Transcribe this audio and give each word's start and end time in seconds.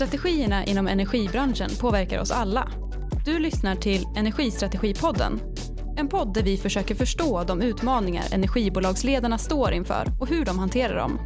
Strategierna 0.00 0.64
inom 0.64 0.88
energibranschen 0.88 1.70
påverkar 1.80 2.20
oss 2.20 2.30
alla. 2.30 2.68
Du 3.24 3.38
lyssnar 3.38 3.76
till 3.76 4.06
Energistrategipodden. 4.16 5.40
En 5.96 6.08
podd 6.08 6.34
där 6.34 6.42
vi 6.42 6.56
försöker 6.56 6.94
förstå 6.94 7.44
de 7.44 7.62
utmaningar 7.62 8.24
energibolagsledarna 8.32 9.38
står 9.38 9.72
inför 9.72 10.06
och 10.20 10.28
hur 10.28 10.44
de 10.44 10.58
hanterar 10.58 10.96
dem. 10.96 11.18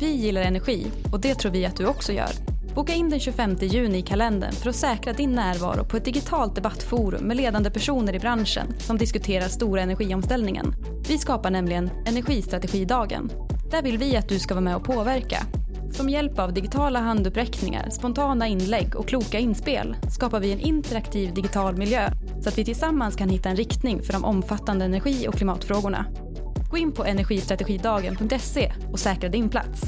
Vi 0.00 0.10
gillar 0.10 0.42
energi 0.42 0.86
och 1.12 1.20
det 1.20 1.34
tror 1.34 1.52
vi 1.52 1.66
att 1.66 1.76
du 1.76 1.86
också 1.86 2.12
gör. 2.12 2.30
Boka 2.74 2.92
in 2.92 3.10
den 3.10 3.20
25 3.20 3.56
juni 3.60 3.98
i 3.98 4.02
kalendern 4.02 4.52
för 4.52 4.70
att 4.70 4.76
säkra 4.76 5.12
din 5.12 5.32
närvaro 5.32 5.84
på 5.84 5.96
ett 5.96 6.04
digitalt 6.04 6.54
debattforum 6.54 7.24
med 7.24 7.36
ledande 7.36 7.70
personer 7.70 8.14
i 8.14 8.18
branschen 8.18 8.66
som 8.78 8.98
diskuterar 8.98 9.48
stora 9.48 9.82
energiomställningen. 9.82 10.74
Vi 11.08 11.18
skapar 11.18 11.50
nämligen 11.50 11.90
Energistrategidagen. 12.06 13.30
Där 13.70 13.82
vill 13.82 13.98
vi 13.98 14.16
att 14.16 14.28
du 14.28 14.38
ska 14.38 14.54
vara 14.54 14.64
med 14.64 14.76
och 14.76 14.84
påverka. 14.84 15.46
Som 15.92 16.08
hjälp 16.08 16.38
av 16.38 16.52
digitala 16.52 17.00
handuppräckningar, 17.00 17.90
spontana 17.90 18.46
inlägg 18.46 18.96
och 18.96 19.08
kloka 19.08 19.38
inspel 19.38 19.96
skapar 20.10 20.40
vi 20.40 20.52
en 20.52 20.60
interaktiv 20.60 21.34
digital 21.34 21.76
miljö 21.76 22.10
så 22.42 22.48
att 22.48 22.58
vi 22.58 22.64
tillsammans 22.64 23.16
kan 23.16 23.28
hitta 23.28 23.48
en 23.48 23.56
riktning 23.56 24.02
för 24.02 24.12
de 24.12 24.24
omfattande 24.24 24.84
energi 24.84 25.28
och 25.28 25.34
klimatfrågorna. 25.34 26.06
Gå 26.70 26.78
in 26.78 26.92
på 26.92 27.04
energistrategidagen.se 27.04 28.72
och 28.92 28.98
säkra 28.98 29.28
din 29.28 29.48
plats. 29.48 29.82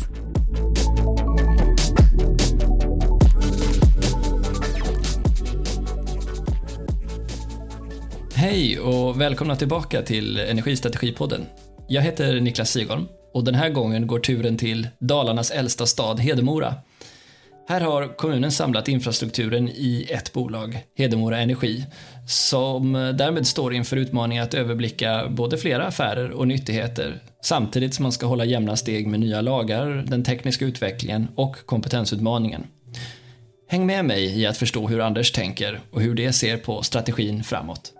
Hej 8.34 8.80
och 8.80 9.20
välkomna 9.20 9.56
tillbaka 9.56 10.02
till 10.02 10.38
Energistrategipodden. 10.38 11.46
Jag 11.88 12.02
heter 12.02 12.40
Niklas 12.40 12.70
Sigholm 12.70 13.06
och 13.34 13.44
den 13.44 13.54
här 13.54 13.68
gången 13.68 14.06
går 14.06 14.18
turen 14.18 14.56
till 14.56 14.88
Dalarnas 14.98 15.50
äldsta 15.50 15.86
stad, 15.86 16.20
Hedemora. 16.20 16.74
Här 17.68 17.80
har 17.80 18.16
kommunen 18.16 18.52
samlat 18.52 18.88
infrastrukturen 18.88 19.68
i 19.68 20.06
ett 20.10 20.32
bolag, 20.32 20.84
Hedemora 20.96 21.38
Energi, 21.38 21.84
som 22.28 22.92
därmed 22.92 23.46
står 23.46 23.74
inför 23.74 23.96
utmaningen 23.96 24.44
att 24.44 24.54
överblicka 24.54 25.28
både 25.30 25.58
flera 25.58 25.86
affärer 25.86 26.30
och 26.30 26.48
nyttigheter 26.48 27.20
samtidigt 27.42 27.94
som 27.94 28.02
man 28.02 28.12
ska 28.12 28.26
hålla 28.26 28.44
jämna 28.44 28.76
steg 28.76 29.06
med 29.06 29.20
nya 29.20 29.40
lagar, 29.40 30.04
den 30.06 30.24
tekniska 30.24 30.64
utvecklingen 30.64 31.28
och 31.34 31.56
kompetensutmaningen. 31.66 32.66
Häng 33.68 33.86
med 33.86 34.04
mig 34.04 34.40
i 34.40 34.46
att 34.46 34.56
förstå 34.56 34.88
hur 34.88 35.00
Anders 35.00 35.32
tänker 35.32 35.80
och 35.90 36.00
hur 36.00 36.14
det 36.14 36.32
ser 36.32 36.56
på 36.56 36.82
strategin 36.82 37.44
framåt. 37.44 37.92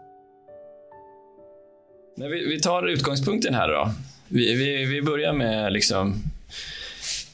Vi 2.48 2.60
tar 2.60 2.88
utgångspunkten 2.88 3.54
här 3.54 3.68
då. 3.68 3.90
Vi, 4.34 4.54
vi, 4.54 4.84
vi 4.84 5.02
börjar 5.02 5.32
med 5.32 5.72
liksom 5.72 6.22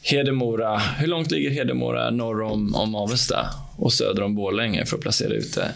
Hedemora. 0.02 0.78
Hur 0.78 1.06
långt 1.06 1.30
ligger 1.30 1.50
Hedemora 1.50 2.10
norr 2.10 2.42
om, 2.42 2.74
om 2.74 2.94
Avesta 2.94 3.50
och 3.76 3.92
söder 3.92 4.22
om 4.22 4.34
Borlänge 4.34 4.86
för 4.86 4.96
att 4.96 5.02
placera 5.02 5.34
ut 5.34 5.54
det? 5.54 5.72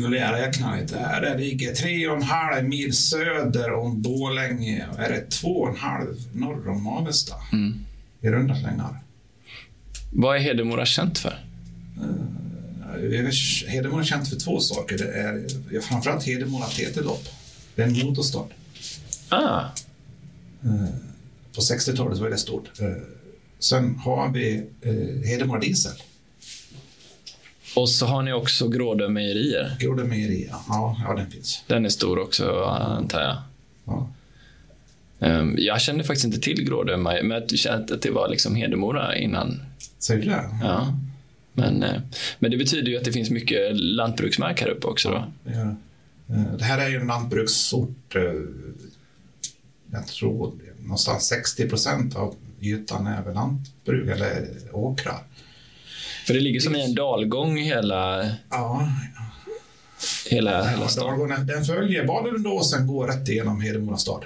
Nu 0.00 0.08
lär 0.08 0.18
jag 0.18 0.54
här. 0.98 1.20
Det 1.20 1.38
ligger 1.38 1.74
tre 1.74 2.08
och 2.08 2.16
en 2.16 2.22
halv 2.22 2.68
mil 2.68 2.96
söder 2.96 3.72
om 3.72 4.02
Borlänge. 4.02 4.86
Är 4.98 5.08
det 5.08 5.30
två 5.30 5.48
och 5.48 5.68
en 5.68 5.76
halv 5.76 6.14
norr 6.32 6.68
om 6.68 6.86
Avesta? 6.86 7.34
Mm. 7.52 7.84
I 8.20 8.28
runda 8.28 8.54
slängar. 8.54 8.96
Vad 10.12 10.36
är 10.36 10.40
Hedemora 10.40 10.86
känt 10.86 11.18
för? 11.18 11.38
Hedemora 13.68 14.00
är 14.00 14.04
känt 14.04 14.28
för 14.28 14.36
två 14.36 14.60
saker. 14.60 14.98
Det 14.98 15.76
är 15.76 15.80
framförallt 15.80 16.24
Hedemora 16.24 16.66
TT-lopp. 16.66 17.28
Det 17.74 17.82
är 17.82 17.86
en 17.86 18.06
motorstad. 18.06 18.46
Ah, 19.28 19.64
På 21.54 21.60
60-talet 21.60 22.18
var 22.18 22.30
det 22.30 22.38
stort. 22.38 22.70
Sen 23.58 23.94
har 23.96 24.32
vi 24.32 24.62
eh, 24.80 25.28
Hedemora 25.28 25.60
Diesel. 25.60 25.92
och 27.76 27.88
så 27.90 28.06
har 28.06 28.22
ni 28.22 28.32
också 28.32 28.68
Grådö 28.68 29.08
mejerier. 29.08 29.76
Grådö 29.80 30.04
Mejeri. 30.04 30.48
Ja, 30.68 30.96
ja, 31.08 31.14
den 31.14 31.30
finns. 31.30 31.64
Den 31.66 31.84
är 31.84 31.88
stor 31.88 32.18
också, 32.18 32.64
antar 32.64 33.20
jag. 33.20 33.36
Ja. 33.84 34.08
Ehm, 35.20 35.54
Jag 35.58 35.80
kände 35.80 36.04
faktiskt 36.04 36.24
inte 36.24 36.40
till 36.40 36.64
Grådö, 36.64 36.96
men 36.96 37.30
jag 37.30 37.50
kände 37.58 37.94
att 37.94 38.02
det 38.02 38.10
var 38.10 38.28
liksom 38.28 38.54
Hedemora 38.56 39.16
innan. 39.16 39.62
Säger 39.98 40.22
du 40.22 40.28
det? 40.28 40.44
Ja. 40.62 40.98
Men, 41.52 41.82
eh, 41.82 42.00
men 42.38 42.50
det 42.50 42.56
betyder 42.56 42.90
ju 42.90 42.96
att 42.98 43.04
det 43.04 43.12
finns 43.12 43.30
mycket 43.30 43.76
lantbruksmark 43.80 44.60
här 44.60 44.68
uppe 44.68 44.86
också. 44.86 45.10
Då. 45.10 45.24
Det, 45.44 45.50
är, 45.58 45.76
eh, 46.28 46.52
det 46.58 46.64
här 46.64 46.78
är 46.78 46.88
ju 46.88 46.96
en 46.96 47.06
lantbruksort. 47.06 48.14
Jag 49.92 50.06
tror 50.06 50.52
någonstans 50.82 51.26
60 51.26 51.68
procent 51.68 52.16
av 52.16 52.34
ytan 52.60 53.06
är 53.06 53.22
väl 53.22 53.34
lantbruk 53.34 54.08
eller 54.08 54.48
åkrar. 54.72 55.18
För 56.26 56.34
det 56.34 56.40
ligger 56.40 56.60
som 56.60 56.76
i 56.76 56.84
en 56.84 56.94
dalgång 56.94 57.56
hela, 57.56 58.30
Ja, 58.50 58.88
hela, 60.30 60.68
hela 60.68 60.86
ja. 60.96 61.02
Dalgården, 61.02 61.46
den 61.46 61.64
följer 61.64 62.06
Badalundåsen 62.06 62.86
går 62.86 63.06
rätt 63.06 63.28
igenom 63.28 63.60
Hedemora 63.60 63.96
stad. 63.96 64.24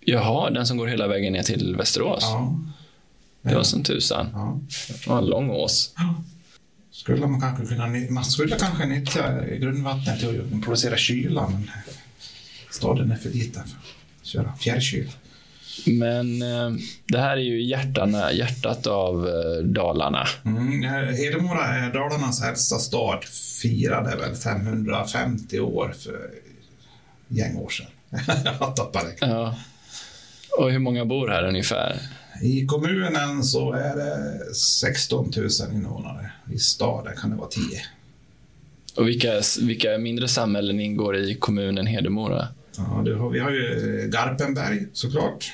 Jaha, 0.00 0.50
den 0.50 0.66
som 0.66 0.76
går 0.76 0.86
hela 0.86 1.06
vägen 1.06 1.32
ner 1.32 1.42
till 1.42 1.76
Västerås. 1.76 2.22
Ja. 2.22 2.58
Det 3.42 3.54
var 3.54 3.62
som 3.62 3.82
tusan. 3.82 4.28
Ja. 4.32 4.60
Det 4.88 5.06
var 5.06 5.18
en 5.18 5.26
lång 5.26 5.50
ås. 5.50 5.94
Skulle 6.90 7.26
man 7.26 7.40
kanske 7.40 7.66
kunna 7.66 7.86
man 8.10 8.24
skulle 8.24 8.56
kanske 8.56 8.86
nyttja 8.86 9.44
grundvattnet 9.44 10.20
till 10.20 10.40
att 10.40 10.64
producera 10.64 10.96
kyla, 10.96 11.48
men 11.48 11.70
staden 12.70 13.10
är 13.12 13.16
för 13.16 13.30
liten 13.30 13.62
för 13.64 13.76
köra 14.24 14.52
fjärrkyl. 14.60 15.10
Men 15.86 16.42
eh, 16.42 16.70
det 17.06 17.18
här 17.18 17.36
är 17.36 17.40
ju 17.40 17.62
hjärtarna, 17.62 18.32
hjärtat 18.32 18.86
av 18.86 19.28
eh, 19.28 19.64
Dalarna. 19.64 20.26
Mm, 20.44 20.84
eh, 20.84 20.90
Hedemora 20.90 21.64
är 21.64 21.92
Dalarnas 21.92 22.42
äldsta 22.42 22.78
stad. 22.78 23.24
Firade 23.62 24.16
väl 24.16 24.34
550 24.34 25.60
år 25.60 25.94
för 25.98 26.30
gäng 27.28 27.56
år 27.56 27.68
sedan. 27.68 27.86
Jag 28.60 28.76
tappar 28.76 29.04
det. 29.04 29.26
Ja. 29.26 29.54
Och 30.58 30.70
hur 30.70 30.78
många 30.78 31.04
bor 31.04 31.28
här 31.28 31.44
ungefär? 31.44 32.00
I 32.42 32.66
kommunen 32.66 33.44
så 33.44 33.72
är 33.72 33.96
det 33.96 34.54
16 34.54 35.32
000 35.36 35.48
invånare. 35.72 36.30
I 36.52 36.58
staden 36.58 37.16
kan 37.16 37.30
det 37.30 37.36
vara 37.36 37.48
10. 37.48 37.62
Och 38.96 39.08
vilka, 39.08 39.42
vilka 39.60 39.98
mindre 39.98 40.28
samhällen 40.28 40.80
ingår 40.80 41.16
i 41.16 41.34
kommunen 41.34 41.86
Hedemora? 41.86 42.48
Ja, 42.76 43.02
det 43.04 43.14
har, 43.14 43.30
vi 43.30 43.38
har 43.38 43.50
ju 43.50 44.00
eh, 44.02 44.06
Garpenberg 44.08 44.86
såklart. 44.92 45.52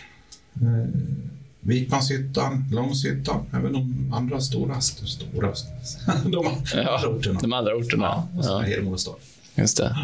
Eh, 0.54 0.88
Vikmanshyttan, 1.60 2.64
Långshyttan, 2.72 3.46
även 3.52 3.72
de 3.72 4.12
andra 4.14 4.40
stora, 4.40 4.80
stora 4.80 5.52
de 6.24 6.46
andra 6.46 6.82
Ja, 6.82 7.06
orterna. 7.08 7.40
de 7.40 7.52
andra 7.52 7.74
orterna. 7.76 8.28
Och 8.36 8.44
så 8.44 8.50
Ja, 8.50 8.58
Hedemora 8.60 8.98
stad. 8.98 9.14
just 9.54 9.76
det. 9.76 9.96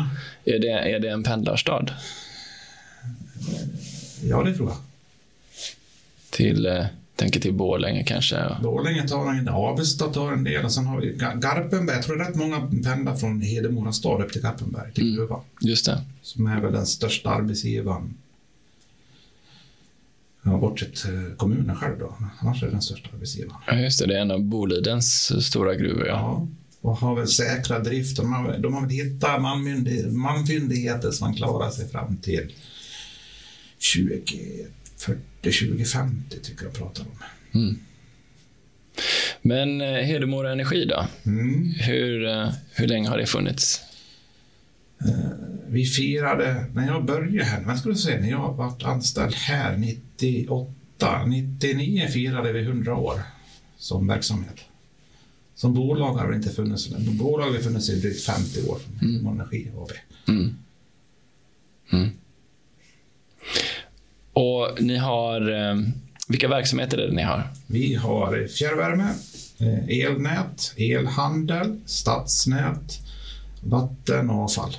Är, 0.44 0.59
det. 0.59 0.69
är 0.71 1.00
det 1.00 1.09
en 1.10 1.22
pendlarstad? 1.22 1.91
Ja, 4.22 4.43
det 4.43 4.54
tror 4.54 4.69
jag. 4.69 4.77
Till, 6.31 6.66
eh, 6.66 6.84
tänker 7.16 7.41
till 7.41 7.53
Borlänge 7.54 8.04
kanske? 8.04 8.37
Borlänge 8.62 9.09
tar 9.09 9.31
en, 9.31 9.49
Avesta 9.49 10.06
tar 10.09 10.32
en 10.32 10.44
del 10.44 10.65
och 10.65 10.72
sen 10.72 10.87
har 10.87 11.00
vi 11.00 11.12
Ga- 11.12 11.41
Garpenberg. 11.41 11.97
Jag 11.97 12.04
tror 12.04 12.16
rätt 12.16 12.34
många 12.34 12.60
pendlar 12.84 13.16
från 13.16 13.41
Hedemora 13.43 13.93
stad 13.93 14.21
upp 14.22 14.32
till 14.32 14.43
Garpenberg, 14.43 14.93
till 14.93 15.04
Mm. 15.04 15.16
gruvan. 15.16 15.41
Just 15.60 15.87
det. 15.87 16.03
Som 16.22 16.47
är 16.47 16.60
väl 16.60 16.72
den 16.72 16.87
största 16.87 17.31
arbetsgivaren. 17.31 18.15
Ja, 20.43 20.59
bortsett 20.59 21.04
eh, 21.04 21.37
kommunen 21.37 21.77
själv 21.77 21.99
då. 21.99 22.15
Annars 22.38 22.62
är 22.62 22.66
det 22.66 22.72
den 22.72 22.82
största 22.82 23.09
arbetsgivaren. 23.15 23.60
Ja, 23.66 23.75
just 23.78 24.00
det. 24.00 24.06
Det 24.06 24.16
är 24.16 24.21
en 24.21 24.31
av 24.31 24.41
Bolidens 24.44 25.33
stora 25.47 25.75
gruvor. 25.75 26.06
Ja. 26.06 26.12
Ja. 26.15 26.47
Och 26.81 26.97
har 26.97 27.15
väl 27.15 27.28
säkra 27.28 27.78
drift. 27.78 28.16
De 28.16 28.33
har, 28.33 28.59
de 28.59 28.75
har 28.75 28.81
väl 28.81 28.91
hittat 28.91 29.43
manfyndigheter 30.12 31.10
som 31.10 31.27
man 31.28 31.37
klarar 31.37 31.71
sig 31.71 31.88
fram 31.88 32.16
till 32.16 32.53
2040, 33.94 34.66
2050 35.43 36.41
tycker 36.43 36.65
jag 36.65 36.75
pratar 36.75 37.03
om. 37.03 37.19
Men 39.43 39.81
eh, 39.81 39.87
Hedemora 39.87 40.53
Energi 40.53 40.84
då? 40.84 41.07
Mm. 41.27 41.71
Hur, 41.71 42.27
eh, 42.27 42.51
hur 42.72 42.87
länge 42.87 43.09
har 43.09 43.19
det 43.19 43.27
funnits? 43.27 43.81
Vi 45.69 45.84
firade, 45.84 46.65
när 46.75 46.87
jag 46.87 47.04
började 47.04 47.45
här, 47.45 47.60
men 47.60 47.78
skulle 47.78 47.97
säga, 47.97 48.21
när 48.21 48.31
jag 48.31 48.53
varit 48.53 48.83
anställd 48.83 49.34
här 49.34 49.77
98, 49.77 51.27
99 51.27 52.09
firade 52.09 52.53
vi 52.53 52.60
100 52.60 52.97
år 52.97 53.21
som 53.78 54.07
verksamhet. 54.07 54.57
Som 55.54 55.75
bolag 55.75 56.13
har 56.13 56.31
det 56.31 56.37
inte 56.37 56.51
funnits. 56.51 56.89
Bolag 57.19 57.51
har 57.51 57.59
funnits 57.59 57.91
i 57.91 58.01
drygt 58.01 58.25
50 58.25 58.69
år, 58.69 58.78
som 59.01 59.27
Energi 59.27 59.71
AB. 59.77 59.91
Mm. 60.28 60.54
Mm. 61.91 62.10
Och 64.36 64.83
ni 64.83 64.97
har... 64.97 65.53
Eh, 65.53 65.77
vilka 66.28 66.48
verksamheter 66.48 66.98
är 66.98 67.06
det 67.06 67.12
ni 67.15 67.22
har? 67.22 67.42
Vi 67.66 67.94
har 67.94 68.47
fjärrvärme, 68.48 69.15
eh, 69.59 69.98
elnät, 70.06 70.72
elhandel, 70.77 71.80
stadsnät, 71.86 72.98
vatten 73.60 74.30
och 74.30 74.44
avfall. 74.44 74.77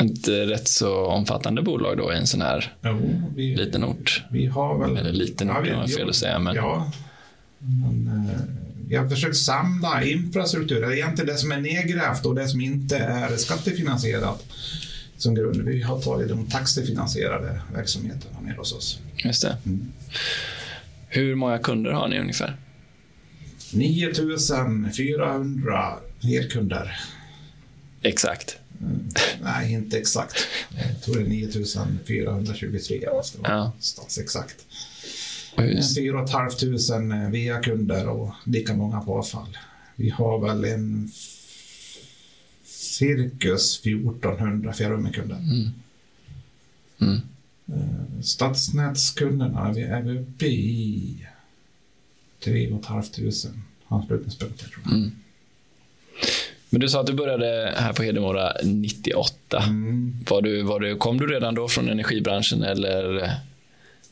Ett 0.00 0.28
eh, 0.28 0.32
rätt 0.32 0.68
så 0.68 1.06
omfattande 1.06 1.62
bolag 1.62 1.96
då 1.98 2.12
i 2.12 2.16
en 2.16 2.26
sån 2.26 2.40
här 2.42 2.74
Jo, 2.84 3.22
vi, 3.36 3.56
liten 3.56 3.84
ort. 3.84 4.22
vi 4.30 4.46
har 4.46 4.78
väl... 4.78 4.96
Eller 4.96 5.12
liten 5.12 5.50
ort, 5.50 5.64
vi- 5.64 5.70
det 5.70 5.76
var 5.76 5.86
fel 5.86 6.08
att 6.08 6.16
säga, 6.16 6.38
men- 6.38 6.54
Ja, 6.56 6.90
Men, 7.58 8.30
vi 8.88 8.96
har 8.96 9.08
försökt 9.08 9.36
samla 9.36 10.04
infrastruktur, 10.04 10.80
det 10.80 10.86
är 10.86 10.92
egentligen 10.92 11.26
det 11.26 11.38
som 11.38 11.52
är 11.52 11.60
nedgrävt 11.60 12.26
och 12.26 12.34
det 12.34 12.48
som 12.48 12.60
inte 12.60 12.96
är 12.98 13.36
skattefinansierat 13.36 14.44
som 15.22 15.34
grund. 15.34 15.62
Vi 15.62 15.82
har 15.82 16.00
tagit 16.00 16.28
de 16.28 16.46
taxifinansierade 16.46 17.60
verksamheterna 17.74 18.40
ner 18.40 18.54
hos 18.54 18.72
oss. 18.72 18.98
Just 19.24 19.42
det. 19.42 19.56
Hur 21.08 21.34
många 21.34 21.58
kunder 21.58 21.90
har 21.90 22.08
ni 22.08 22.18
ungefär? 22.20 22.56
9400 23.72 25.98
elkunder. 26.22 27.00
Ett 28.02 28.20
Nej, 29.42 29.72
inte 29.72 29.98
exakt. 29.98 30.34
Jag 30.92 31.02
tror 31.02 31.14
det 31.14 31.20
är 31.20 31.24
9423 31.28 33.08
om 33.08 33.16
jag 33.16 33.24
ska 33.24 33.38
vara 33.42 33.52
Ja. 33.52 33.72
exakt. 34.20 34.56
Hur- 35.56 35.94
4 35.94 36.26
500 36.26 37.30
VA-kunder 37.30 38.08
och 38.08 38.30
lika 38.46 38.74
många 38.74 39.00
på 39.00 39.18
avfall. 39.18 39.58
Vi 39.96 40.10
har 40.10 40.38
väl 40.48 40.64
en 40.64 41.10
cirkus 43.02 43.80
1400 43.80 44.72
fjärrvärmekunder. 44.72 45.36
Mm. 47.00 47.20
Eh, 47.66 48.22
Stadsnätskunderna, 48.22 49.72
vi 49.72 49.82
är 49.82 50.02
vi 50.02 50.18
uppe 50.18 50.46
i 50.46 51.26
3 52.44 52.68
500 52.68 53.02
anslutningspunkter 53.88 54.68
tror 54.68 54.84
jag. 54.84 55.10
Men 56.70 56.80
du 56.80 56.88
sa 56.88 57.00
att 57.00 57.06
du 57.06 57.12
började 57.12 57.74
här 57.76 57.92
på 57.92 58.02
Hedemora 58.02 58.52
98. 58.64 59.62
Mm. 59.66 60.16
Var 60.30 60.42
du, 60.42 60.62
var 60.62 60.80
du, 60.80 60.96
kom 60.96 61.18
du 61.18 61.26
redan 61.26 61.54
då 61.54 61.68
från 61.68 61.88
energibranschen 61.88 62.62
eller 62.62 63.30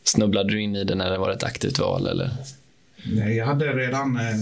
snubblade 0.04 0.50
du 0.50 0.60
in 0.60 0.76
i 0.76 0.84
den 0.84 0.98
när 0.98 1.10
det 1.10 1.18
var 1.18 1.30
ett 1.30 1.44
aktivt 1.44 1.78
val? 1.78 2.06
Eller? 2.06 2.30
Nej, 3.04 3.36
jag 3.36 3.46
hade 3.46 3.72
redan 3.72 4.16
eh, 4.16 4.36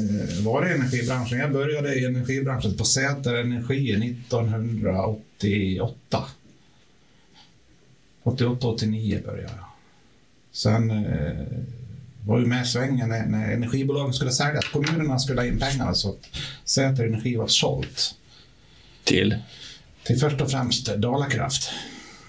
varit 0.45 0.71
i 0.71 0.75
energibranschen. 0.75 1.39
Jag 1.39 1.53
började 1.53 1.95
i 1.95 2.05
energibranschen 2.05 2.77
på 2.77 2.85
Säter 2.85 3.35
Energi 3.35 4.15
1988. 4.21 6.25
88-89 8.23 9.27
började 9.27 9.43
jag. 9.43 9.51
Sen 10.53 10.91
eh, 10.91 11.47
var 12.27 12.39
ju 12.39 12.47
med 12.47 12.63
i 12.63 12.67
svängen 12.67 13.09
när, 13.09 13.27
när 13.27 13.53
energibolagen 13.53 14.15
skulle 14.15 14.31
säljas. 14.31 14.65
Kommunerna 14.65 15.19
skulle 15.19 15.41
ha 15.41 15.47
in 15.47 15.59
pengar 15.59 15.93
så 15.93 16.11
att 16.11 16.29
Säter 16.65 17.07
Energi 17.07 17.37
var 17.37 17.47
sålt 17.47 18.15
Till? 19.05 19.37
till 20.05 20.19
först 20.19 20.41
och 20.41 20.51
främst 20.51 20.97
Dalakraft. 20.97 21.71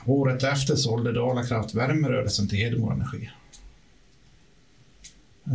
Året 0.06 0.44
efter 0.44 0.76
sålde 0.76 1.12
Dalakraft 1.12 1.76
värmerörelsen 1.76 2.48
till 2.48 2.58
Hedemora 2.58 2.94
Energi. 2.94 3.30
Eh, 5.46 5.54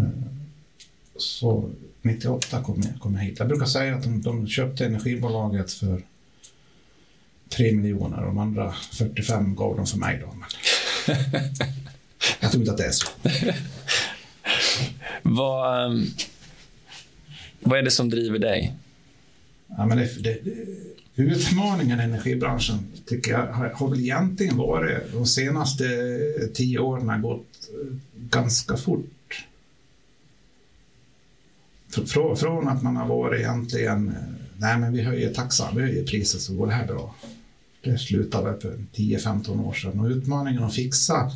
Så 1.16 1.70
98 2.02 2.62
kom 2.62 2.82
jag, 2.82 3.00
kom 3.00 3.14
jag 3.14 3.22
hit. 3.22 3.38
Jag 3.38 3.48
brukar 3.48 3.66
säga 3.66 3.94
att 3.94 4.02
de, 4.02 4.22
de 4.22 4.48
köpte 4.48 4.86
energibolaget 4.86 5.72
för 5.72 6.02
3 7.48 7.72
miljoner 7.72 8.18
och 8.18 8.26
de 8.26 8.38
andra 8.38 8.72
45 8.92 9.54
gav 9.54 9.76
de 9.76 9.86
för 9.86 9.98
mig. 9.98 10.20
Då. 10.20 10.34
Men 10.34 10.48
jag 12.40 12.50
tror 12.50 12.62
inte 12.62 12.72
att 12.72 12.78
det 12.78 12.86
är 12.86 12.90
så. 12.90 13.08
Vad, 15.22 15.86
ehm, 15.86 16.06
vad 17.60 17.78
är 17.78 17.82
det 17.82 17.90
som 17.90 18.10
driver 18.10 18.38
dig? 18.38 18.74
Ja, 19.66 19.86
men 19.86 19.98
det, 19.98 20.22
det, 20.22 20.38
utmaningen 21.16 22.00
i 22.00 22.02
energibranschen 22.02 22.78
tycker 23.06 23.32
jag 23.32 23.46
har, 23.46 23.68
har 23.68 23.90
väl 23.90 24.00
egentligen 24.00 24.56
varit 24.56 25.12
de 25.12 25.26
senaste 25.26 25.84
tio 26.54 26.78
åren 26.78 27.08
har 27.08 27.18
gått 27.18 27.70
eh, 27.70 27.96
ganska 28.14 28.76
fort. 28.76 29.13
Frå, 31.94 32.36
Från, 32.36 32.68
att 32.68 32.82
man 32.82 32.96
har 32.96 33.06
varit 33.06 33.40
egentligen, 33.40 34.08
eh, 34.08 34.14
nej 34.56 34.78
men 34.78 34.92
vi 34.92 35.02
höjer 35.02 35.34
taxan, 35.34 35.76
vi 35.76 35.82
höjer 35.82 36.04
priset 36.04 36.40
så 36.40 36.54
går 36.54 36.66
det 36.66 36.72
här 36.72 36.86
bra. 36.86 37.14
Det 37.82 37.98
slutade 37.98 38.60
för 38.60 38.78
10-15 38.94 39.60
år 39.60 39.72
sedan 39.72 40.00
och 40.00 40.06
utmaningen 40.06 40.62
att 40.62 40.74
fixa 40.74 41.32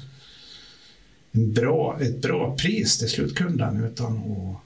en 1.32 1.52
bra, 1.52 1.99
ett 2.00 2.22
bra 2.22 2.56
pris 2.56 2.99
till 2.99 3.08
slutkunden 3.08 3.84
utan 3.84 4.16
att 4.16 4.62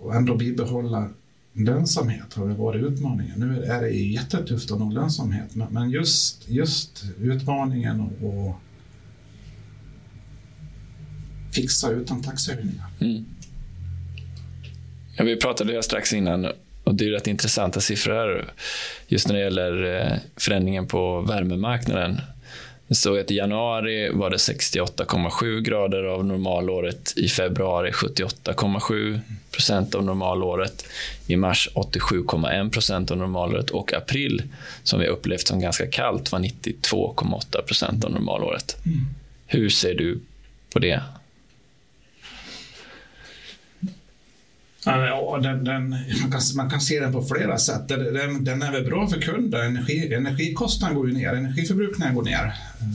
och 0.00 0.14
ändå 0.14 0.36
bibehålla 0.36 1.08
lönsamhet 1.52 2.34
har 2.34 2.48
det 2.48 2.54
varit 2.54 2.84
utmaningen. 2.84 3.40
Nu 3.40 3.64
är 3.64 3.80
det 3.80 3.90
jättetufft 3.90 4.70
att 4.70 4.78
nå 4.78 4.90
lönsamhet, 4.90 5.54
men, 5.70 5.90
just, 5.90 6.48
just 6.48 7.04
utmaningen 7.20 8.00
och 8.00 8.50
att 8.50 8.56
fixa 11.54 11.90
utan 11.90 12.22
taxehöjningar. 12.22 12.86
Mm. 13.00 13.24
Ja, 15.20 15.24
vi 15.24 15.36
pratade 15.36 15.72
ju 15.72 15.82
strax 15.82 16.12
innan 16.12 16.52
och 16.84 16.94
det 16.94 17.06
är 17.06 17.10
rätt 17.10 17.26
intressanta 17.26 17.80
siffror 17.80 18.14
här, 18.14 18.44
just 19.08 19.28
när 19.28 19.34
det 19.34 19.40
gäller 19.40 20.00
eh, 20.00 20.18
förändringen 20.36 20.86
på 20.86 21.20
värmemarknaden. 21.20 22.20
Det 22.88 22.94
stod 22.94 23.18
att 23.18 23.30
i 23.30 23.36
januari 23.36 24.10
var 24.12 24.30
det 24.30 24.36
68,7 24.36 25.60
grader 25.60 26.04
av 26.04 26.24
normalåret. 26.24 27.12
I 27.16 27.28
februari 27.28 27.90
78,7 27.90 29.20
procent 29.50 29.94
av 29.94 30.04
normalåret. 30.04 30.84
I 31.26 31.36
mars 31.36 31.68
87,1 31.74 32.70
procent 32.70 33.10
av 33.10 33.18
normalåret. 33.18 33.70
Och 33.70 33.94
april, 33.94 34.42
som 34.82 35.00
vi 35.00 35.06
upplevt 35.06 35.48
som 35.48 35.60
ganska 35.60 35.86
kallt, 35.86 36.32
var 36.32 36.38
92,8 36.38 37.62
procent 37.62 38.04
av 38.04 38.10
normalåret. 38.10 38.76
Hur 39.46 39.68
ser 39.68 39.94
du 39.94 40.20
på 40.72 40.78
det? 40.78 41.02
Ja, 44.84 45.38
den, 45.42 45.64
den, 45.64 45.90
man, 46.22 46.30
kan, 46.30 46.40
man 46.54 46.70
kan 46.70 46.80
se 46.80 47.00
den 47.00 47.12
på 47.12 47.22
flera 47.22 47.58
sätt. 47.58 47.88
Den, 47.88 48.44
den, 48.44 48.62
är 48.62 48.72
väl 48.72 48.84
bra 48.84 49.08
för 49.08 49.20
kunden. 49.20 49.60
Energi, 49.66 50.14
energikostnaden 50.14 50.96
går 50.96 51.08
ju 51.08 51.14
ner, 51.14 51.32
energiförbrukningen 51.32 52.14
går 52.14 52.22
ner. 52.22 52.42
Mm. 52.80 52.92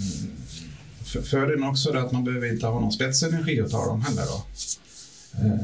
För- 1.05 1.21
Fördelen 1.21 1.63
också 1.63 1.89
är 1.89 1.95
att 1.95 2.11
man 2.11 2.23
behöver 2.23 2.53
inte 2.53 2.67
ha 2.67 2.79
någon 2.79 2.91
spetsenergi 2.91 3.61
att 3.61 3.71
tala 3.71 3.91
om 3.91 4.01
heller. 4.01 4.23
Då. 4.25 4.45
Mm. 5.41 5.59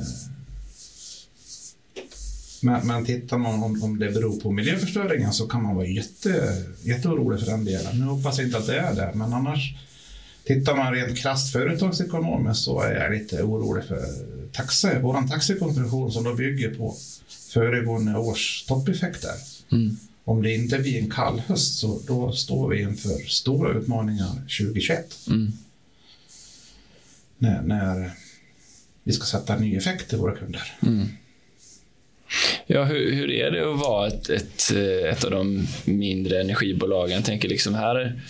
Men, 2.62 2.88
men 2.88 3.06
tittar 3.06 3.38
man 3.38 3.64
om, 3.64 3.84
om 3.84 4.00
det 4.00 4.12
beror 4.12 4.40
på 4.40 4.52
miljöförstöringen 4.52 5.34
så 5.34 5.48
kan 5.48 5.64
man 5.64 5.76
vara 5.76 5.86
jätte, 5.86 6.64
jätteorolig 6.84 7.40
för 7.40 7.48
den 7.48 7.66
delen. 7.66 8.00
Nu 8.00 8.06
hoppas 8.06 8.38
jag 8.38 8.48
inte 8.48 8.58
att 8.58 8.68
det 8.68 8.80
är 8.80 8.96
det, 8.96 9.12
men 9.16 9.34
annars 9.34 9.76
Tittar 10.54 10.76
man 10.76 10.94
rent 10.94 11.18
krasst 11.18 11.54
företagsekonomiskt 11.54 12.64
så 12.64 12.82
är 12.82 12.94
jag 12.94 13.12
lite 13.12 13.44
orolig 13.44 13.84
för 13.84 14.06
taxi, 14.52 14.88
vår 15.02 15.28
taxikonstruktion 15.28 16.12
som 16.12 16.24
då 16.24 16.34
bygger 16.34 16.76
på 16.76 16.96
föregående 17.54 18.18
års 18.18 18.66
toppeffekter. 18.68 19.34
Mm. 19.72 19.98
Om 20.24 20.42
det 20.42 20.54
inte 20.54 20.80
blir 20.80 21.00
en 21.00 21.10
kall 21.10 21.40
höst 21.48 21.80
så 21.80 22.02
då 22.08 22.32
står 22.32 22.70
vi 22.70 22.82
inför 22.82 23.30
stora 23.30 23.80
utmaningar 23.80 24.32
2021 24.60 25.20
Mm. 25.28 25.52
när, 27.38 27.62
när 27.62 28.12
vi 29.04 29.14
ska 29.14 29.26
sätta 29.26 29.58
ny 29.58 29.76
effekt 29.76 30.10
till 30.10 30.18
våra 30.18 30.36
kunder. 30.36 30.78
Mm. 30.82 31.08
Ja, 32.68 32.84
hur, 32.84 33.12
hur 33.12 33.32
är 33.32 33.52
det 33.52 33.74
att 33.74 33.80
vara 33.80 34.08
ett, 34.08 34.30
ett, 34.30 34.72
ett 35.12 35.24
av 35.24 35.32
de 35.32 35.68
mindre 35.86 36.42
energibolagen? 36.42 37.16
Jag 37.16 37.26
tänker 37.26 37.50
liksom 37.50 37.74
här, 37.74 38.22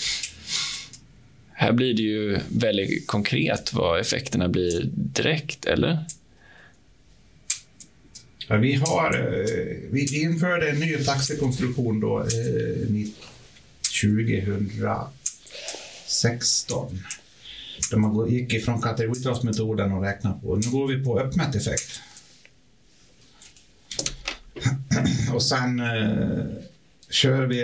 här 1.61 1.71
blir 1.71 1.93
det 1.93 2.01
ju 2.01 2.39
väldigt 2.49 3.07
konkret 3.07 3.73
vad 3.73 3.99
effekterna 3.99 4.49
blir 4.49 4.89
direkt, 4.93 5.65
eller? 5.65 6.05
Ja, 8.47 8.57
vi, 8.57 8.73
har, 8.73 9.13
eh, 9.13 9.77
vi 9.91 10.21
införde 10.21 10.69
en 10.69 10.79
ny 10.79 10.97
taxekonstruktion 10.97 11.99
då, 11.99 12.19
eh, 12.19 12.25
2016. 14.01 16.99
Där 17.91 17.97
man 17.97 18.29
gick 18.29 18.53
ifrån 18.53 18.81
kategoritransmetoden 18.81 19.91
och 19.91 20.03
räknade 20.03 20.39
på. 20.41 20.55
Nu 20.55 20.69
går 20.69 20.87
vi 20.87 21.03
på 21.03 21.19
uppmätt 21.19 21.55
effekt. 21.55 22.01
Och 25.33 25.43
sen 25.43 25.79
eh, 25.79 26.45
kör 27.11 27.45
vi, 27.45 27.63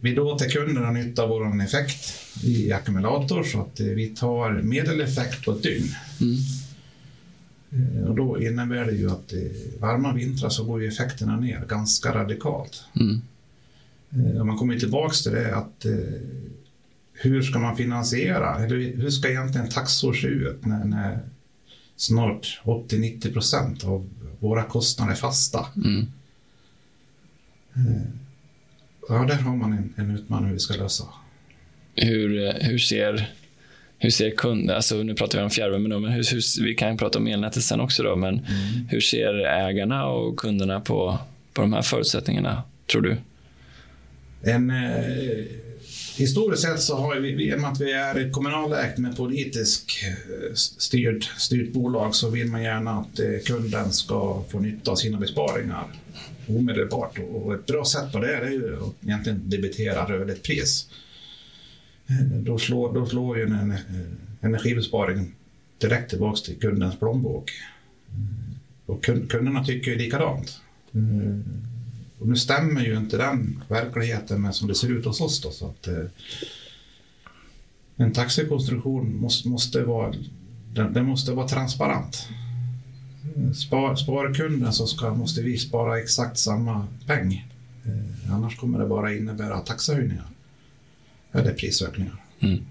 vi 0.00 0.14
då 0.14 0.38
till 0.38 0.50
kunderna 0.50 0.90
nytta 0.90 1.22
av 1.22 1.28
vår 1.28 1.62
effekt 1.62 2.12
i 2.44 2.72
ackumulator 2.72 3.42
så 3.44 3.60
att 3.60 3.80
vi 3.80 4.06
tar 4.08 4.50
medeleffekt 4.62 5.44
på 5.44 5.52
ett 5.52 5.62
dygn. 5.62 5.88
Eh, 7.72 8.04
Och 8.08 8.14
då 8.16 8.42
innebär 8.42 8.84
det 8.84 8.92
ju 8.92 9.10
att 9.10 9.32
varma 9.78 10.14
vintrar 10.14 10.48
så 10.48 10.64
går 10.64 10.82
ju 10.82 10.88
effekterna 10.88 11.40
ner 11.40 11.64
ganska 11.68 12.14
radikalt. 12.14 12.82
Mm. 13.00 13.20
Eh, 14.10 14.40
Och 14.40 14.46
man 14.46 14.58
kommer 14.58 14.74
ju 14.74 14.80
tillbaks 14.80 15.22
till 15.22 15.32
det 15.32 15.56
att 15.56 15.84
eh, 15.84 15.92
hur 17.12 17.42
ska 17.42 17.58
man 17.58 17.76
finansiera? 17.76 18.64
Eller 18.64 18.76
hur 18.96 19.10
ska 19.10 19.28
egentligen 19.30 19.68
taxor 19.68 20.12
se 20.14 20.26
ut 20.26 20.64
när, 20.66 20.84
när 20.84 21.18
snart 21.96 22.60
80-90 22.64 23.32
procent 23.32 23.84
av 23.84 24.08
våra 24.38 24.62
kostnader 24.64 25.12
är 25.12 25.16
fasta? 25.16 25.66
Mm. 25.76 26.06
Ja, 29.10 29.24
där 29.24 29.34
har 29.34 29.56
man 29.56 29.72
en, 29.72 29.94
en 29.96 30.10
utmaning 30.10 30.52
vi 30.52 30.58
ska 30.58 30.74
lösa. 30.74 31.04
Hur, 31.94 32.46
eh, 32.46 32.54
hur 32.54 32.78
ser 32.78 33.30
hur 34.02 34.10
ser 34.10 34.30
kunden, 34.30 34.76
alltså 34.76 35.02
nu 35.02 35.14
pratar 35.14 35.38
vi 35.38 35.44
om 35.44 35.50
fjärrvärme 35.50 35.88
nu, 35.88 35.98
men 35.98 36.12
hur, 36.12 36.30
hur, 36.32 36.64
vi 36.64 36.74
kan 36.74 36.96
prata 36.96 37.18
om 37.18 37.26
elnätet 37.26 37.62
sen 37.62 37.80
också 37.80 38.02
då, 38.02 38.16
men 38.16 38.34
mm. 38.34 38.86
hur 38.88 39.00
ser 39.00 39.34
ägarna 39.44 40.06
och 40.06 40.36
kunderna 40.36 40.80
på, 40.80 41.18
på 41.52 41.62
de 41.62 41.72
här 41.72 41.82
förutsättningarna, 41.82 42.62
tror 42.86 43.02
du? 43.02 43.16
En, 44.42 44.70
eh, 44.70 45.44
historiskt 46.16 46.62
sett 46.62 46.80
så 46.80 46.96
har 46.96 47.16
vi, 47.16 47.44
genom 47.44 47.64
att 47.64 47.80
vi 47.80 47.92
är 47.92 48.30
kommunalägt 48.30 48.98
med 48.98 49.16
politisk 49.16 50.04
eh, 50.04 50.54
styrd, 50.54 51.24
styrt 51.24 51.72
bolag, 51.72 52.14
så 52.14 52.30
vill 52.30 52.46
man 52.46 52.62
gärna 52.62 52.90
att 52.90 53.18
eh, 53.18 53.26
kunden 53.46 53.92
ska 53.92 54.44
få 54.50 54.58
nytta 54.58 54.90
av 54.90 54.96
sina 54.96 55.18
besparingar 55.18 55.84
omedelbart. 56.56 57.18
Och 57.18 57.54
ett 57.54 57.66
bra 57.66 57.84
sätt 57.84 58.12
på 58.12 58.18
det 58.18 58.36
är 58.36 58.50
ju 58.50 58.76
att 58.76 59.04
egentligen 59.04 59.42
debitera 59.44 60.08
rörligt 60.08 60.42
pris. 60.42 60.90
Eh, 62.06 62.26
då 62.26 62.58
slår, 62.58 62.94
då 62.94 63.06
slår 63.06 63.38
ju 63.38 63.44
en 63.44 63.74
energibesparing 64.40 65.34
direkt 65.78 66.10
tillbaka 66.10 66.40
till 66.44 66.60
kundens 66.60 66.98
plånbok. 66.98 67.50
Och 68.86 69.04
kunderna 69.04 69.64
tycker 69.64 69.90
ju 69.90 69.96
likadant. 69.96 70.60
Och 72.18 72.28
nu 72.28 72.36
stämmer 72.36 72.80
ju 72.84 72.96
inte 72.96 73.16
den 73.16 73.62
verkligheten 73.68 74.42
med 74.42 74.54
som 74.54 74.68
det 74.68 74.74
ser 74.74 74.88
ut 74.88 75.04
hos 75.04 75.20
oss. 75.20 75.40
Då, 75.40 75.50
så 75.50 75.66
att, 75.66 75.88
eh, 75.88 76.04
en 77.96 78.12
taxikonstruktion 78.12 79.16
måste, 79.16 79.48
måste, 79.48 79.82
vara, 79.82 80.14
den, 80.74 80.92
den 80.92 81.04
måste 81.04 81.32
vara 81.32 81.48
transparent. 81.48 82.28
Spar, 83.54 83.96
sparar 83.96 84.34
kunden 84.34 84.72
så 84.72 84.86
ska, 84.86 85.14
måste 85.14 85.42
vi 85.42 85.58
spara 85.58 85.98
exakt 85.98 86.38
samma 86.38 86.86
peng. 87.06 87.46
Eh, 87.84 88.34
annars 88.34 88.56
kommer 88.56 88.78
det 88.78 88.86
bara 88.86 89.14
innebära 89.14 89.58
taxehöjningar 89.58 90.26
eller 91.32 91.52
prisökningar. 91.52 92.16
Mm. 92.40 92.64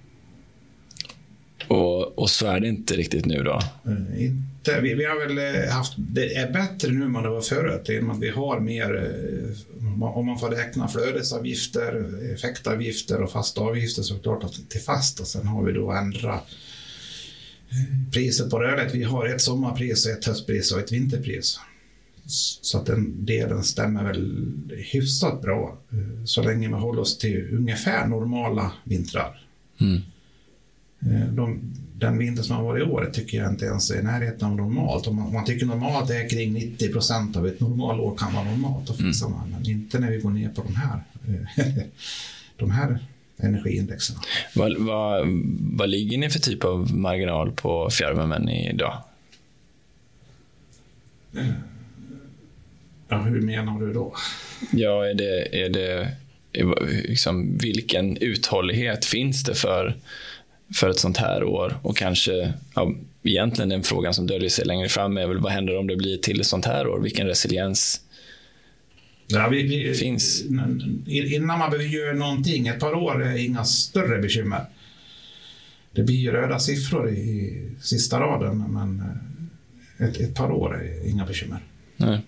Och, 1.68 2.20
och 2.20 2.30
så 2.30 2.48
är 2.48 2.60
det 2.60 2.68
inte 2.68 2.94
riktigt 2.94 3.26
nu 3.26 3.44
då? 3.44 3.62
Eh, 3.86 4.26
inte. 4.26 4.82
Vi, 4.82 4.94
vi, 4.94 5.06
har 5.06 5.28
väl 5.28 5.38
eh, 5.38 5.72
haft, 5.72 5.94
det 5.98 6.36
är 6.36 6.52
bättre 6.52 6.92
nu 6.92 7.06
än 7.06 7.14
vad 7.14 7.24
det 7.24 7.30
var 7.30 7.42
förut 7.42 7.90
genom 7.90 8.10
att 8.12 8.20
vi 8.20 8.30
har 8.30 8.60
mer, 8.60 8.96
eh, 8.96 10.18
om 10.18 10.26
man 10.26 10.40
får 10.40 10.50
räkna 10.50 10.88
flödesavgifter, 10.88 12.06
effektavgifter 12.34 13.22
och 13.22 13.32
fasta 13.32 13.62
avgifter 13.62 14.02
så 14.02 14.14
är 14.14 14.18
det 14.18 14.24
klart 14.24 14.44
att 14.44 14.70
till 14.70 14.82
fast 14.82 15.20
och 15.20 15.28
sen 15.28 15.48
har 15.48 15.64
vi 15.64 15.74
då 15.74 15.92
ändrat 15.92 16.46
priset 18.12 18.50
på 18.50 18.60
rörligt. 18.60 18.96
Vi 18.96 19.04
har 19.04 19.26
ett 19.26 19.42
sommarpris, 19.42 20.08
ett 20.08 20.26
höstpris 20.26 20.72
och 20.72 20.80
ett 20.80 20.92
vinterpris. 20.92 21.60
Så 22.62 22.78
att 22.78 22.86
den 22.86 23.26
delen 23.26 23.64
stämmer 23.64 24.04
väl 24.04 24.52
hyfsat 24.92 25.42
bra 25.42 25.78
så 26.26 26.44
länge 26.44 26.68
vi 26.68 26.74
håller 26.74 27.02
oss 27.02 27.18
till 27.18 27.50
ungefär 27.52 28.08
normala 28.08 28.72
vintrar. 28.84 29.42
Mm. 29.82 30.02
Eh, 31.00 31.34
de, 31.34 31.60
den 31.94 32.18
vinter 32.18 32.44
som 32.44 32.56
har 32.56 32.64
varit 32.64 32.88
i 32.88 32.92
år 32.92 33.10
tycker 33.14 33.38
jag 33.38 33.52
inte 33.52 33.66
ens 33.66 33.92
är 33.92 34.00
i 34.00 34.04
närheten 34.04 34.48
av 34.48 34.56
normalt. 34.56 35.08
Om 35.08 35.16
man, 35.16 35.28
om 35.28 35.34
man 35.34 35.46
tycker 35.46 35.66
normalt 35.66 36.10
är 36.10 36.30
kring 36.30 36.54
90 36.54 36.92
procent 36.92 37.38
av 37.38 37.48
ett 37.48 37.60
normalår 37.60 38.18
kan 38.18 38.34
vara 38.34 38.44
normalt, 38.44 38.88
då 38.88 38.94
fixar 38.94 39.28
mm. 39.28 39.40
man. 39.40 39.50
Men 39.50 39.70
inte 39.70 40.00
när 40.00 40.12
vi 40.12 40.18
går 40.20 40.30
ner 40.30 40.50
på 40.50 40.64
de 40.64 40.76
här, 40.76 41.04
de 42.58 42.72
här 42.72 43.00
energiindexen. 43.40 44.16
Vad, 44.56 44.78
vad, 44.78 45.28
vad 45.78 45.90
ligger 45.90 46.18
ni 46.18 46.30
för 46.30 46.40
typ 46.40 46.64
av 46.64 46.96
marginal 46.96 47.52
på 47.52 47.90
fjärrvärmen 47.90 48.50
idag? 48.50 49.04
Ja, 53.10 53.18
hur 53.18 53.42
menar 53.42 53.80
du 53.80 53.94
då? 53.94 54.16
Ja, 54.72 55.06
är 55.06 55.14
det, 55.14 55.66
är 55.66 55.70
det 55.70 56.12
liksom, 57.08 57.58
vilken 57.58 58.18
uthållighet 58.18 59.06
finns 59.06 59.44
det 59.44 59.56
för 59.56 59.96
för 60.76 60.90
ett 60.90 61.00
sånt 61.00 61.18
här 61.18 61.44
år 61.44 61.78
och 61.82 61.98
kanske 61.98 62.54
ja, 62.76 62.94
egentligen 63.24 63.70
den 63.70 63.84
frågan 63.84 64.14
som 64.14 64.28
döljer 64.28 64.50
sig 64.50 64.66
längre 64.66 64.90
fram 64.90 65.18
är 65.18 65.28
väl 65.28 65.38
vad 65.38 65.52
händer 65.52 65.78
om 65.78 65.88
det 65.88 65.96
blir 65.96 66.18
till 66.18 66.40
ett 66.40 66.48
sånt 66.48 66.66
här 66.66 66.88
år? 66.88 67.00
Vilken 67.00 67.28
resiliens 67.28 68.02
ja, 69.30 69.48
vi, 69.50 69.64
vi, 69.64 69.94
finns? 69.94 70.42
Innan 71.08 71.60
man 71.60 71.72
behöver 71.72 71.90
göra 71.90 72.14
någonting, 72.14 72.68
ett 72.68 72.80
par 72.80 72.94
år 72.94 73.24
är 73.24 73.38
inga 73.38 73.66
större 73.66 74.22
bekymmer. 74.22 74.66
Det 75.92 76.04
blir 76.04 76.32
röda 76.32 76.60
siffror 76.60 77.10
i 77.10 77.62
sista 77.82 78.20
raden, 78.20 78.58
men 78.58 79.04
eh, 79.98 80.08
ett, 80.08 80.18
ett 80.18 80.36
par 80.36 80.52
år 80.52 80.82
är 80.82 81.10
inga 81.10 81.26
bekymmer. 81.26 81.60
Nej. 81.98 82.20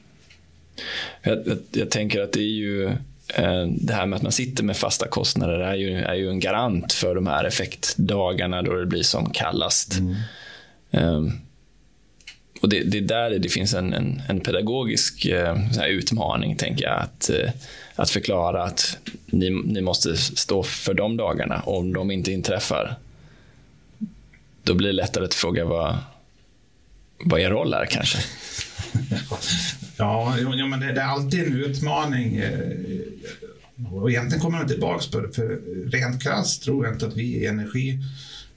Jag, 1.22 1.48
jag, 1.48 1.58
jag 1.72 1.90
tänker 1.90 2.22
att 2.22 2.32
det 2.32 2.40
är 2.40 2.56
ju 2.56 2.92
Eh, 3.36 3.68
det 3.68 3.94
här 3.94 4.06
med 4.06 4.18
att 4.18 4.24
man 4.24 4.32
sitter 4.32 4.64
med 4.64 4.78
fasta 4.78 5.08
kostnader 5.08 5.60
är 5.60 5.76
ju, 5.76 5.98
är 5.98 6.14
ju 6.14 6.30
en 6.30 6.40
garant 6.40 6.94
för 6.94 7.16
de 7.16 7.28
här 7.28 7.44
effektdagarna 7.44 8.62
då 8.62 8.74
det 8.74 8.86
blir 8.86 9.04
som 9.04 9.30
kallast. 9.30 10.00
Mm. 10.00 11.16
Um, 11.16 11.32
och 12.62 12.70
det, 12.70 12.84
det 12.84 12.98
är 12.98 13.02
där 13.02 13.40
det 13.40 13.50
finns 13.50 13.74
en, 13.74 13.94
en, 13.94 14.22
en 14.30 14.40
pedagogisk 14.40 15.26
uh, 15.26 15.86
utmaning, 15.88 16.56
tänker 16.56 16.84
jag. 16.84 17.00
Att, 17.00 17.30
eh, 17.30 17.50
att 17.96 18.10
förklara 18.10 18.64
att 18.64 18.98
ni, 19.26 19.50
ni 19.50 19.82
måste 19.82 20.18
stå 20.18 20.64
för 20.64 20.94
de 20.94 21.18
dagarna. 21.18 21.62
Om 21.66 21.94
de 21.94 22.12
inte 22.12 22.32
inträffar, 22.32 22.96
då 24.64 24.74
blir 24.74 24.88
det 24.88 24.94
lättare 24.94 25.26
att 25.26 25.34
fråga 25.34 25.66
vad, 25.66 25.98
vad 27.24 27.40
er 27.40 27.50
roll 27.50 27.74
är 27.74 27.86
kanske. 27.86 28.18
Ja, 29.98 30.36
jo, 30.40 30.68
men 30.68 30.80
det, 30.80 30.92
det, 30.92 31.02
är 31.02 31.06
alltid 31.06 31.40
en 31.40 31.56
utmaning. 31.56 32.38
Eh, 32.38 33.94
och 33.94 34.10
egentligen 34.12 34.42
kommer 34.42 34.58
jag 34.58 34.68
tillbaka 34.68 35.04
på 35.12 35.20
det, 35.20 35.32
för 35.32 35.62
rent 35.92 36.24
krasst 36.24 36.64
tror 36.64 36.86
jag 36.86 36.96
inte 36.96 37.08
att 37.08 37.18
vi 37.18 37.24
i 37.24 37.46
energi 37.46 38.00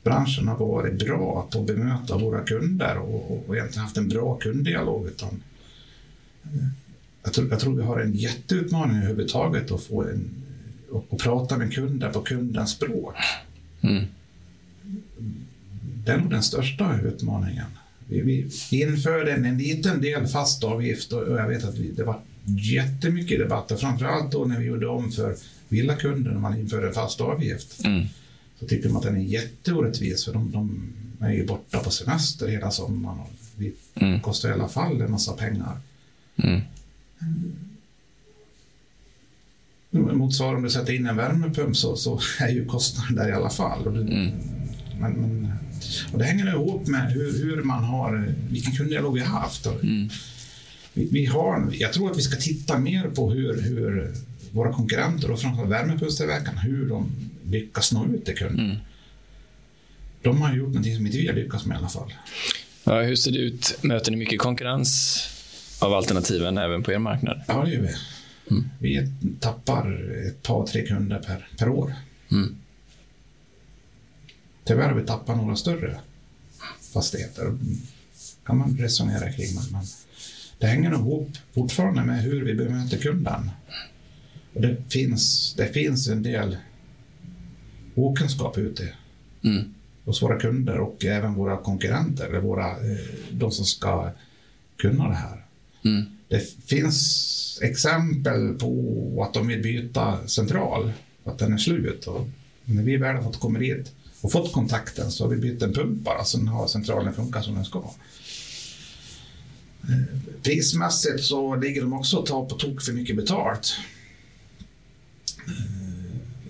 energibranschen 0.05 0.49
har 0.49 0.57
varit 0.57 0.99
bra 0.99 1.49
på 1.53 1.59
att 1.59 1.67
bemöta 1.67 2.19
våra 2.19 2.41
kunder 2.45 2.99
och, 2.99 3.49
och 3.49 3.57
egentligen 3.57 3.85
haft 3.85 3.97
en 3.97 4.09
bra 4.09 4.35
kunddialog. 4.35 5.07
Utan 5.07 5.43
eh, 6.45 6.67
jag, 7.23 7.33
tror, 7.33 7.51
jag 7.51 7.61
tror 7.61 7.75
vi 7.75 7.83
har 7.83 8.01
en 8.01 8.15
jätteutmaning 8.15 8.97
överhuvudtaget 8.97 9.71
att 9.71 9.83
få 9.83 10.03
en, 10.03 10.31
och, 10.91 11.19
prata 11.19 11.59
med 11.59 11.73
kunder 11.73 12.11
på 12.11 12.21
kundens 12.21 12.71
språk. 12.71 13.15
Mm. 13.81 14.05
Det 16.05 16.13
är 16.13 16.19
nog 16.19 16.31
den 16.31 16.43
största 16.43 17.01
utmaningen. 17.01 17.67
Vi, 18.09 18.21
vi 18.71 18.83
införde 18.83 19.33
en, 19.33 19.45
en 19.45 19.59
liten 19.59 20.01
del 20.01 20.27
fast 20.27 20.65
avgift 20.65 21.13
och 21.13 21.39
jag 21.39 21.49
vet 21.49 21.65
att 21.65 21.79
vi, 21.79 21.91
det 21.91 22.05
var 22.05 22.21
jättemycket 22.47 23.39
debatter, 23.39 23.77
framförallt 23.77 24.33
då 24.33 24.45
när 24.45 24.59
vi 24.59 24.65
gjorde 24.65 24.87
om 24.87 25.13
för 25.13 25.37
villakunder 25.69 26.31
när 26.31 26.41
man 26.41 26.59
införde 26.59 26.89
en 26.89 26.95
fast 26.95 27.21
avgift. 27.21 27.85
Mm. 27.85 28.07
Så 28.65 28.69
tyckte 28.69 28.89
de 28.89 28.97
att 28.97 29.03
den 29.03 29.17
är 29.17 29.21
jätteorättvis 29.21 30.25
för 30.25 30.33
de, 30.33 30.53
de 30.53 30.93
är 31.21 31.33
ju 31.33 31.47
borta 31.47 31.79
på 31.79 31.91
semester 31.91 32.49
hela 32.49 32.71
sommaren 32.71 33.19
och 33.19 33.31
det 33.57 33.73
mm. 33.95 34.21
kostar 34.21 34.49
i 34.49 34.53
alla 34.53 34.69
fall 34.69 35.01
en 35.01 35.11
massa 35.11 35.33
pengar. 35.33 35.79
Mm. 36.37 36.61
Motsvarande 39.91 40.57
om 40.57 40.63
du 40.63 40.71
sätter 40.71 40.93
in 40.93 41.07
en 41.07 41.17
värmepump 41.17 41.77
så, 41.77 41.97
så 41.97 42.21
är 42.41 42.49
ju 42.49 42.65
kostnaden 42.65 43.15
där 43.15 43.29
i 43.29 43.33
alla 43.33 43.51
fall. 43.51 43.87
Mm. 43.87 44.31
Men, 45.01 45.13
men 45.13 45.53
och 46.13 46.19
det 46.19 46.25
hänger 46.25 46.49
ihop 46.49 46.87
med 46.87 47.13
hur, 47.13 47.45
hur 47.45 47.63
man 47.63 47.85
har, 47.85 48.35
vilken 48.51 48.73
kunddialog 48.73 49.15
vi 49.15 49.21
har 49.21 49.41
haft. 49.41 49.67
Mm. 49.67 50.09
Vi, 50.93 51.09
vi, 51.13 51.27
har, 51.27 51.71
jag 51.73 51.93
tror 51.93 52.11
att 52.11 52.19
vi 52.19 52.23
ska 52.23 52.37
titta 52.37 52.79
mer 52.79 53.09
på 53.09 53.31
hur, 53.31 53.63
hur 53.63 54.15
våra 54.51 54.73
konkurrenter 54.73 55.31
och 55.31 55.41
framförallt 55.41 55.71
värmepumpstillverkarna, 55.71 56.61
hur 56.61 56.89
de 56.89 57.11
lyckas 57.51 57.93
nå 57.93 58.07
ut 58.07 58.25
till 58.25 58.37
kunden. 58.37 58.71
Mm. 58.71 58.77
De 60.23 60.43
har 60.43 60.57
gjort 60.57 60.69
någonting 60.69 60.97
som 60.97 61.07
inte 61.07 61.19
vi 61.19 61.27
har 61.27 61.35
lyckats 61.35 61.67
med 61.67 61.75
i 61.75 61.79
alla 61.79 61.89
fall. 61.89 62.13
Ja, 62.85 63.03
hur 63.03 63.17
ser 63.17 63.31
det 63.31 63.39
ut? 63.39 63.79
Möter 63.83 64.11
ni 64.11 64.17
mycket 64.17 64.39
konkurrens 64.39 65.21
av 65.79 65.95
alternativen 65.95 66.59
även 66.59 66.83
på 66.83 66.93
er 66.93 66.99
marknad? 66.99 67.43
Ja, 67.49 67.65
det 67.65 67.71
gör 67.71 67.83
vi. 67.83 67.95
Mm. 68.51 68.69
Vi 68.79 69.09
tappar 69.41 70.13
ett 70.29 70.43
par, 70.43 70.67
tre 70.67 70.87
kunder 70.87 71.19
per, 71.19 71.49
per 71.59 71.69
år. 71.69 71.95
Mm. 72.31 72.57
Tyvärr 74.65 74.89
har 74.89 74.95
vi 74.95 75.07
tappat 75.07 75.37
några 75.37 75.57
större 75.57 75.97
fastigheter. 76.93 77.59
kan 78.45 78.59
man 78.59 78.77
resonera 78.79 79.33
kring. 79.33 79.55
Men 79.73 79.85
det 80.59 80.67
hänger 80.67 80.91
nog 80.91 81.01
ihop 81.01 81.31
fortfarande 81.55 82.03
med 82.03 82.23
hur 82.23 82.45
vi 82.45 82.55
bemöter 82.55 82.99
kunden. 82.99 83.51
Och 84.55 84.61
det, 84.61 84.77
finns, 84.89 85.55
det 85.55 85.73
finns 85.73 86.09
en 86.09 86.23
del 86.23 86.57
okunskap 87.95 88.59
ute 88.59 88.93
mm. 89.43 89.75
hos 90.05 90.23
våra 90.23 90.41
kunder 90.41 90.79
och 90.79 91.05
även 91.05 91.35
våra 91.35 91.57
konkurrenter, 91.57 92.41
våra, 92.41 92.71
eh, 92.71 92.99
de 93.31 93.53
som 93.53 93.65
ska 93.65 94.11
kunna 94.77 95.09
det 95.09 95.15
här. 95.15 95.45
Mm. 95.85 96.05
Det 96.29 96.67
finns 96.67 97.59
exempel 97.63 98.55
på 98.55 99.27
att 99.27 99.35
de 99.35 99.47
vill 99.47 99.63
byta 99.63 100.29
central, 100.29 100.93
att 101.25 101.39
den 101.39 101.53
är 101.53 101.59
slut. 101.59 102.07
Och 102.07 102.29
när 102.65 102.83
vi 102.83 102.97
väl 102.97 103.17
har 103.17 103.23
fått 103.23 103.41
komma 103.41 103.59
dit 103.59 103.93
och 104.21 104.33
fått 104.33 104.53
kontakten 104.53 105.11
så 105.11 105.25
har 105.25 105.31
vi 105.31 105.37
bytt 105.37 105.63
en 105.63 105.73
pump 105.73 106.03
bara, 106.03 106.25
så 106.25 106.41
har 106.41 106.67
centralen 106.67 107.15
funkat 107.15 107.45
som 107.45 107.55
den 107.55 107.65
ska. 107.65 107.79
Eh, 109.89 110.21
prismässigt 110.43 111.25
så 111.25 111.57
ligger 111.57 111.81
de 111.81 111.93
också 111.93 112.17
och 112.17 112.27
tar 112.27 112.45
på 112.45 112.55
tok 112.55 112.83
för 112.83 112.93
mycket 112.93 113.17
betalt. 113.17 113.77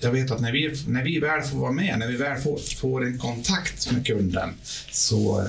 Eh, 0.05 0.09
jag 0.09 0.13
vet 0.13 0.31
att 0.31 0.41
när 0.41 0.53
vi, 0.53 0.75
när 0.89 1.05
vi 1.05 1.21
väl 1.21 1.43
får 1.43 1.59
vara 1.59 1.73
med, 1.73 1.99
när 1.99 2.09
vi 2.09 2.17
väl 2.17 2.41
får, 2.41 2.59
får 2.77 3.05
en 3.05 3.19
kontakt 3.19 3.93
med 3.93 4.07
kunden, 4.07 4.51
så 4.91 5.41
eh, 5.41 5.47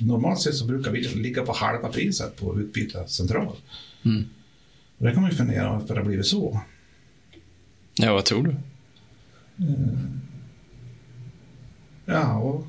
normalt 0.00 0.40
sett 0.40 0.54
så 0.54 0.64
brukar 0.64 0.90
vi 0.90 1.00
ligga 1.00 1.42
på 1.42 1.52
halva 1.52 1.88
priset 1.88 2.36
på 2.36 2.60
utbyta 2.60 3.06
central. 3.06 3.56
Mm. 4.04 4.24
Och 4.98 5.06
det 5.06 5.12
kan 5.12 5.22
man 5.22 5.30
ju 5.30 5.36
fundera 5.36 5.72
varför 5.72 5.94
det 5.94 6.00
har 6.00 6.06
blivit 6.06 6.26
så. 6.26 6.60
Ja, 7.94 8.12
vad 8.12 8.24
tror 8.24 8.42
du? 8.42 8.54
Ja, 12.04 12.36
och, 12.36 12.66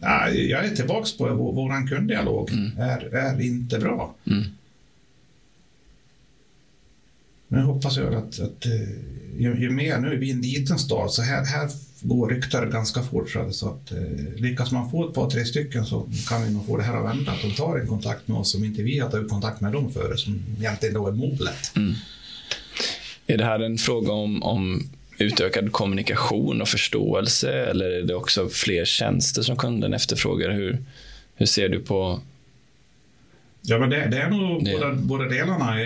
ja, 0.00 0.28
jag 0.28 0.64
är 0.64 0.76
tillbaka 0.76 1.08
på 1.18 1.34
vår, 1.34 1.52
våran 1.52 1.88
kunddialog. 1.88 2.50
Mm. 2.50 2.78
Är, 2.78 3.14
är 3.14 3.40
inte 3.40 3.78
bra. 3.78 4.14
Mm. 4.24 4.44
Men 7.48 7.60
jag 7.60 7.66
hoppas 7.66 7.96
jag 7.96 8.14
att, 8.14 8.40
att 8.40 8.66
eh, 8.66 8.72
ju, 9.38 9.60
ju 9.60 9.70
mer, 9.70 9.98
nu 9.98 10.12
är 10.12 10.16
vi 10.16 10.30
en 10.30 10.40
liten 10.40 10.78
stad, 10.78 11.10
så 11.12 11.22
här, 11.22 11.44
här 11.44 11.70
går 12.00 12.28
ryktet 12.30 12.70
ganska 12.72 13.02
fort. 13.02 13.30
Så 13.30 13.38
att- 13.40 13.54
så 13.54 13.68
att 13.68 13.92
eh, 13.92 13.98
lyckas 14.36 14.72
man 14.72 14.90
få 14.90 15.08
ett 15.08 15.14
par, 15.14 15.30
tre 15.30 15.44
stycken 15.44 15.86
så 15.86 16.08
kan 16.28 16.44
vi 16.44 16.50
nog 16.52 16.66
få 16.66 16.76
det 16.76 16.82
här 16.82 16.96
att 16.96 17.16
vända. 17.16 17.32
Att 17.32 17.42
de 17.42 17.50
tar 17.54 17.78
en 17.78 17.86
kontakt 17.86 18.28
med 18.28 18.36
oss 18.38 18.52
som 18.52 18.64
inte 18.64 18.82
vi 18.82 18.98
har 18.98 19.10
tagit 19.10 19.28
kontakt 19.30 19.60
med 19.60 19.72
dem 19.72 19.92
före, 19.92 20.16
som 20.16 20.42
egentligen 20.58 20.94
då 20.94 21.08
är 21.08 21.12
målet. 21.12 21.72
Mm. 21.76 21.94
Är 23.26 23.36
det 23.38 23.44
här 23.44 23.60
en 23.60 23.78
fråga 23.78 24.12
om, 24.12 24.42
om 24.42 24.90
utökad 25.18 25.72
kommunikation 25.72 26.62
och 26.62 26.68
förståelse 26.68 27.52
eller 27.52 27.90
är 27.90 28.02
det 28.02 28.14
också 28.14 28.48
fler 28.48 28.84
tjänster 28.84 29.42
som 29.42 29.56
kunden 29.56 29.94
efterfrågar? 29.94 30.50
Hur, 30.50 30.78
hur 31.34 31.46
ser 31.46 31.68
du 31.68 31.80
på... 31.80 32.20
Ja, 33.68 33.78
men 33.78 33.90
det, 33.90 34.06
det 34.10 34.18
är 34.18 34.30
nog 34.30 34.64
Det- 34.64 34.72
båda, 34.72 34.94
båda 34.94 35.24
delarna. 35.24 35.80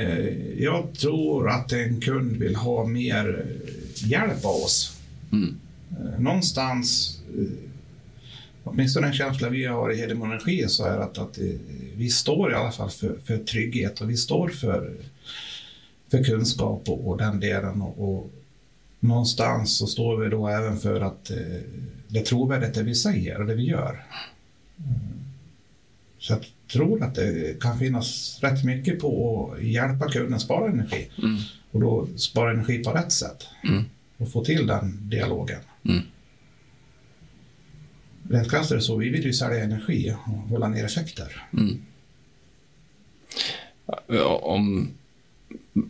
Jag 0.59 0.93
tror 0.99 1.51
att 1.51 1.73
en 1.73 2.01
kund 2.01 2.37
vill 2.37 2.57
ha 2.57 2.87
mer 2.87 3.47
hjälp 3.95 4.45
av 4.45 4.55
oss. 4.55 4.97
Mm. 5.33 5.55
Eh, 5.91 6.21
Någonstans, 6.21 7.19
eh, 7.39 7.45
åtminstone 8.65 9.07
en 9.07 9.13
känsla 9.13 9.49
vi 9.49 9.65
har 9.65 9.93
i 9.93 9.97
Hedemora 9.97 10.29
Energi, 10.35 10.65
så 10.69 10.85
är 10.85 10.99
att, 10.99 11.19
att 11.19 11.39
eh, 11.39 11.45
vi 11.97 12.09
står 12.11 12.53
i 12.53 12.55
alla 12.55 12.73
fall 12.73 12.91
för, 12.91 13.17
för 13.25 13.39
trygghet 13.39 14.01
och 14.01 14.11
vi 14.11 14.17
står 14.17 14.49
för, 14.49 14.93
för 16.11 16.25
kunskap 16.25 16.89
och, 16.89 17.09
och 17.09 17.19
den 17.19 17.41
delen. 17.41 17.83
Och, 17.83 18.15
och 18.15 18.31
någonstans 19.01 19.77
så 19.79 19.87
står 19.87 20.17
vi 20.17 20.29
då 20.31 20.49
även 20.49 20.79
för 20.79 21.01
att 21.01 21.31
det 22.09 22.19
är 22.19 22.25
trovärdigt 22.25 22.75
det 22.75 22.83
vi 22.83 22.95
säger 22.95 23.41
och 23.41 23.47
det 23.47 23.55
vi 23.55 23.65
gör. 23.67 24.05
Så 26.19 26.33
jag 26.33 26.41
tror 26.73 27.03
att 27.03 27.15
det 27.15 27.61
kan 27.61 27.79
finnas 27.79 28.39
rätt 28.43 28.65
mycket 28.65 29.01
på 29.01 29.55
att 29.57 29.65
hjälpa 29.65 30.09
kunden 30.09 30.41
spara 30.41 30.71
energi. 30.71 31.09
Mm. 31.19 31.37
Och 31.71 31.81
då 31.81 32.09
spara 32.17 32.51
energi 32.51 32.79
på 32.79 32.91
rätt 32.91 33.13
sätt. 33.13 33.47
Mm. 33.65 33.85
Och 34.17 34.33
få 34.33 34.45
till 34.45 34.67
den 34.67 35.09
dialogen. 35.11 35.61
Mm. 35.85 36.03
Rent 38.31 38.51
krasst 38.51 38.71
är 38.71 38.77
det 38.77 38.83
så, 38.83 38.97
vi 38.97 39.09
vill 39.09 39.25
ju 39.25 39.33
sälja 39.33 39.65
energi 39.65 40.15
och 40.27 40.33
hålla 40.33 40.69
ner 40.69 40.85
effekter. 40.85 41.47
Mm. 41.53 41.83
Om, 44.41 44.91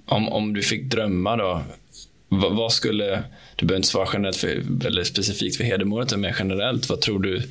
om, 0.07 0.29
om 0.29 0.53
du 0.53 0.63
fick 0.63 0.85
drömma 0.85 1.37
då, 1.37 1.63
vad, 2.29 2.57
vad 2.57 2.73
skulle... 2.73 3.25
Du 3.57 3.67
behöver 3.67 3.79
inte 3.79 3.89
svara 3.89 4.09
generellt 4.13 4.37
för, 4.37 4.87
eller 4.87 5.05
specifikt 5.05 5.57
för 5.57 5.65
Hedemora, 5.65 6.03
utan 6.03 6.21
mer 6.21 6.37
generellt. 6.39 6.89
Vad 6.89 7.01
tror 7.01 7.19
du 7.19 7.43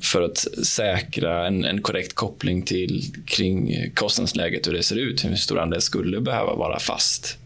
för 0.00 0.22
att 0.22 0.38
säkra 0.66 1.46
en, 1.46 1.64
en 1.64 1.82
korrekt 1.82 2.14
koppling 2.14 2.62
till 2.62 3.14
kring 3.26 3.74
kostnadsläget 3.94 4.66
hur 4.66 4.72
det 4.72 4.82
ser 4.82 4.96
ut? 4.96 5.24
Hur 5.24 5.36
stor 5.36 5.58
andel 5.58 5.82
skulle 5.82 6.20
behöva 6.20 6.54
vara 6.54 6.78
fast? 6.78 7.38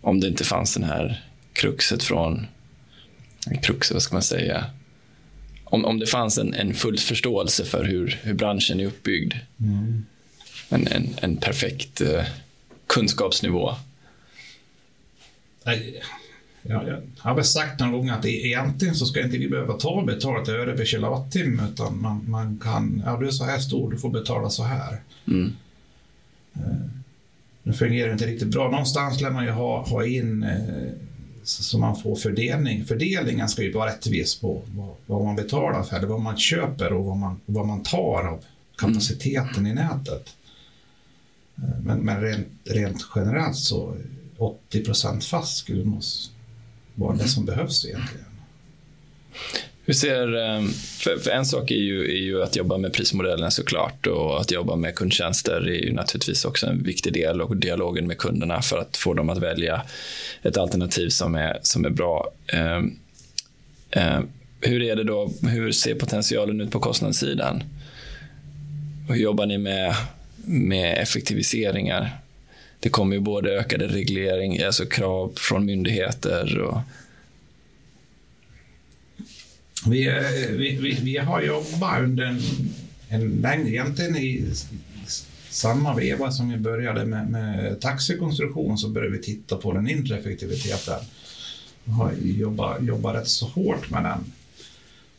Om 0.00 0.20
det 0.20 0.28
inte 0.28 0.44
fanns 0.44 0.74
den 0.74 0.84
här 0.84 1.24
kruxet 1.52 2.02
från... 2.02 2.46
Kruxet, 3.62 3.94
vad 3.94 4.02
ska 4.02 4.14
man 4.14 4.22
säga? 4.22 4.64
Om, 5.64 5.84
om 5.84 5.98
det 5.98 6.06
fanns 6.06 6.38
en, 6.38 6.54
en 6.54 6.74
full 6.74 6.98
förståelse 6.98 7.64
för 7.64 7.84
hur, 7.84 8.20
hur 8.22 8.34
branschen 8.34 8.80
är 8.80 8.86
uppbyggd 8.86 9.34
en, 10.68 10.86
en, 10.86 11.14
en 11.20 11.36
perfekt 11.36 12.00
eh, 12.00 12.24
kunskapsnivå. 12.86 13.74
Nej, 15.64 16.02
jag 16.66 17.02
har 17.18 17.34
väl 17.34 17.44
sagt 17.44 17.80
någon 17.80 17.92
gång 17.92 18.08
att 18.08 18.24
egentligen 18.24 18.94
så 18.94 19.06
ska 19.06 19.22
inte 19.22 19.38
vi 19.38 19.48
behöva 19.48 19.74
ta 19.74 20.04
betalt 20.04 20.48
öre 20.48 20.76
per 20.76 20.84
kilowattimme 20.84 21.62
utan 21.72 22.00
man, 22.02 22.24
man 22.28 22.58
kan, 22.58 23.02
ja 23.06 23.16
du 23.20 23.26
är 23.26 23.30
så 23.30 23.44
här 23.44 23.58
stor, 23.58 23.90
du 23.90 23.98
får 23.98 24.10
betala 24.10 24.50
så 24.50 24.62
här. 24.62 25.00
Mm. 25.26 25.52
Nu 27.62 27.72
fungerar 27.72 28.06
det 28.06 28.12
inte 28.12 28.26
riktigt 28.26 28.48
bra. 28.48 28.70
Någonstans 28.70 29.20
lär 29.20 29.30
man 29.30 29.44
ju 29.44 29.50
ha, 29.50 29.82
ha 29.82 30.06
in 30.06 30.42
eh, 30.42 30.92
så 31.44 31.62
så 31.62 31.78
man 31.78 31.96
får 31.96 32.16
fördelning. 32.16 32.84
Fördelningen 32.84 33.48
ska 33.48 33.62
ju 33.62 33.72
vara 33.72 33.90
rättvis 33.90 34.40
på 34.40 34.62
vad, 34.74 34.94
vad 35.06 35.24
man 35.24 35.36
betalar 35.36 35.82
för, 35.82 35.96
eller 35.96 36.06
vad 36.06 36.20
man 36.20 36.36
köper 36.36 36.92
och 36.92 37.04
vad 37.04 37.16
man, 37.16 37.40
vad 37.46 37.66
man 37.66 37.82
tar 37.82 38.24
av 38.28 38.44
kapaciteten 38.76 39.66
i 39.66 39.74
nätet. 39.74 40.36
Eh, 41.56 41.80
Men, 41.82 41.98
men 41.98 42.20
rent, 42.20 42.48
rent 42.64 43.06
generellt 43.14 43.56
så 43.56 43.96
80 44.38 44.84
procent 44.84 45.24
fast 45.24 45.56
skulle 45.56 45.84
nog 45.84 46.02
vad 46.94 47.18
det 47.18 47.24
är 47.24 47.28
som 47.28 47.44
behövs 47.44 47.84
egentligen. 47.84 48.26
Hur 49.86 49.94
ser, 49.94 50.36
ehm, 50.36 50.68
för, 50.72 51.16
för 51.16 51.30
en 51.30 51.46
sak 51.46 51.70
är 51.70 51.74
ju, 51.74 52.04
är 52.04 52.22
ju 52.22 52.42
att 52.42 52.56
jobba 52.56 52.78
med 52.78 52.92
prismodellen 52.92 53.50
såklart 53.50 54.06
och 54.06 54.40
att 54.40 54.50
jobba 54.50 54.76
med 54.76 54.94
kundtjänster 54.94 55.68
är 55.68 55.84
ju 55.84 55.92
naturligtvis 55.92 56.44
också 56.44 56.66
en 56.66 56.82
viktig 56.82 57.12
del 57.12 57.42
och 57.42 57.56
dialogen 57.56 58.06
med 58.06 58.18
kunderna 58.18 58.62
för 58.62 58.78
att 58.78 58.96
få 58.96 59.14
dem 59.14 59.30
att 59.30 59.38
välja 59.38 59.82
ett 60.42 60.56
alternativ 60.56 61.08
som 61.08 61.34
är, 61.34 61.58
som 61.62 61.84
är 61.84 61.90
bra. 61.90 62.30
Eh, 62.46 62.82
eh, 63.90 64.20
hur 64.60 64.82
är 64.82 64.96
det 64.96 65.04
då, 65.04 65.30
hur 65.42 65.72
ser 65.72 65.94
potentialen 65.94 66.60
ut 66.60 66.70
på 66.70 66.80
kostnadssidan? 66.80 67.62
Hur 69.08 69.16
jobbar 69.16 69.46
ni 69.46 69.58
med, 69.58 69.94
med 70.46 70.98
effektiviseringar? 70.98 72.18
Det 72.84 72.90
kommer 72.90 73.16
ju 73.16 73.20
både 73.20 73.50
ökade 73.50 73.86
reglering, 73.86 74.62
alltså 74.62 74.86
krav 74.86 75.32
från 75.36 75.64
myndigheter 75.64 76.58
och 76.58 76.78
Vi, 79.86 80.10
vi, 80.50 80.78
vi, 80.82 80.98
vi 81.02 81.16
har 81.16 81.42
jobbat 81.42 82.02
under 82.02 82.24
en, 82.24 82.40
en 83.08 83.28
längre, 83.28 83.68
egentligen 83.68 84.16
i 84.16 84.44
samma 85.48 85.94
veva 85.94 86.30
som 86.30 86.50
vi 86.50 86.56
började 86.56 87.04
med, 87.04 87.30
med 87.30 87.80
taxikonstruktion 87.80 88.78
så 88.78 88.88
började 88.88 89.16
vi 89.16 89.22
titta 89.22 89.56
på 89.56 89.72
den 89.72 89.88
inre 89.88 90.18
effektiviteten. 90.18 91.00
Vi 91.84 91.92
har 91.92 92.12
jobbat, 92.22 92.82
jobbat 92.82 93.16
rätt 93.16 93.28
så 93.28 93.46
hårt 93.46 93.90
med 93.90 94.04
den. 94.04 94.32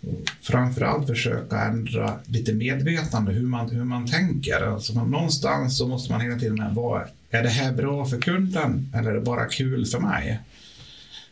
Och 0.01 0.29
framförallt 0.41 1.07
försöka 1.07 1.59
ändra 1.59 2.19
lite 2.25 2.53
medvetande 2.53 3.31
hur 3.31 3.47
man, 3.47 3.69
hur 3.69 3.83
man 3.83 4.07
tänker. 4.07 4.61
Alltså 4.61 4.93
man, 4.93 5.11
någonstans 5.11 5.77
så 5.77 5.87
måste 5.87 6.11
man 6.11 6.21
hela 6.21 6.39
tiden 6.39 6.55
med, 6.55 6.75
vad, 6.75 7.07
är 7.35 7.43
det 7.43 7.49
här 7.49 7.73
bra 7.73 8.05
för 8.05 8.21
kunden 8.21 8.91
eller 8.95 9.09
är 9.11 9.15
det 9.15 9.21
bara 9.21 9.45
kul 9.45 9.85
för 9.85 9.99
mig? 9.99 10.39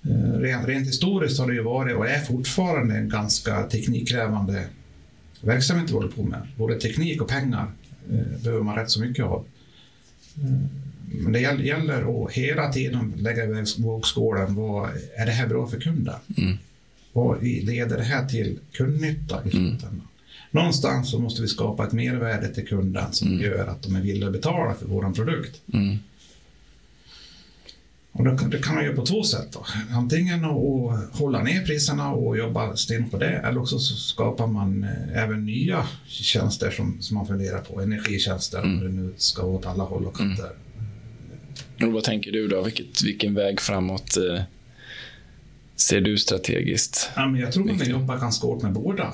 Eh, 0.09 0.39
Rent, 0.39 0.67
rent 0.67 0.87
historiskt 0.87 1.39
har 1.39 1.47
det 1.47 1.53
ju 1.53 1.63
varit 1.63 1.95
och 1.95 2.07
är 2.09 2.19
fortfarande 2.19 2.95
en 2.95 3.09
ganska 3.09 3.63
teknikkrävande 3.63 4.65
verksamhet 5.41 5.89
vi 5.89 5.93
håller 5.93 6.07
på 6.09 6.23
med. 6.23 6.47
Både 6.57 6.79
teknik 6.79 7.21
och 7.21 7.27
pengar 7.27 7.67
eh, 8.11 8.41
behöver 8.43 8.63
man 8.63 8.75
rätt 8.75 8.89
så 8.89 9.01
mycket 9.01 9.25
av. 9.25 9.45
Eh, 10.37 10.49
Men 11.05 11.31
det 11.31 11.39
gäll- 11.39 11.65
gäller 11.65 12.25
att 12.25 12.31
hela 12.31 12.71
tiden 12.73 13.13
lägga 13.17 13.43
i 13.45 13.63
vågskålen. 13.77 14.55
Vad, 14.55 14.89
är 15.17 15.25
det 15.25 15.31
här 15.31 15.47
bra 15.47 15.67
för 15.67 15.79
kunden? 15.79 16.15
Mm. 16.37 16.57
Vad 17.13 17.43
leder 17.43 17.97
det 17.97 18.03
här 18.03 18.27
till 18.27 18.59
kundnytta 18.71 19.41
i 19.45 19.49
slutändan? 19.49 20.01
Någonstans 20.53 21.11
så 21.11 21.19
måste 21.19 21.41
vi 21.41 21.47
skapa 21.47 21.87
ett 21.87 21.93
mervärde 21.93 22.53
till 22.53 22.67
kunden 22.67 23.13
som 23.13 23.39
gör 23.39 23.67
att 23.67 23.83
de 23.83 23.95
är 23.95 24.01
villiga 24.01 24.27
att 24.27 24.33
betala 24.33 24.73
för 24.73 24.85
vår 24.85 25.13
produkt. 25.13 25.61
mm, 25.73 25.97
Och 28.11 28.23
det, 28.23 28.37
kan- 28.37 28.49
det 28.49 28.57
kan 28.63 28.75
man 28.75 28.83
göra 28.85 28.95
på 28.95 29.05
två 29.05 29.23
sätt. 29.23 29.47
Då. 29.51 29.65
Antingen 29.91 30.45
att 30.45 31.15
hålla 31.19 31.43
ner 31.43 31.65
priserna 31.65 32.11
och 32.11 32.37
jobba 32.37 32.75
stenhårt 32.75 33.11
på 33.11 33.17
det, 33.17 33.25
eller 33.31 33.59
också 33.61 33.79
så 33.79 33.95
skapar 33.95 34.47
man 34.47 34.83
eh, 34.83 35.23
även 35.23 35.45
nya 35.45 35.87
tjänster 36.07 36.71
som, 36.71 37.01
som 37.01 37.15
man 37.17 37.27
funderar 37.27 37.59
på. 37.61 37.81
Energitjänster, 37.81 38.61
om 38.63 38.79
det 38.79 38.89
nu 38.89 39.13
ska 39.17 39.43
åt 39.43 39.65
alla 39.65 39.83
håll 39.83 40.05
och 40.05 40.17
kanter. 40.17 40.49
Och 41.81 41.91
vad 41.93 42.03
tänker 42.03 42.31
du 42.31 42.47
då? 42.47 42.61
Vilket, 42.63 43.03
vilken 43.03 43.33
väg 43.33 43.59
framåt 43.61 44.17
eh, 44.17 44.41
ser 45.75 46.01
du 46.01 46.17
strategiskt? 46.17 47.09
Ja, 47.15 47.27
men 47.27 47.41
jag 47.41 47.51
tror 47.51 47.63
att 47.63 47.69
vi 47.69 47.73
Viktigt. 47.73 47.89
jobbar 47.91 48.17
ganska 48.17 48.47
hårt 48.47 48.61
med 48.61 48.73
båda. 48.73 49.13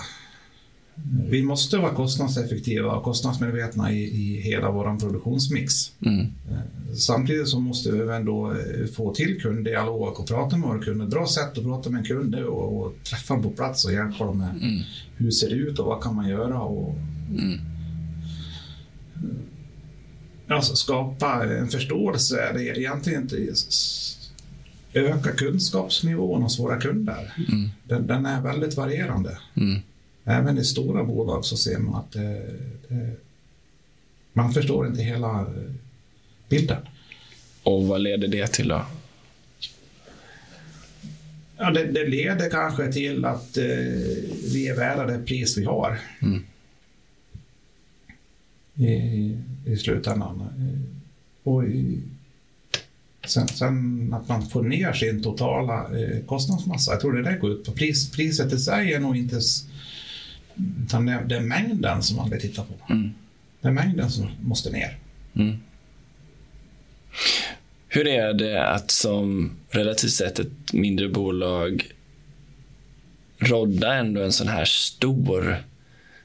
Vi 1.29 1.43
måste 1.43 1.77
vara 1.77 1.93
kostnadseffektiva 1.93 2.91
och 2.91 3.03
kostnadsmedvetna 3.03 3.91
i, 3.91 4.03
i 4.03 4.41
hela 4.41 4.71
vår 4.71 4.99
produktionsmix. 4.99 5.91
Mm. 6.05 6.27
Samtidigt 6.97 7.47
så 7.47 7.59
måste 7.59 7.91
vi 7.91 7.99
även 7.99 8.25
då 8.25 8.51
eh, 8.51 8.85
få 8.95 9.13
till 9.13 9.41
kunddialog 9.41 10.19
och 10.19 10.27
prata 10.27 10.57
med 10.57 10.69
våra 10.69 10.79
kunder. 10.79 11.05
Ett 11.05 11.11
bra 11.11 11.27
sätt 11.27 11.57
att 11.57 11.63
prata 11.63 11.89
med 11.89 11.99
en 11.99 12.05
kund 12.05 12.35
är 12.35 12.45
och, 12.45 12.81
och 12.85 12.95
träffa 13.03 13.33
dem 13.33 13.43
på 13.43 13.49
plats 13.49 13.85
och 13.85 13.93
hjälpa 13.93 14.25
dem 14.25 14.37
med 14.37 14.49
Mm. 14.49 14.81
hur 15.17 15.31
ser 15.31 15.49
det 15.49 15.55
ut 15.55 15.79
och 15.79 15.85
vad 15.85 16.03
kan 16.03 16.15
man 16.15 16.29
göra. 16.29 16.61
Och, 16.61 16.95
Mm. 17.37 17.59
alltså 20.47 20.75
skapa 20.75 21.45
en 21.57 21.67
förståelse. 21.67 22.51
Det 22.53 22.69
är 22.69 22.77
egentligen 22.79 23.21
inte 23.21 23.53
öka 24.93 25.31
kunskapsnivån 25.31 26.41
hos 26.41 26.59
våra 26.59 26.79
kunder. 26.81 27.33
Mm. 27.49 27.69
Den, 27.83 28.07
den 28.07 28.25
är 28.25 28.41
väldigt 28.41 28.77
varierande. 28.77 29.37
Även 30.23 30.57
i 30.57 30.65
stora 30.65 31.03
bolag 31.03 31.45
så 31.45 31.57
ser 31.57 31.77
man 31.77 31.95
att 31.95 32.11
det, 32.11 32.45
det, 32.87 33.11
man 34.33 34.53
förstår 34.53 34.87
inte 34.87 35.01
hela 35.01 35.39
eh, 35.41 35.71
bilden. 36.49 36.81
Och 37.63 37.87
vad 37.87 38.01
leder 38.01 38.27
det 38.27 38.47
till 38.47 38.67
då? 38.67 38.85
Ja, 41.57 41.71
det, 41.71 41.83
det 41.91 42.07
leder 42.07 42.49
kanske 42.49 42.91
till 42.93 43.25
att 43.25 43.57
eh, 43.57 43.63
vi 44.53 44.67
är 44.67 44.75
värda 44.75 45.05
det 45.05 45.25
pris 45.25 45.57
vi 45.57 45.65
har 45.65 45.99
Mm. 46.21 46.43
i, 48.75 49.37
i 49.65 49.77
slutändan. 49.77 50.41
Eh, 50.41 50.79
Och 51.43 51.63
i, 51.65 52.01
sen, 53.27 53.47
sen 53.47 54.13
att 54.13 54.27
man 54.27 54.49
får 54.49 54.63
ner 54.63 54.93
sin 54.93 55.23
totala 55.23 55.99
eh, 55.99 56.25
kostnadsmassa. 56.25 56.91
Jag 56.91 57.01
tror 57.01 57.13
det 57.13 57.23
där 57.23 57.37
går 57.37 57.51
ut 57.51 57.65
på 57.65 57.71
pris. 57.71 58.11
Priset 58.11 58.53
i 58.53 58.57
sig 58.59 58.93
är 58.93 58.99
nog 58.99 59.17
inte... 59.17 59.39
Utan 60.85 61.05
det, 61.05 61.23
det 61.25 61.35
är 61.35 61.41
mängden 61.41 62.03
som 62.03 62.17
man 62.17 62.29
vill 62.29 62.41
titta 62.41 62.63
på. 62.63 62.93
Mm. 62.93 63.13
Det 63.61 63.67
är 63.67 63.71
mängden 63.71 64.11
som 64.11 64.29
måste 64.41 64.69
ner. 64.69 64.97
Mm. 65.35 65.57
Hur 67.87 68.07
är 68.07 68.33
det 68.33 68.67
att 68.67 68.91
som 68.91 69.51
relativt 69.69 70.11
sett 70.11 70.39
ett 70.39 70.73
mindre 70.73 71.09
bolag 71.09 71.91
rodda 73.37 73.93
ändå 73.93 74.21
en 74.21 74.31
sån 74.31 74.47
här 74.47 74.65
stor 74.65 75.63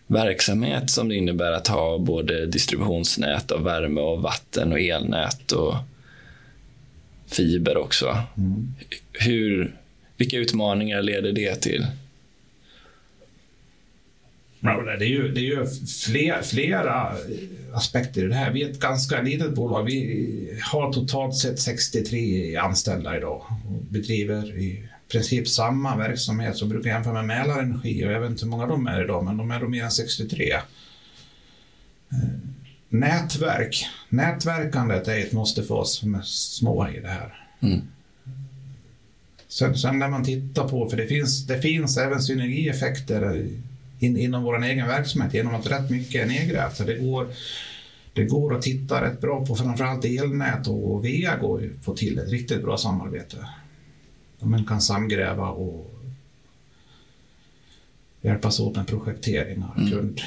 verksamhet 0.06 0.90
som 0.90 1.08
det 1.08 1.16
innebär 1.16 1.52
att 1.52 1.68
ha 1.68 1.98
både 1.98 2.46
distributionsnät 2.46 3.50
av 3.50 3.62
värme 3.62 4.00
och 4.00 4.22
vatten 4.22 4.72
och 4.72 4.80
elnät 4.80 5.52
och 5.52 5.74
fiber 7.26 7.76
också. 7.76 8.22
Hur, 9.12 9.76
vilka 10.16 10.36
utmaningar 10.36 11.02
leder 11.02 11.32
det 11.32 11.54
till? 11.54 11.86
Det 14.64 15.04
är 15.04 15.08
ju, 15.08 15.28
det 15.28 15.40
är 15.40 15.42
ju 15.42 15.66
fler, 16.04 16.42
flera 16.42 17.16
aspekter 17.72 18.24
i 18.24 18.26
det 18.26 18.34
här. 18.34 18.50
Vi 18.50 18.62
är 18.62 18.70
ett 18.70 18.80
ganska 18.80 19.22
litet 19.22 19.54
bolag. 19.54 19.84
Vi 19.84 20.60
har 20.62 20.92
totalt 20.92 21.36
sett 21.36 21.60
63 21.60 22.56
anställda 22.56 23.16
idag 23.16 23.42
och 23.66 23.84
bedriver 23.88 24.58
i 24.58 24.88
princip 25.08 25.48
samma 25.48 25.96
verksamhet 25.96 26.56
som 26.56 26.68
brukar 26.68 26.90
jämföra 26.90 27.22
med 27.22 27.24
Mälarenergi 27.24 28.04
och 28.06 28.12
jag 28.12 28.20
vet 28.20 28.30
inte 28.30 28.44
hur 28.44 28.50
många 28.50 28.66
de 28.66 28.86
är 28.86 29.04
idag, 29.04 29.24
men 29.24 29.36
de 29.36 29.50
är 29.50 29.60
då 29.60 29.68
mer 29.68 29.84
än 29.84 29.90
63. 29.90 30.52
Eh, 30.52 30.60
Nätverk. 32.88 33.86
Nätverkandet 34.08 35.08
är 35.08 35.18
ett 35.18 35.32
måste 35.32 35.62
för 35.62 35.74
oss 35.74 35.98
som 35.98 36.14
är 36.14 36.22
små 36.22 36.88
i 36.88 37.00
det 37.00 37.08
här. 37.08 37.46
Mm. 37.60 37.80
Sen, 39.48 39.78
sen 39.78 39.98
när 39.98 40.08
man 40.08 40.24
tittar 40.24 40.68
på, 40.68 40.90
för 40.90 40.96
det 40.96 41.06
finns, 41.06 41.46
det 41.46 41.60
finns 41.60 41.98
även 41.98 42.22
synergieffekter 42.22 43.48
in, 44.04 44.16
inom 44.16 44.42
vår 44.42 44.64
egen 44.64 44.86
verksamhet 44.86 45.34
genom 45.34 45.54
att 45.54 45.70
rätt 45.70 45.90
mycket 45.90 46.22
är 46.22 46.26
nedgrävt. 46.26 46.76
Så 46.76 46.84
det 46.84 46.94
går, 46.94 47.26
det 48.12 48.24
går 48.24 48.56
att 48.56 48.62
titta 48.62 49.04
rätt 49.04 49.20
bra 49.20 49.46
på 49.46 49.56
framförallt 49.56 50.04
elnät 50.04 50.66
och 50.66 51.04
VA 51.04 51.36
går 51.40 51.62
ju 51.62 51.74
att 51.78 51.84
få 51.84 51.96
till 51.96 52.18
ett 52.18 52.28
riktigt 52.30 52.62
bra 52.62 52.78
samarbete. 52.78 53.36
Man 54.40 54.64
kan 54.64 54.80
samgräva 54.80 55.48
och 55.48 55.94
hjälpas 58.22 58.60
åt 58.60 58.76
med 58.76 58.86
projekteringar, 58.86 59.72
Mm. 59.76 59.90
kund, 59.90 60.20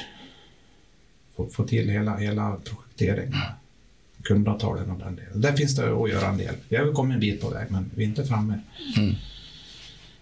få, 1.36 1.48
få 1.48 1.64
till 1.64 1.88
hela, 1.90 2.16
hela 2.16 2.56
projekteringen, 2.64 3.38
kundavtalen 4.22 4.90
och 4.90 4.98
den 4.98 5.16
delen. 5.16 5.40
Där 5.40 5.52
finns 5.52 5.76
det 5.76 6.02
att 6.02 6.10
göra 6.10 6.28
en 6.28 6.38
del. 6.38 6.54
Vi 6.68 6.76
har 6.76 6.92
kommit 6.92 7.14
en 7.14 7.20
bit 7.20 7.40
på 7.40 7.48
väg, 7.50 7.66
men 7.70 7.90
vi 7.94 8.04
är 8.04 8.08
inte 8.08 8.24
framme. 8.24 8.58
Mm. 8.96 9.14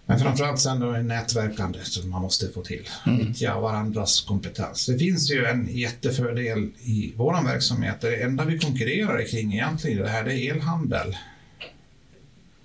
Men 0.09 0.19
framförallt 0.19 0.59
sen 0.59 0.79
då 0.79 0.91
är 0.91 1.03
nätverkande 1.03 1.79
som 1.83 2.09
man 2.09 2.21
måste 2.21 2.49
få 2.49 2.61
till. 2.61 2.89
Mm. 3.05 3.17
Nyttja 3.17 3.59
varandras 3.59 4.21
kompetens. 4.21 4.85
Det 4.85 4.97
finns 4.97 5.31
ju 5.31 5.45
en 5.45 5.67
jättefördel 5.77 6.69
i 6.83 7.13
vår 7.15 7.43
verksamhet. 7.43 8.01
Det 8.01 8.23
enda 8.23 8.45
vi 8.45 8.59
konkurrerar 8.59 9.27
kring 9.27 9.53
egentligen 9.53 10.03
det 10.03 10.09
här 10.09 10.23
det 10.23 10.33
är 10.33 10.53
elhandel. 10.53 11.17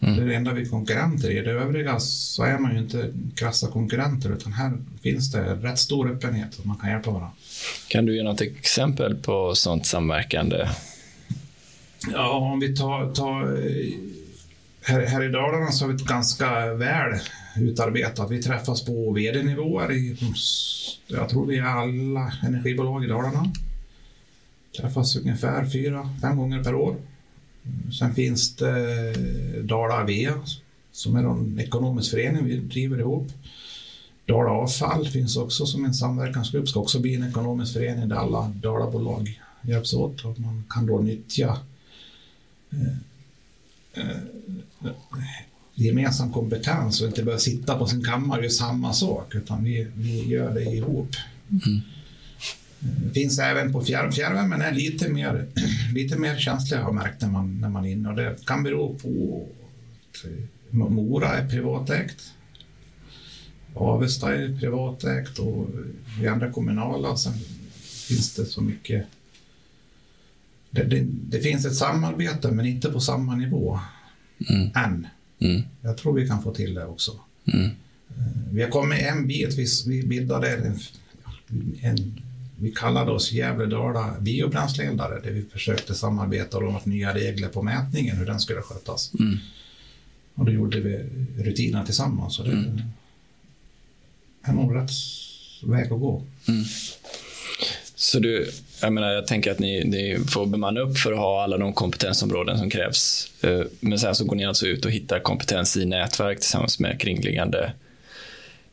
Mm. 0.00 0.16
Det 0.16 0.22
är 0.22 0.26
det 0.26 0.34
enda 0.34 0.52
vi 0.52 0.62
är 0.62 0.68
konkurrenter 0.68 1.30
i. 1.30 1.40
Det 1.40 1.50
övriga 1.50 2.00
så 2.00 2.42
är 2.42 2.58
man 2.58 2.74
ju 2.74 2.78
inte 2.78 3.12
krassa 3.34 3.66
konkurrenter 3.66 4.32
utan 4.32 4.52
här 4.52 4.72
finns 5.02 5.32
det 5.32 5.54
rätt 5.54 5.78
stor 5.78 6.10
öppenhet 6.10 6.58
och 6.58 6.66
man 6.66 6.76
kan 6.76 6.90
hjälpa 6.90 7.10
varandra. 7.10 7.32
Kan 7.88 8.06
du 8.06 8.16
ge 8.16 8.22
något 8.22 8.40
exempel 8.40 9.14
på 9.14 9.54
sånt 9.54 9.86
samverkande? 9.86 10.68
Ja, 12.12 12.30
om 12.30 12.60
vi 12.60 12.76
tar, 12.76 13.12
tar 13.12 13.42
eh, 13.42 13.92
här, 14.82 15.06
här 15.06 15.24
i 15.24 15.28
Dalarna 15.28 15.72
så 15.72 15.84
har 15.84 15.92
vi 15.92 15.94
ett 15.94 16.08
ganska 16.08 16.74
väl 16.74 17.20
utarbetat. 17.56 18.30
Vi 18.30 18.42
träffas 18.42 18.84
på 18.84 19.12
vd-nivåer. 19.12 19.92
I, 19.92 20.16
jag 21.06 21.28
tror 21.28 21.46
vi 21.46 21.58
är 21.58 21.62
alla 21.62 22.32
energibolag 22.42 23.04
i 23.04 23.08
Dalarna. 23.08 23.52
Träffas 24.80 25.16
ungefär 25.16 25.66
fyra, 25.66 26.10
fem 26.22 26.36
gånger 26.36 26.64
per 26.64 26.74
år. 26.74 26.96
Sen 27.98 28.14
finns 28.14 28.56
det 28.56 29.14
Dala-Avea 29.62 30.34
som 30.92 31.16
är 31.16 31.24
en 31.24 31.60
ekonomisk 31.60 32.10
förening 32.10 32.44
vi 32.44 32.56
driver 32.56 32.98
ihop. 32.98 33.28
Dala 34.26 34.50
Avfall 34.50 35.08
finns 35.08 35.36
också 35.36 35.66
som 35.66 35.84
en 35.84 35.94
samverkansgrupp, 35.94 36.68
ska 36.68 36.80
också 36.80 37.00
bli 37.00 37.14
en 37.14 37.28
ekonomisk 37.28 37.72
förening 37.72 38.08
där 38.08 38.16
alla 38.16 38.52
Dalabolag 38.54 39.40
hjälps 39.62 39.94
åt 39.94 40.24
och 40.24 40.40
man 40.40 40.64
kan 40.70 40.86
då 40.86 40.98
nyttja 40.98 41.58
eh, 42.70 42.96
eh, 43.92 44.16
gemensam 45.74 46.32
kompetens 46.32 47.00
och 47.00 47.06
inte 47.06 47.22
behöva 47.22 47.40
sitta 47.40 47.78
på 47.78 47.86
sin 47.86 48.04
kammare 48.04 48.38
och 48.38 48.44
göra 48.44 48.52
samma 48.52 48.92
sak, 48.92 49.34
utan 49.34 49.64
vi, 49.64 49.86
vi 49.96 50.28
gör 50.28 50.54
det 50.54 50.62
ihop. 50.62 51.10
Det 52.80 53.14
finns 53.14 53.38
även 53.38 53.72
på 53.72 53.84
fjärr, 53.84 54.10
fjärrvärmen 54.10 54.62
är 54.62 54.72
lite 54.72 55.08
mer, 55.08 55.46
lite 55.94 56.18
mer 56.18 56.38
känslig 56.38 56.76
har 56.76 56.84
jag 56.84 56.94
märkt 56.94 57.20
när 57.20 57.28
man, 57.28 57.60
när 57.60 57.68
man 57.68 57.84
är 57.84 57.90
inne 57.90 58.08
och 58.08 58.16
det 58.16 58.46
kan 58.46 58.62
bero 58.62 58.98
på 58.98 59.46
att 60.86 60.92
Mora 60.92 61.28
är 61.28 61.48
privatägt. 61.48 62.32
Avesta 63.74 64.34
är 64.34 64.58
privatägt 64.60 65.38
och 65.38 65.66
vi 66.20 66.28
andra 66.28 66.52
kommunala. 66.52 67.16
Sen 67.16 67.32
finns 68.08 68.34
det 68.34 68.44
så 68.44 68.60
mycket 68.60 69.06
det, 70.70 70.82
det, 70.82 71.06
det 71.06 71.40
finns 71.40 71.66
ett 71.66 71.74
samarbete 71.74 72.50
men 72.50 72.66
inte 72.66 72.92
på 72.92 73.00
samma 73.00 73.36
nivå 73.36 73.80
Mm. 74.48 74.70
än. 74.74 75.06
Mm. 75.38 75.62
Jag 75.80 75.96
tror 75.96 76.12
vi 76.14 76.28
kan 76.28 76.42
få 76.42 76.54
till 76.54 76.74
det 76.74 76.84
också. 76.86 77.20
Mm. 77.52 77.70
Vi 78.50 78.62
har 78.62 78.70
kommit 78.70 79.00
en 79.00 79.26
bit. 79.26 79.54
Vi, 79.86 80.02
bildade 80.02 80.56
en, 80.56 80.78
en 81.80 82.20
vi 82.56 82.70
kallade 82.72 83.10
oss 83.10 83.32
Gävle-Dala 83.32 84.14
biobränsleeldare 84.20 85.20
där 85.20 85.30
vi 85.30 85.42
försökte 85.42 85.94
samarbeta 85.94 86.56
och 86.56 86.62
de 86.62 86.72
har 86.74 86.82
nya 86.84 87.14
regler 87.14 87.48
på 87.48 87.62
mätningen, 87.62 88.16
hur 88.16 88.26
den 88.26 88.40
skulle 88.40 88.62
skötas. 88.62 89.12
Mm. 89.18 89.38
Och 90.34 90.44
då 90.44 90.52
gjorde 90.52 90.80
vi 90.80 90.98
rutinerna 91.42 91.84
tillsammans. 91.84 92.38
Och 92.38 92.44
det 92.44 92.52
Mm. 92.52 92.80
är 94.42 94.52
nog 94.52 94.74
rätt 94.76 94.90
väg 95.62 95.92
att 95.92 96.00
gå. 96.00 96.22
Så 97.94 98.18
du, 98.18 98.50
jag 98.82 98.92
menar, 98.92 99.10
jag 99.12 99.26
tänker 99.26 99.50
att 99.50 99.58
ni, 99.58 99.84
ni 99.84 100.18
får 100.28 100.46
bemanna 100.46 100.80
upp 100.80 100.98
för 100.98 101.12
att 101.12 101.18
ha 101.18 101.42
alla 101.42 101.58
de 101.58 101.72
kompetensområden 101.72 102.58
som 102.58 102.70
krävs. 102.70 103.30
Eh, 103.42 103.60
Men 103.80 103.98
sen 103.98 104.14
så 104.14 104.24
går 104.24 104.36
ni 104.36 104.44
alltså 104.46 104.66
ut 104.66 104.84
och 104.84 104.90
hittar 104.90 105.18
kompetens 105.20 105.76
i 105.76 105.84
nätverk 105.84 106.40
tillsammans 106.40 106.78
med 106.78 107.00
kringliggande 107.00 107.72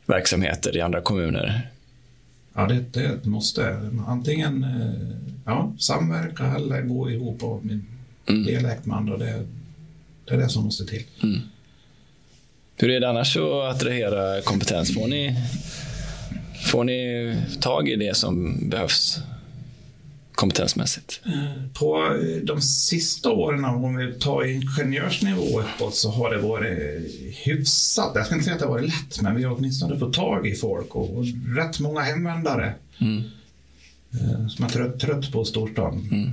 verksamheter 0.06 0.76
i 0.76 0.80
andra 0.80 1.00
kommuner. 1.00 1.68
Ja, 2.54 2.66
det, 2.66 2.84
det 3.22 3.24
måste 3.28 3.90
antingen 4.06 4.64
eh, 4.64 5.16
ja, 5.46 5.72
samverka 5.78 6.44
eller 6.56 6.82
gå 6.82 7.10
ihop 7.10 7.42
och 7.42 7.62
Mm. 8.28 8.44
delägt 8.46 8.86
med 8.86 8.96
andra. 8.96 9.16
Det, 9.16 9.46
det 10.24 10.34
är 10.34 10.38
det 10.38 10.48
som 10.48 10.64
måste 10.64 10.86
till. 10.86 11.02
Hur 12.76 12.90
är 12.90 13.00
det 13.00 13.08
annars 13.08 13.36
att 13.36 13.74
attrahera 13.76 14.40
kompetens? 14.40 14.94
Får 14.94 15.08
ni, 15.08 15.36
får 16.66 16.84
ni 16.84 17.36
tag 17.60 17.88
i 17.88 17.96
det 17.96 18.16
som 18.16 18.56
behövs 18.68 19.18
kompetensmässigt? 20.40 21.20
På 21.74 22.06
eh, 22.14 22.42
de 22.44 22.60
sista 22.62 23.30
åren, 23.30 23.64
om 23.64 23.96
vi 23.96 24.12
tar 24.12 24.44
ingenjörsnivå 24.44 25.60
uppåt, 25.60 25.94
så 25.94 26.10
har 26.10 26.30
det 26.30 26.38
varit 26.38 26.78
hyfsat. 27.44 28.12
Jag 28.14 28.26
ska 28.26 28.34
inte 28.34 28.44
säga 28.44 28.54
att 28.54 28.60
det 28.60 28.66
har 28.66 28.72
varit 28.74 28.86
lätt, 28.90 29.22
men 29.22 29.36
vi 29.36 29.44
har 29.44 29.56
åtminstone 29.56 29.98
fått 29.98 30.14
tag 30.14 30.46
i 30.46 30.54
folk 30.54 30.94
och, 30.96 31.24
rätt 31.56 31.80
många 31.80 32.00
hemvändare 32.00 32.74
Mm. 33.00 33.22
eh, 34.12 34.48
som 34.48 34.64
är 34.64 34.68
trött, 34.68 35.00
trött 35.00 35.32
på 35.32 35.44
storstan 35.44 36.08
Mm. 36.12 36.30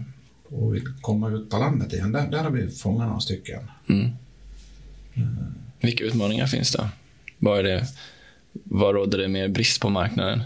och 0.50 0.76
vill 0.76 0.84
komma 1.02 1.30
ut 1.30 1.50
på 1.50 1.58
landet 1.58 1.94
igen. 1.94 2.12
Där, 2.12 2.28
där 2.32 2.44
har 2.44 2.52
vi 2.52 2.68
fångat 2.70 3.08
några 3.08 3.20
stycken. 3.20 3.60
Mm. 3.90 4.10
Vilka 5.82 6.04
utmaningar 6.04 6.48
finns 6.48 6.72
det? 6.72 6.90
Vad, 7.38 7.60
är 7.60 7.64
det, 7.64 7.86
vad 8.54 8.96
råder 8.96 9.18
det 9.18 9.28
mer 9.28 9.48
brist 9.48 9.82
på 9.82 9.90
marknaden? 9.90 10.42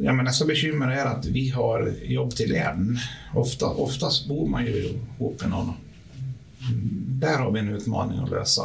Ja, 0.00 0.12
men 0.12 0.24
nästa 0.24 0.44
bekymmer 0.44 0.88
är 0.88 1.04
att 1.04 1.26
vi 1.26 1.48
har 1.48 1.94
jobb 2.04 2.34
till 2.34 2.54
en. 2.54 2.98
Ofta, 3.34 3.66
oftast 3.66 4.28
bor 4.28 4.48
man 4.48 4.66
ju 4.66 4.72
ihop 4.72 5.40
med 5.40 5.50
någon 5.50 5.72
där 7.06 7.38
har 7.38 7.50
vi 7.50 7.60
en 7.60 7.68
utmaning 7.68 8.18
att 8.18 8.30
lösa. 8.30 8.62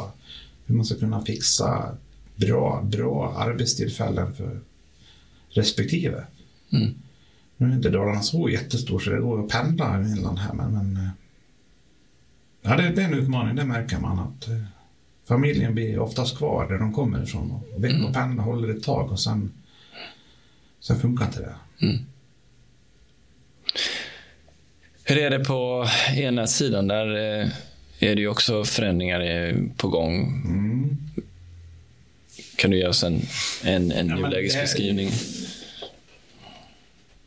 Hur 0.66 0.76
man 0.76 0.86
ska 0.86 0.96
kunna 0.96 1.26
fixa 1.26 1.98
bra, 2.36 2.82
bra 2.84 3.34
arbetstillfällen 3.38 4.34
för 4.34 4.60
respektive. 5.50 6.24
Mm. 6.70 6.94
Nu 7.58 7.72
är 7.72 7.76
inte 7.76 7.90
Dalarna 7.90 8.22
så 8.22 8.50
jättestor 8.50 9.00
så 9.00 9.10
det 9.10 9.20
går 9.20 9.44
att 9.44 9.50
pendla 9.50 9.96
emellan 9.96 10.38
här 10.38 10.54
men, 10.54 10.74
men 10.74 10.98
eh, 10.98 11.10
ja, 12.62 12.78
det, 12.78 12.90
det 12.90 13.02
är 13.02 13.06
en 13.06 13.14
utmaning, 13.14 13.56
det 13.56 13.66
märker 13.66 14.00
man 14.00 14.20
att 14.20 14.48
eh, 14.48 14.62
familjen 15.28 15.74
blir 15.74 16.00
oftast 16.00 16.38
kvar 16.38 16.68
där 16.70 16.78
de 16.78 16.94
kommer 16.94 17.24
ifrån 17.24 17.52
och 17.52 17.84
veckopendlar 17.84 18.44
mm. 18.44 18.46
håller 18.46 18.70
ett 18.70 18.84
tag 18.84 19.12
och 19.12 19.20
sen, 19.20 19.52
sen 20.88 21.00
funkar 21.00 21.26
inte 21.26 21.40
det. 21.40 21.86
Mm. 21.86 22.06
Hur 25.04 25.18
är 25.18 25.30
det 25.30 25.40
på 25.40 25.88
ena 26.16 26.48
sidan? 26.48 26.88
Där 26.88 27.16
eh, 27.16 27.48
är 28.00 28.16
det 28.16 28.22
ju 28.22 28.28
också 28.28 28.66
förändringar 28.66 29.54
på 29.78 29.88
gång. 29.88 30.44
Mm. 30.46 30.98
Kan 32.56 32.72
du 32.72 32.78
ge 32.78 32.88
oss 32.88 33.04
en, 33.04 33.22
en, 33.64 33.92
en 33.92 34.08
ja, 34.08 34.16
nulägesbeskrivning? 34.16 35.12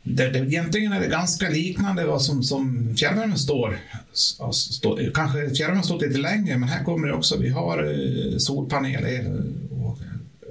Det, 0.03 0.29
det, 0.29 0.39
egentligen 0.39 0.93
är 0.93 0.99
det 0.99 1.07
ganska 1.07 1.49
liknande 1.49 2.05
vad 2.05 2.21
som, 2.21 2.43
som 2.43 2.95
fjärrvärmen 2.97 3.37
står. 3.37 3.79
Stå, 4.51 4.99
kanske 5.13 5.49
fjärrvärmen 5.49 5.83
stått 5.83 6.01
lite 6.01 6.19
längre, 6.19 6.57
men 6.57 6.69
här 6.69 6.83
kommer 6.83 7.07
det 7.07 7.13
också. 7.13 7.37
Vi 7.37 7.49
har 7.49 7.83
eh, 7.83 8.37
solpaneler 8.37 9.41
och 9.71 9.97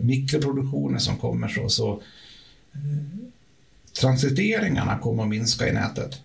mikroproduktioner 0.01 0.99
som 0.99 1.17
kommer. 1.17 1.49
Så, 1.49 1.69
så 1.69 1.93
eh, 1.93 1.99
transiteringarna 4.01 4.99
kommer 4.99 5.23
att 5.23 5.29
minska 5.29 5.69
i 5.69 5.73
nätet. 5.73 6.21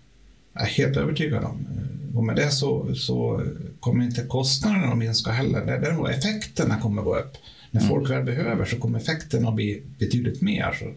Jag 0.52 0.62
är 0.62 0.66
helt 0.66 0.96
övertygad 0.96 1.44
om. 1.44 1.66
Och 2.14 2.24
med 2.24 2.36
det 2.36 2.50
så, 2.50 2.94
så 2.94 3.42
kommer 3.80 4.04
inte 4.04 4.22
kostnaderna 4.22 4.86
att 4.86 4.98
minska 4.98 5.30
heller. 5.30 5.66
Däremot 5.66 6.10
effekterna 6.10 6.80
kommer 6.80 7.02
att 7.02 7.06
gå 7.06 7.16
upp. 7.16 7.36
När 7.70 7.80
mm. 7.80 7.90
folk 7.90 8.10
väl 8.10 8.24
behöver 8.24 8.64
så 8.64 8.78
kommer 8.78 8.98
effekterna 8.98 9.48
att 9.48 9.54
bli 9.54 9.82
betydligt 9.98 10.40
mer. 10.40 10.76
Så 10.78 10.92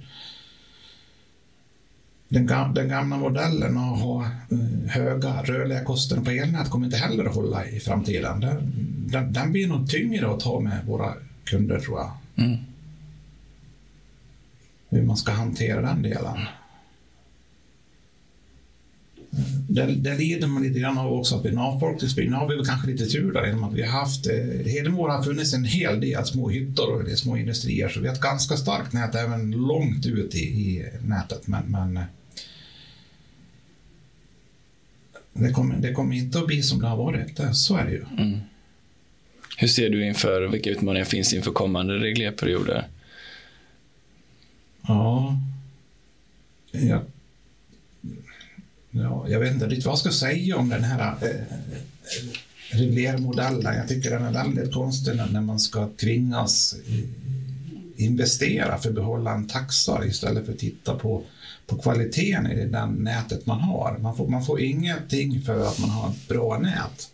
den, 2.29 2.73
den 2.73 2.89
gamla 2.89 3.17
modellen 3.17 3.77
att 3.77 3.99
ha 3.99 4.25
eh, 4.25 4.89
höga 4.89 5.43
rörliga 5.43 5.83
kostnader 5.83 6.23
på 6.23 6.31
elnät 6.31 6.69
kommer 6.69 6.85
inte 6.85 6.97
heller 6.97 7.25
att 7.25 7.35
hålla 7.35 7.67
i 7.67 7.79
framtiden. 7.79 8.39
Den, 8.39 8.73
den, 9.11 9.33
den 9.33 9.51
blir 9.51 9.67
nog 9.67 9.89
tyngre 9.89 10.31
att 10.31 10.39
ta 10.39 10.59
med 10.59 10.85
våra 10.85 11.13
kunder 11.43 11.79
tror 11.79 11.99
jag. 11.99 12.11
Mm. 12.45 12.57
Hur 14.89 15.01
man 15.01 15.17
ska 15.17 15.31
hantera 15.31 15.81
den 15.81 16.01
delen. 16.01 16.39
Där, 19.67 19.87
där 19.87 20.17
lider 20.17 20.47
man 20.47 20.63
lite 20.63 20.79
grann 20.79 20.97
av 20.97 21.13
också 21.13 21.35
att 21.35 21.45
vi 21.45 21.47
är 21.47 21.53
en 21.53 21.59
avfolkningsbygd. 21.59 22.31
Nu 22.31 22.37
har 22.37 22.49
vi 22.49 22.55
väl 22.55 22.65
kanske 22.65 22.87
lite 22.87 23.05
tur 23.05 23.33
där 23.33 23.45
genom 23.45 23.63
att 23.63 23.73
vi 23.73 23.81
har 23.81 23.99
haft... 23.99 24.27
Eh, 24.27 24.65
Hedemora 24.65 25.13
har 25.13 25.23
funnits 25.23 25.53
en 25.53 25.65
hel 25.65 25.99
del 25.99 26.25
små 26.25 26.49
hyttor 26.49 27.11
och 27.11 27.19
små 27.19 27.37
industrier 27.37 27.89
så 27.89 27.99
vi 27.99 28.07
har 28.07 28.15
ett 28.15 28.21
ganska 28.21 28.57
starkt 28.57 28.93
nät 28.93 29.15
även 29.15 29.51
långt 29.51 30.05
ut 30.05 30.35
i, 30.35 30.39
i 30.39 30.85
nätet. 31.01 31.47
Men, 31.47 31.63
men 31.71 31.97
eh, 31.97 32.03
det, 35.33 35.51
kommer, 35.51 35.77
det 35.77 35.93
kommer 35.93 36.15
inte 36.15 36.39
att 36.39 36.47
bli 36.47 36.63
som 36.63 36.81
det 36.81 36.87
har 36.87 36.97
varit. 36.97 37.37
Det, 37.37 37.53
så 37.53 37.77
är 37.77 37.85
det 37.85 37.91
ju. 37.91 38.05
Mm. 38.17 38.39
Hur 39.57 39.67
ser 39.67 39.89
du 39.89 40.05
inför, 40.05 40.47
vilka 40.47 40.69
utmaningar 40.69 41.05
finns 41.05 41.33
inför 41.33 41.51
kommande 41.51 41.93
reglerperioder? 41.93 42.87
Ja, 44.89 45.37
ja 46.71 47.01
Ja, 48.91 49.25
jag 49.29 49.39
vet 49.39 49.53
inte 49.53 49.67
riktigt 49.67 49.85
vad 49.85 49.91
jag 49.91 49.99
ska 49.99 50.11
säga 50.11 50.57
om 50.57 50.69
den 50.69 50.83
här 50.83 51.15
eh, 51.21 51.29
eh 51.29 51.45
reglermodellen. 52.71 53.75
Jag 53.75 53.87
tycker 53.87 54.09
den 54.09 54.25
är 54.25 54.33
väldigt 54.33 54.73
konstig 54.73 55.15
när 55.15 55.41
man 55.41 55.59
ska 55.59 55.89
tvingas 56.01 56.75
eh, 56.87 58.03
investera 58.05 58.77
för 58.77 58.89
att 58.89 58.95
behålla 58.95 59.33
en 59.33 59.47
taxa 59.47 60.05
istället 60.05 60.45
för 60.45 60.53
att 60.53 60.59
titta 60.59 60.95
på, 60.95 61.23
på 61.67 61.77
kvaliteten 61.77 62.51
i 62.51 62.65
det 62.65 62.85
nätet 62.85 63.45
man 63.45 63.59
har. 63.59 63.97
Man 63.97 64.17
får, 64.17 64.27
man 64.27 64.45
får 64.45 64.61
ingenting 64.61 65.41
för 65.41 65.67
att 65.67 65.79
man 65.79 65.89
har 65.89 66.09
ett 66.09 66.27
bra 66.27 66.57
nät 66.57 67.11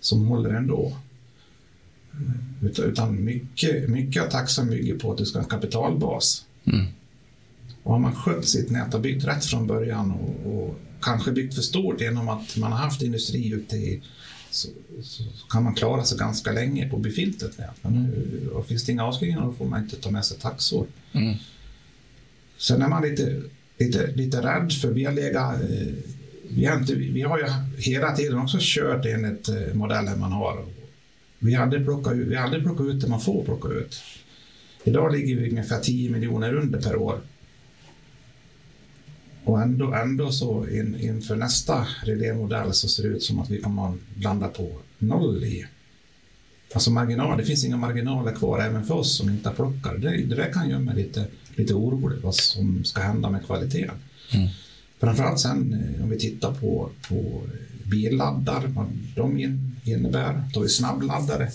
som 0.00 0.26
håller 0.26 0.50
ändå. 0.50 0.96
Utan 2.78 3.24
mycket, 3.24 3.88
mycket 3.88 4.22
av 4.22 4.30
taxan 4.30 4.70
bygger 4.70 4.98
på 4.98 5.12
att 5.12 5.18
du 5.18 5.26
ska 5.26 5.38
ha 5.38 5.44
en 5.44 5.50
kapitalbas. 5.50 6.44
Mm. 6.64 6.86
Och 7.82 7.92
har 7.92 7.98
man 7.98 8.14
skött 8.14 8.48
sitt 8.48 8.70
nät 8.70 8.94
och 8.94 9.00
byggt 9.00 9.24
rätt 9.24 9.44
från 9.44 9.66
början 9.66 10.10
och, 10.10 10.54
och 10.54 10.78
kanske 11.00 11.32
byggt 11.32 11.54
för 11.54 11.62
stort 11.62 12.00
genom 12.00 12.28
att 12.28 12.56
man 12.56 12.72
har 12.72 12.78
haft 12.78 13.02
industri 13.02 13.52
ute 13.52 13.76
i 13.76 14.02
så, 14.50 14.68
så, 15.02 15.22
kan 15.50 15.64
man 15.64 15.74
klara 15.74 16.04
sig 16.04 16.18
ganska 16.18 16.52
länge 16.52 16.88
på 16.88 16.96
befintligt 16.96 17.58
nät. 17.58 17.76
Men 17.82 17.92
nu, 17.92 18.48
och 18.54 18.66
finns 18.66 18.84
det 18.84 18.92
inga 18.92 19.04
avskrivningar 19.04 19.46
då 19.46 19.52
får 19.52 19.66
man 19.66 19.82
inte 19.82 19.96
ta 19.96 20.10
med 20.10 20.24
sig 20.24 20.38
taxor. 20.38 20.86
Mm. 21.12 21.34
Sen 22.58 22.82
är 22.82 22.88
man 22.88 23.02
lite, 23.02 23.42
lite, 23.78 24.12
lite 24.12 24.42
rädd 24.42 24.72
för 24.72 24.88
vi 24.88 25.04
har 25.04 25.12
legat 25.12 25.54
eh, 25.54 25.94
vi 26.54 26.64
har, 26.64 26.78
inte, 26.78 26.94
vi 26.94 27.22
har 27.22 27.38
ju 27.38 27.44
hela 27.76 28.16
tiden 28.16 28.38
också 28.38 28.58
kört 28.60 29.06
enligt 29.06 29.48
eh, 29.48 29.74
modellen 29.74 30.20
man 30.20 30.32
har. 30.32 30.64
Vi 31.38 31.54
har 31.54 31.62
aldrig 31.62 31.84
plockat 31.84 32.12
ut, 32.12 32.28
vi 32.28 32.60
plockat 32.62 32.86
ut 32.86 33.00
det 33.00 33.08
man 33.08 33.20
får 33.20 33.44
plocka 33.44 33.68
ut. 33.68 34.02
Idag 34.84 35.12
ligger 35.12 35.36
vi 35.36 35.50
ungefär 35.50 35.80
10 35.80 36.10
miljoner 36.10 36.54
under 36.54 36.82
per 36.82 36.96
år. 36.96 37.20
Och 39.44 39.62
ändå, 39.62 39.94
ändå 39.94 40.32
så 40.32 40.68
in, 40.68 41.00
inför 41.00 41.36
nästa 41.36 41.86
reglérmodell 42.04 42.72
så 42.72 42.88
ser 42.88 43.02
det 43.02 43.08
ut 43.08 43.22
som 43.22 43.38
att 43.38 43.50
vi 43.50 43.60
kommer 43.60 43.88
att 43.88 44.22
landa 44.22 44.48
på 44.48 44.70
noll 44.98 45.44
i 45.44 45.66
Alltså 46.74 46.90
marginal, 46.90 47.38
det 47.38 47.44
finns 47.44 47.64
inga 47.64 47.76
marginaler 47.76 48.32
kvar 48.32 48.60
även 48.60 48.84
för 48.84 48.94
oss 48.94 49.16
som 49.16 49.28
inte 49.28 49.48
har 49.48 49.56
plockat. 49.56 50.02
Det, 50.02 50.16
det 50.16 50.34
där 50.34 50.52
kan 50.52 50.68
göra 50.68 50.80
mig 50.80 50.96
lite, 50.96 51.26
lite 51.56 51.74
orolig 51.74 52.18
vad 52.22 52.34
som 52.34 52.84
ska 52.84 53.00
hända 53.00 53.30
med 53.30 53.46
kvaliteten. 53.46 53.94
Mm. 54.34 54.48
Framförallt 55.00 55.40
sen 55.40 55.94
eh, 55.96 56.04
om 56.04 56.10
vi 56.10 56.18
tittar 56.18 56.54
på, 56.54 56.90
på 57.08 57.42
billaddar, 57.84 58.66
vad 58.66 58.86
de 59.16 59.38
innebär. 59.84 60.42
Tar 60.54 60.60
vi 60.60 60.68
snabbladdare 60.68 61.50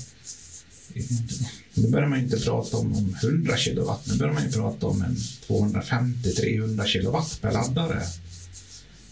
nu 1.73 1.87
börjar 1.91 2.07
man 2.07 2.19
inte 2.19 2.37
prata 2.39 2.77
om, 2.77 2.95
om 2.95 3.15
100 3.23 3.57
kilowatt, 3.57 4.07
nu 4.07 4.17
börjar 4.17 4.33
man 4.33 4.43
ju 4.43 4.51
prata 4.51 4.87
om 4.87 5.01
en 5.01 5.15
250-300 5.15 6.85
kilowatt 6.85 7.41
per 7.41 7.51
laddare. 7.51 8.01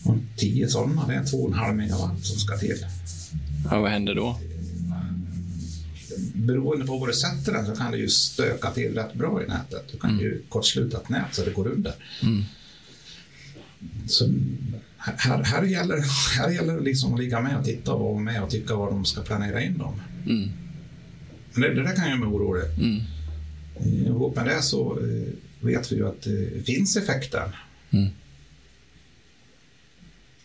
Och 0.04 0.16
10 0.38 0.68
sådana, 0.68 1.08
det 1.08 1.14
är 1.14 1.24
2,5 1.24 1.74
megawatt 1.74 2.26
som 2.26 2.40
ska 2.40 2.58
till. 2.58 2.86
Ja, 3.72 3.82
vad 3.82 3.92
händer 3.92 4.16
då? 4.16 4.40
Beroende 6.34 6.86
på 6.86 6.98
var 6.98 7.08
du 7.08 7.14
sätter 7.14 7.54
den 7.54 7.66
så 7.66 7.76
kan 7.76 7.92
det 7.92 7.98
ju 7.98 8.10
stöka 8.10 8.72
till 8.72 8.94
rätt 8.94 9.14
bra 9.14 9.44
i 9.44 9.48
nätet. 9.48 9.84
Du 9.92 9.98
kan 9.98 10.10
mm. 10.10 10.22
ju 10.22 10.42
kortsluta 10.50 10.98
ett 10.98 11.10
nät 11.10 11.36
så 11.36 11.46
det 11.46 11.52
går 11.52 11.68
under. 11.68 11.94
Mm. 12.24 12.44
Så 14.08 14.34
här, 14.98 15.44
här, 15.44 15.64
gäller, 15.64 16.04
här 16.38 16.50
gäller 16.50 16.74
det 16.76 16.82
liksom 16.82 17.14
att 17.14 17.20
ligga 17.20 17.42
med 17.42 17.58
och 17.58 17.66
titta 17.66 17.94
och 17.94 18.00
vara 18.00 18.20
med 18.20 18.44
och 18.44 18.50
tycka 18.50 18.76
vad 18.76 18.92
de 18.92 19.06
ska 19.06 19.22
planera 19.22 19.62
in 19.62 19.78
dem. 19.78 20.02
Mm. 20.26 20.50
Det, 21.56 21.74
det 21.74 21.84
där 21.84 21.96
kan 21.96 22.08
göra 22.08 22.20
mig 22.20 22.30
orolig. 22.30 22.64
Mm. 22.78 23.02
Ihop 24.06 24.36
med 24.36 24.46
det 24.46 24.62
så 24.62 25.00
eh, 25.00 25.34
vet 25.60 25.92
vi 25.92 25.96
ju 25.96 26.08
att 26.08 26.22
det 26.22 26.66
finns 26.66 26.98
effekter. 26.98 27.56
Mm. 27.92 28.10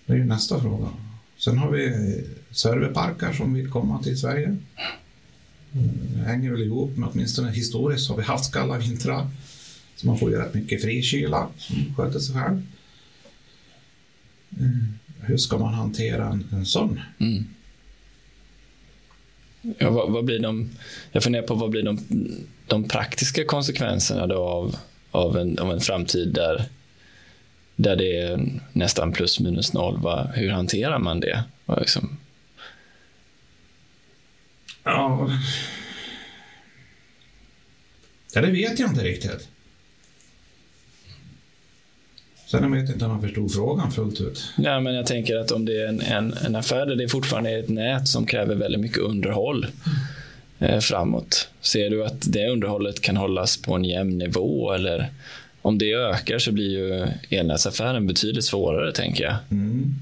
Det 0.06 0.12
är 0.12 0.16
ju 0.16 0.24
nästa 0.24 0.60
fråga. 0.60 0.88
Sen 1.36 1.58
har 1.58 1.70
vi 1.70 1.86
eh, 1.86 2.24
serverparker 2.50 3.32
som 3.32 3.54
vill 3.54 3.70
komma 3.70 4.02
till 4.02 4.18
Sverige. 4.18 4.56
Det 5.72 6.18
hänger 6.18 6.50
väl 6.50 6.62
ihop 6.62 6.96
med 6.96 7.08
åtminstone 7.12 7.50
historiskt 7.50 8.08
har 8.08 8.16
vi 8.16 8.22
haft 8.22 8.52
kalla 8.52 8.78
vintrar. 8.78 9.30
Så 9.96 10.06
man 10.06 10.18
får 10.18 10.30
ju 10.30 10.36
rätt 10.36 10.54
mycket 10.54 10.82
frikyla 10.82 11.48
som 11.58 11.94
sköter 11.96 12.18
sig 12.18 12.34
själv. 12.34 12.62
Eh, 14.60 14.66
hur 15.20 15.36
ska 15.36 15.58
man 15.58 15.74
hantera 15.74 16.28
en, 16.28 16.44
en 16.52 16.66
sån? 16.66 17.00
Mm. 17.18 17.44
Ja, 19.62 19.90
vad, 19.90 20.10
vad, 20.10 20.24
blir 20.24 20.38
de, 20.38 20.70
jag 21.12 21.22
funderar 21.22 21.46
på 21.46 21.54
vad 21.54 21.70
blir 21.70 21.82
de, 21.82 22.06
de 22.66 22.88
praktiska 22.88 23.44
konsekvenserna 23.44 24.26
då 24.26 24.38
av, 24.38 24.76
av, 25.10 25.38
en, 25.38 25.58
av 25.58 25.72
en 25.72 25.80
framtid 25.80 26.34
där, 26.34 26.64
där 27.76 27.96
det 27.96 28.16
är 28.16 28.60
nästan 28.72 29.12
plus 29.12 29.40
minus 29.40 29.72
noll. 29.72 30.00
Va? 30.00 30.30
Hur 30.34 30.50
hanterar 30.50 30.98
man 30.98 31.20
det? 31.20 31.44
Liksom... 31.78 32.18
Ja. 34.84 35.30
ja, 38.34 38.40
det 38.40 38.50
vet 38.50 38.78
jag 38.78 38.90
inte 38.90 39.04
riktigt. 39.04 39.48
Sen 42.50 42.72
vet 42.72 42.90
inte 42.90 43.04
om 43.04 43.10
man 43.10 43.20
förstod 43.22 43.52
frågan 43.52 43.92
fullt 43.92 44.20
ut. 44.20 44.52
Ja, 44.56 44.80
men 44.80 44.94
jag 44.94 45.06
tänker 45.06 45.36
att 45.36 45.50
om 45.50 45.64
det 45.64 45.82
är 45.82 45.86
en, 45.86 46.00
en, 46.00 46.32
en 46.32 46.56
affär 46.56 46.86
där 46.86 46.96
det 46.96 47.08
fortfarande 47.08 47.50
är 47.50 47.58
ett 47.58 47.68
nät 47.68 48.08
som 48.08 48.26
kräver 48.26 48.54
väldigt 48.54 48.80
mycket 48.80 48.98
underhåll 48.98 49.66
eh, 50.58 50.80
framåt. 50.80 51.48
Ser 51.60 51.90
du 51.90 52.04
att 52.04 52.32
det 52.32 52.48
underhållet 52.48 53.00
kan 53.00 53.16
hållas 53.16 53.56
på 53.56 53.74
en 53.74 53.84
jämn 53.84 54.18
nivå 54.18 54.72
eller 54.72 55.10
om 55.62 55.78
det 55.78 55.92
ökar 55.92 56.38
så 56.38 56.52
blir 56.52 56.70
ju 56.70 57.06
elnätsaffären 57.38 58.06
betydligt 58.06 58.44
svårare, 58.44 58.92
tänker 58.92 59.24
jag. 59.24 59.36
Mm. 59.50 59.94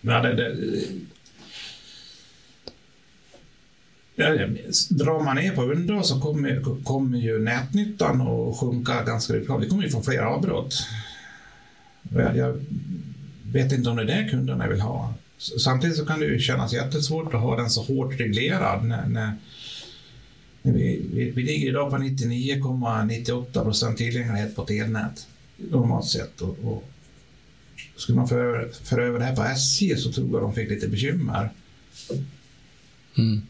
Ja, 0.00 0.20
det, 0.22 0.34
det, 0.34 0.56
Drar 4.90 5.24
man 5.24 5.36
ner 5.36 5.52
på 5.52 5.62
underhåll 5.62 6.04
så 6.04 6.20
kommer, 6.20 6.82
kommer 6.84 7.18
ju 7.18 7.38
nätnyttan 7.38 8.20
att 8.20 8.56
sjunka 8.56 9.04
ganska 9.04 9.32
mycket. 9.32 9.60
Vi 9.60 9.68
kommer 9.68 9.82
ju 9.82 9.90
få 9.90 10.02
fler 10.02 10.18
avbrott. 10.18 10.86
Jag, 12.14 12.36
jag 12.36 12.64
vet 13.52 13.72
inte 13.72 13.90
om 13.90 13.96
det 13.96 14.02
är 14.02 14.06
det 14.06 14.28
kunderna 14.30 14.68
vill 14.68 14.80
ha. 14.80 15.14
Samtidigt 15.38 15.96
så 15.96 16.06
kan 16.06 16.20
det 16.20 16.26
ju 16.26 16.38
kännas 16.38 16.72
jättesvårt 16.72 17.34
att 17.34 17.40
ha 17.40 17.56
den 17.56 17.70
så 17.70 17.82
hårt 17.82 18.20
reglerad 18.20 18.84
när, 18.84 19.06
när, 19.06 19.32
när 20.62 20.72
vi, 20.72 21.06
vi, 21.12 21.30
vi, 21.30 21.42
ligger 21.42 21.68
idag 21.68 21.90
på 21.90 21.96
99,98 21.96 23.64
procent 23.64 23.98
tillgänglighet 23.98 24.56
på 24.56 24.62
ett 24.62 24.70
elnät 24.70 25.26
normalt 25.56 26.06
sett. 26.06 26.40
Och, 26.40 26.58
och 26.64 26.84
skulle 27.96 28.16
man 28.16 28.28
föra 28.28 28.68
för 28.72 28.98
över 28.98 29.18
det 29.18 29.24
här 29.24 29.36
på 29.36 29.42
SJ 29.42 29.96
så 29.96 30.12
tror 30.12 30.32
jag 30.32 30.42
de 30.42 30.54
fick 30.54 30.70
lite 30.70 30.88
bekymmer. 30.88 31.50
Mm. 33.18 33.42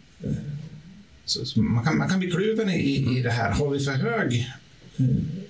Så, 1.32 1.44
så 1.44 1.62
man, 1.62 1.84
kan, 1.84 1.98
man 1.98 2.08
kan 2.08 2.18
bli 2.18 2.30
kluven 2.30 2.70
i, 2.70 3.18
i 3.18 3.22
det 3.22 3.30
här. 3.30 3.50
Har 3.50 3.70
vi 3.70 3.80
för 3.80 3.92
hög 3.92 4.52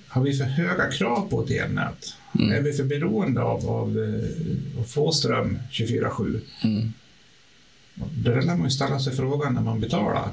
har 0.09 0.23
vi 0.23 0.33
för 0.33 0.45
höga 0.45 0.91
krav 0.91 1.29
på 1.31 1.45
ett 1.45 1.51
elnät? 1.51 2.15
Mm. 2.39 2.53
Är 2.53 2.63
vi 2.63 2.73
för 2.73 2.85
beroende 2.85 3.43
av, 3.43 3.71
av 3.71 3.99
eh, 3.99 4.83
att 4.83 4.91
få 4.91 5.13
ström 5.13 5.59
24-7? 5.71 6.41
Mm. 6.65 6.93
Det 7.95 8.35
där 8.35 8.43
lär 8.43 8.57
man 8.57 8.65
ju 8.65 8.71
ställa 8.71 9.01
sig 9.01 9.17
frågan 9.17 9.55
när 9.55 9.63
man 9.63 9.81
betalar. 9.81 10.29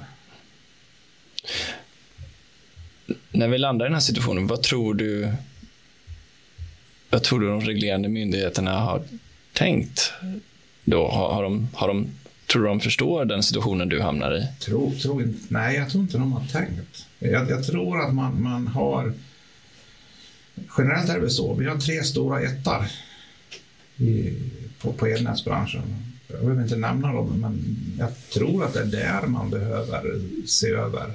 När 3.31 3.47
vi 3.47 3.57
landar 3.57 3.85
i 3.85 3.87
den 3.87 3.93
här 3.93 4.01
situationen, 4.01 4.47
vad 4.47 4.63
tror 4.63 4.93
du 4.93 5.33
vad 7.09 7.23
tror 7.23 7.39
du 7.39 7.47
de 7.47 7.61
reglerande 7.61 8.09
myndigheterna 8.09 8.79
har 8.79 9.03
tänkt? 9.53 10.13
Då? 10.83 11.07
Har, 11.07 11.33
har, 11.33 11.43
de, 11.43 11.69
har 11.73 11.87
de, 11.87 12.11
tror 12.51 12.63
du 12.63 12.67
de 12.67 12.79
förstår 12.79 13.25
den 13.25 13.43
situationen 13.43 13.89
du 13.89 14.01
hamnar 14.01 14.37
i? 14.37 14.47
Tro, 14.59 14.93
tro, 15.01 15.21
nej, 15.47 15.75
jag 15.75 15.89
tror 15.89 16.03
inte 16.03 16.17
de 16.17 16.31
har 16.31 16.45
tänkt. 16.45 17.05
Jag, 17.19 17.49
jag 17.49 17.63
tror 17.63 18.01
att 18.01 18.13
man, 18.13 18.41
man 18.43 18.67
har 18.67 19.13
Generellt 20.77 21.09
är 21.09 21.13
det 21.13 21.19
väl 21.19 21.29
så. 21.29 21.53
Vi 21.53 21.65
har 21.65 21.77
tre 21.77 22.03
stora 22.03 22.41
ettar 22.41 22.91
i, 23.97 24.37
på, 24.81 24.93
på 24.93 25.05
elnätsbranschen. 25.05 25.81
Jag 26.27 26.39
behöver 26.41 26.63
inte 26.63 26.75
nämna 26.75 27.13
dem, 27.13 27.39
men 27.39 27.77
jag 27.99 28.29
tror 28.29 28.65
att 28.65 28.73
det 28.73 28.81
är 28.81 28.85
där 28.85 29.27
man 29.27 29.49
behöver 29.49 30.21
se 30.45 30.67
över 30.67 31.13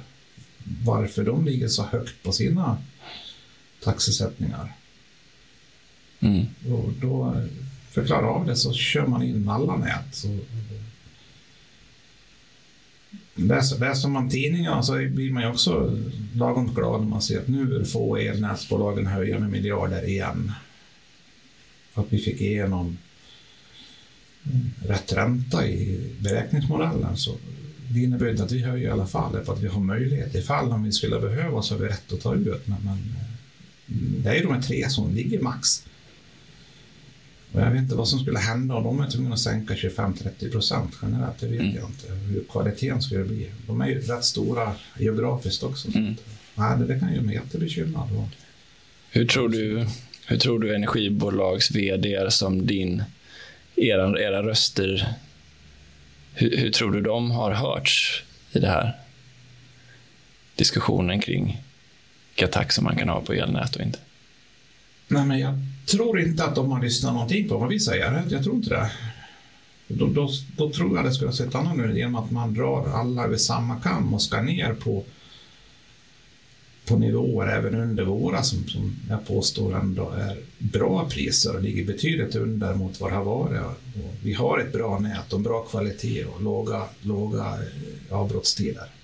varför 0.85 1.23
de 1.23 1.45
ligger 1.45 1.67
så 1.67 1.83
högt 1.83 2.23
på 2.23 2.31
sina 2.31 2.77
taxesättningar. 3.83 4.73
Mm. 6.19 6.45
Och 6.71 6.93
då 7.01 7.41
förklara 7.91 8.27
av 8.27 8.45
det 8.45 8.55
så 8.55 8.73
kör 8.73 9.07
man 9.07 9.23
in 9.23 9.49
alla 9.49 9.75
nät. 9.75 10.05
Så, 10.11 10.27
läser, 13.35 13.79
läser 13.79 14.09
man 14.09 14.29
tidningarna 14.29 14.83
så 14.83 14.93
blir 14.93 15.31
man 15.31 15.43
ju 15.43 15.49
också 15.49 15.97
lagom 16.33 16.73
glad 16.73 17.01
när 17.01 17.07
man 17.07 17.21
ser 17.21 17.39
att 17.39 17.47
nu 17.47 17.85
får 17.85 18.19
elnätsbolagen 18.19 19.07
höja 19.07 19.39
med 19.39 19.49
miljarder 19.49 20.07
igen. 20.07 20.51
För 21.93 22.01
att 22.01 22.13
vi 22.13 22.17
fick 22.17 22.41
igenom 22.41 22.97
rätt 24.87 25.13
ränta 25.13 25.67
i 25.67 25.99
beräkningsmodellen. 26.19 27.17
Så 27.17 27.35
det 27.89 27.99
innebär 27.99 28.31
inte 28.31 28.43
att 28.43 28.51
vi 28.51 28.61
höjer 28.61 28.87
i 28.87 28.91
alla 28.91 29.07
fall, 29.07 29.45
för 29.45 29.53
att 29.53 29.61
vi 29.61 29.67
har 29.67 29.81
möjlighet. 29.81 30.35
Ifall 30.35 30.71
om 30.71 30.83
vi 30.83 30.91
skulle 30.91 31.19
behöva 31.19 31.61
så 31.61 31.73
har 31.73 31.81
vi 31.81 31.87
rätt 31.87 32.13
att 32.13 32.21
ta 32.21 32.35
ut. 32.35 32.67
Men, 32.67 32.77
men 32.83 32.93
eh, 32.93 34.23
det 34.23 34.29
är 34.29 34.35
ju 34.35 34.43
de 34.43 34.53
här 34.53 34.61
tre 34.61 34.89
som 34.89 35.15
ligger 35.15 35.41
max. 35.41 35.85
Och 37.55 37.61
jag 37.61 37.71
vet 37.71 37.81
inte 37.81 37.95
vad 37.95 38.07
som 38.07 38.19
skulle 38.19 38.39
hända 38.39 38.75
om 38.75 38.83
de 38.83 38.99
är 38.99 39.09
tvungna 39.09 39.33
att 39.33 39.39
sänka 39.39 39.73
25-30 39.73 40.51
procent 40.51 40.91
generellt. 41.01 41.39
Det 41.39 41.47
vet 41.47 41.59
mm. 41.59 41.75
jag 41.75 41.89
inte 41.89 42.07
hur 42.13 42.43
kvaliteten 42.49 43.01
skulle 43.01 43.23
bli. 43.23 43.51
De 43.67 43.81
är 43.81 43.87
ju 43.87 43.99
rätt 44.01 44.23
stora 44.23 44.75
geografiskt 44.99 45.63
också. 45.63 45.87
Mm. 45.95 46.15
Nej, 46.55 46.77
det, 46.79 46.85
det 46.85 46.99
kan 46.99 47.13
ju 47.13 47.21
bli 47.21 47.33
jättebekymrad. 47.33 48.09
Hur 49.09 49.25
tror 49.25 49.49
du, 49.49 49.87
hur 50.27 50.37
tror 50.37 50.59
du 50.59 50.75
energibolags 50.75 51.71
vd 51.71 52.31
som 52.31 52.67
din, 52.67 53.03
era, 53.75 54.21
era 54.21 54.43
röster, 54.43 55.13
hur, 56.33 56.57
hur 56.57 56.71
tror 56.71 56.91
du 56.91 57.01
de 57.01 57.31
har 57.31 57.51
hörts 57.51 58.23
i 58.51 58.59
det 58.59 58.67
här? 58.67 58.97
Diskussionen 60.55 61.19
kring 61.19 61.61
vilka 62.35 62.47
taxor 62.51 62.83
man 62.83 62.95
kan 62.95 63.09
ha 63.09 63.21
på 63.21 63.33
elnät 63.33 63.75
och 63.75 63.81
inte. 63.81 63.99
Nej, 65.07 65.25
men 65.25 65.39
jag 65.39 65.53
tror 65.85 66.19
inte 66.19 66.43
att 66.43 66.55
de 66.55 66.71
har 66.71 66.81
lyssnat 66.81 67.13
någonting 67.13 67.49
på 67.49 67.57
vad 67.57 67.69
vi 67.69 67.79
säger. 67.79 68.23
Jag 68.29 68.43
tror 68.43 68.55
inte 68.55 68.69
det. 68.69 68.91
Då, 69.87 70.07
då, 70.07 70.29
då 70.57 70.71
tror 70.71 70.95
jag 70.95 71.05
det 71.05 71.13
skulle 71.13 71.29
ha 71.29 71.35
sett 71.35 71.55
annorlunda 71.55 71.91
ut 71.91 71.97
genom 71.97 72.15
att 72.15 72.31
man 72.31 72.53
drar 72.53 72.87
alla 72.87 73.23
över 73.23 73.37
samma 73.37 73.75
kam 73.79 74.13
och 74.13 74.21
ska 74.21 74.41
ner 74.41 74.73
på, 74.73 75.03
på 76.85 76.97
nivåer 76.97 77.47
även 77.47 77.75
under 77.75 78.05
våra 78.05 78.43
som, 78.43 78.67
som 78.67 78.95
jag 79.09 79.27
påstår 79.27 79.75
ändå 79.75 80.09
är 80.09 80.37
bra 80.59 81.09
priser 81.09 81.55
och 81.55 81.61
ligger 81.61 81.85
betydligt 81.85 82.35
under 82.35 82.73
mot 82.73 82.99
vad 82.99 83.11
det 83.11 83.15
har 83.15 83.23
varit. 83.23 83.61
Och 83.61 83.75
vi 84.23 84.33
har 84.33 84.59
ett 84.59 84.73
bra 84.73 84.99
nät 84.99 85.33
och 85.33 85.41
bra 85.41 85.61
kvalitet 85.63 86.25
och 86.25 86.41
låga, 86.41 86.83
låga 87.01 87.43
eh, 87.43 88.17
avbrottstider 88.17 88.94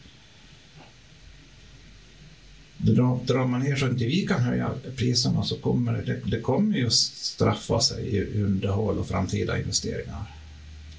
drar, 2.81 3.19
drar 3.25 3.45
man 3.45 3.61
ner 3.61 3.75
så 3.75 3.85
att 3.85 3.91
inte 3.91 4.05
vi 4.05 4.27
kan 4.27 4.41
höja 4.41 4.71
priserna 4.95 5.43
så 5.43 5.55
kommer 5.55 5.93
det, 5.93 6.19
det 6.25 6.39
kommer 6.39 6.77
ju 6.77 6.89
straffa 6.89 7.79
sig 7.79 8.15
i 8.15 8.43
underhåll 8.43 8.97
och 8.97 9.07
framtida 9.07 9.59
investeringar. 9.59 10.23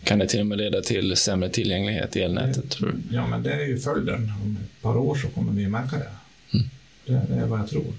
Kan 0.05 0.19
det 0.19 0.27
till 0.27 0.41
och 0.41 0.47
med 0.47 0.59
leda 0.59 0.83
till 0.83 1.17
sämre 1.17 1.49
tillgänglighet 1.49 2.17
i 2.17 2.21
elnätet? 2.21 2.71
tror 2.71 2.89
du? 2.89 3.17
Ja, 3.17 3.27
men 3.27 3.43
det 3.43 3.53
är 3.53 3.67
ju 3.67 3.79
följden. 3.79 4.33
Om 4.43 4.59
ett 4.65 4.83
par 4.83 4.97
år 4.97 5.15
så 5.15 5.29
kommer 5.29 5.53
vi 5.53 5.69
märka 5.69 5.97
det. 5.99 6.11
Mm. 6.55 6.67
Det, 7.07 7.35
det, 7.35 7.41
är 7.41 7.47
vad 7.47 7.61
jag 7.61 7.69
tror. 7.69 7.93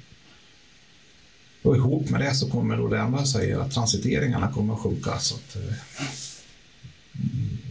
Och 1.61 1.75
ihop 1.75 2.09
med 2.09 2.21
det 2.21 2.33
så 2.33 2.49
kommer 2.49 2.77
då 2.77 2.87
det 2.87 3.01
andra 3.01 3.25
säger 3.25 3.57
att 3.57 3.71
transiteringarna 3.71 4.51
kommer 4.51 4.73
att 4.73 4.79
sjunka. 4.79 5.19
Så 5.19 5.35
att, 5.35 5.55
eh, 5.55 5.73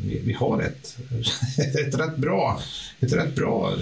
vi, 0.05 0.21
vi, 0.25 0.33
har 0.33 0.63
ett, 0.63 0.99
ett, 1.87 1.95
rätt 1.95 2.17
bra, 2.17 2.61
ett 3.01 3.13
rätt 3.13 3.35
bra 3.35 3.77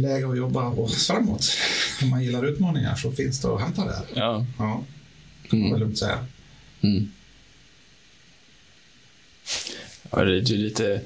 läge 0.00 0.28
att 0.28 0.36
jobba 0.36 0.68
oss 0.68 1.06
framåt. 1.06 1.46
Om 2.02 2.10
man 2.10 2.24
gillar 2.24 2.46
utmaningar 2.46 2.94
så 2.94 3.12
finns 3.12 3.40
det 3.40 3.48
att 3.48 3.60
hämta 3.60 3.84
där. 3.84 4.02
Ja. 4.14 4.46
Ja, 4.58 4.84
mm. 5.52 5.72
det 5.72 5.78
lugnt 5.78 5.98
säga. 5.98 6.26
Mm. 6.80 7.12
Ja, 10.10 10.24
det, 10.24 10.50
är 10.50 10.56
lite, 10.56 11.00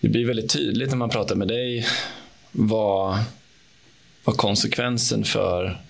det 0.00 0.08
blir 0.08 0.26
väldigt 0.26 0.50
tydligt 0.50 0.90
när 0.90 0.96
man 0.96 1.10
pratar 1.10 1.34
med 1.34 1.48
dig 1.48 1.86
vad, 2.52 3.18
vad 4.24 4.36
konsekvensen 4.36 5.24
för 5.24 5.80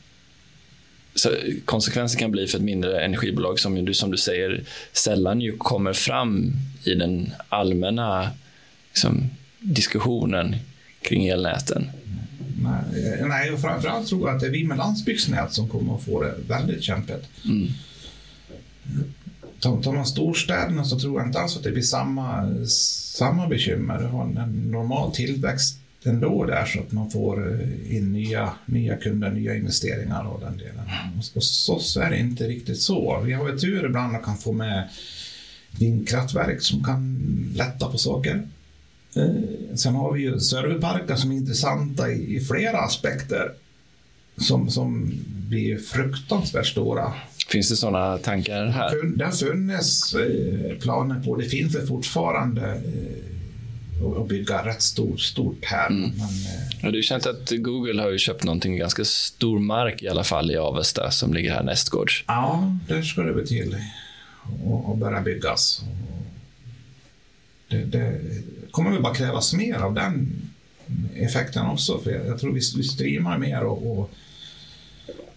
så 1.14 1.30
konsekvensen 1.64 2.18
kan 2.18 2.30
bli 2.30 2.46
för 2.46 2.58
ett 2.58 2.64
mindre 2.64 3.04
energibolag 3.04 3.60
som 3.60 3.84
du, 3.84 3.94
som 3.94 4.10
du 4.10 4.16
säger 4.16 4.64
sällan 4.92 5.40
ju 5.40 5.56
kommer 5.56 5.92
fram 5.92 6.52
i 6.84 6.94
den 6.94 7.32
allmänna 7.48 8.30
liksom, 8.90 9.30
diskussionen 9.58 10.56
kring 11.02 11.26
elnäten? 11.26 11.90
Nej, 13.28 13.50
och 13.50 13.60
framförallt 13.60 14.08
tror 14.08 14.28
jag 14.28 14.36
att 14.36 14.40
det 14.40 14.46
är 14.46 14.50
vi 14.50 14.64
med 14.64 14.78
landsbygdsnät 14.78 15.52
som 15.52 15.68
kommer 15.68 15.94
att 15.94 16.04
få 16.04 16.22
det 16.22 16.34
väldigt 16.48 16.82
kämpigt. 16.82 17.28
Mm. 17.44 17.68
Tar 19.60 19.92
man 19.92 20.06
storstäderna 20.06 20.84
så 20.84 21.00
tror 21.00 21.20
jag 21.20 21.28
inte 21.28 21.38
alls 21.38 21.56
att 21.56 21.62
det 21.62 21.70
blir 21.70 21.82
samma, 21.82 22.56
samma 22.66 23.48
bekymmer. 23.48 23.98
Du 23.98 24.04
har 24.04 24.24
en 24.24 24.70
normal 24.70 25.14
tillväxt 25.14 25.78
ändå 26.04 26.44
där 26.44 26.64
så 26.64 26.80
att 26.80 26.92
man 26.92 27.10
får 27.10 27.60
in 27.90 28.12
nya, 28.12 28.52
nya 28.66 28.96
kunder, 28.96 29.30
nya 29.30 29.56
investeringar 29.56 30.24
och 30.24 30.40
den 30.40 30.56
delen. 30.56 30.90
Och 31.34 31.82
så 31.82 32.00
är 32.00 32.10
det 32.10 32.18
inte 32.18 32.48
riktigt 32.48 32.80
så. 32.80 33.20
Vi 33.24 33.32
har 33.32 33.48
ju 33.48 33.58
tur 33.58 33.86
ibland 33.86 34.16
att 34.16 34.24
kan 34.24 34.38
få 34.38 34.52
med 34.52 34.88
vindkraftverk 35.78 36.62
som 36.62 36.84
kan 36.84 37.18
lätta 37.56 37.88
på 37.88 37.98
saker. 37.98 38.42
Eh, 39.16 39.76
sen 39.76 39.94
har 39.94 40.12
vi 40.12 40.22
ju 40.22 40.40
serverparker 40.40 41.16
som 41.16 41.32
är 41.32 41.36
intressanta 41.36 42.10
i, 42.10 42.36
i 42.36 42.40
flera 42.40 42.78
aspekter. 42.78 43.52
Som, 44.36 44.70
som 44.70 45.12
blir 45.48 45.78
fruktansvärt 45.78 46.66
stora. 46.66 47.12
Finns 47.48 47.68
det 47.68 47.76
sådana 47.76 48.18
tankar 48.18 48.66
här? 48.66 49.16
Det 49.16 49.24
har 49.24 49.32
funnits 49.32 50.14
eh, 50.14 50.78
planer 50.78 51.22
på, 51.22 51.36
det 51.36 51.44
finns 51.44 51.72
det 51.72 51.86
fortfarande 51.86 52.62
eh, 52.62 54.20
att 54.22 54.28
bygga 54.28 54.66
rätt 54.66 54.82
stort, 54.82 55.20
stort 55.20 55.64
här. 55.64 55.86
Mm. 55.86 56.10
Men, 56.10 56.28
ja, 56.82 56.90
det 56.90 56.98
är 56.98 57.02
känt 57.02 57.26
att 57.26 57.50
Google 57.50 58.02
har 58.02 58.10
ju 58.10 58.18
köpt 58.18 58.44
någonting 58.44 58.76
ganska 58.76 59.04
stor 59.04 59.58
mark 59.58 60.02
i 60.02 60.08
alla 60.08 60.24
fall 60.24 60.50
i 60.50 60.56
Avesta 60.56 61.10
som 61.10 61.34
ligger 61.34 61.54
här 61.54 61.62
nästgårds. 61.62 62.24
Ja, 62.26 62.76
där 62.88 63.02
ska 63.02 63.22
det 63.22 63.32
väl 63.32 63.48
till 63.48 63.76
att 64.90 64.98
börja 64.98 65.20
byggas. 65.20 65.82
Det, 67.68 67.84
det, 67.84 68.20
kommer 68.70 68.90
väl 68.90 69.02
bara 69.02 69.14
krävas 69.14 69.54
mer 69.54 69.74
av 69.74 69.94
den 69.94 70.32
effekten 71.14 71.66
också. 71.66 71.98
För 71.98 72.10
jag, 72.10 72.26
jag 72.26 72.40
tror 72.40 72.52
vi, 72.52 72.60
vi 72.76 72.82
streamar 72.82 73.38
mer 73.38 73.60
och, 73.60 73.98
och 73.98 74.10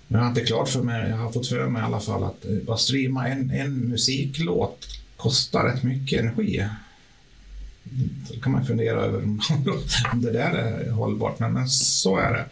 jag 0.08 0.20
har 0.20 0.28
inte 0.28 0.42
klart 0.46 0.70
för 0.70 0.82
mig, 0.82 1.10
jag 1.10 1.18
har 1.18 1.32
fått 1.32 1.48
för 1.48 1.68
mig 1.68 1.82
i 1.82 1.86
alla 1.86 2.00
fall 2.00 2.24
att 2.24 2.46
eh, 2.46 2.52
bara 2.52 2.78
streama 2.78 3.28
en, 3.28 3.52
en 3.52 3.90
musiklåt 3.90 4.88
kostar 5.18 5.64
rätt 5.64 5.84
mycket 5.84 6.20
energi. 6.20 6.68
Då 8.30 8.40
kan 8.40 8.52
man 8.52 8.66
fundera 8.66 9.02
över 9.02 9.24
om 10.14 10.22
det 10.22 10.32
där 10.32 10.52
är 10.54 10.92
hållbart, 10.92 11.40
men, 11.40 11.54
men 11.54 11.70
så 11.70 12.18
är 12.18 12.34
det. 12.34 12.46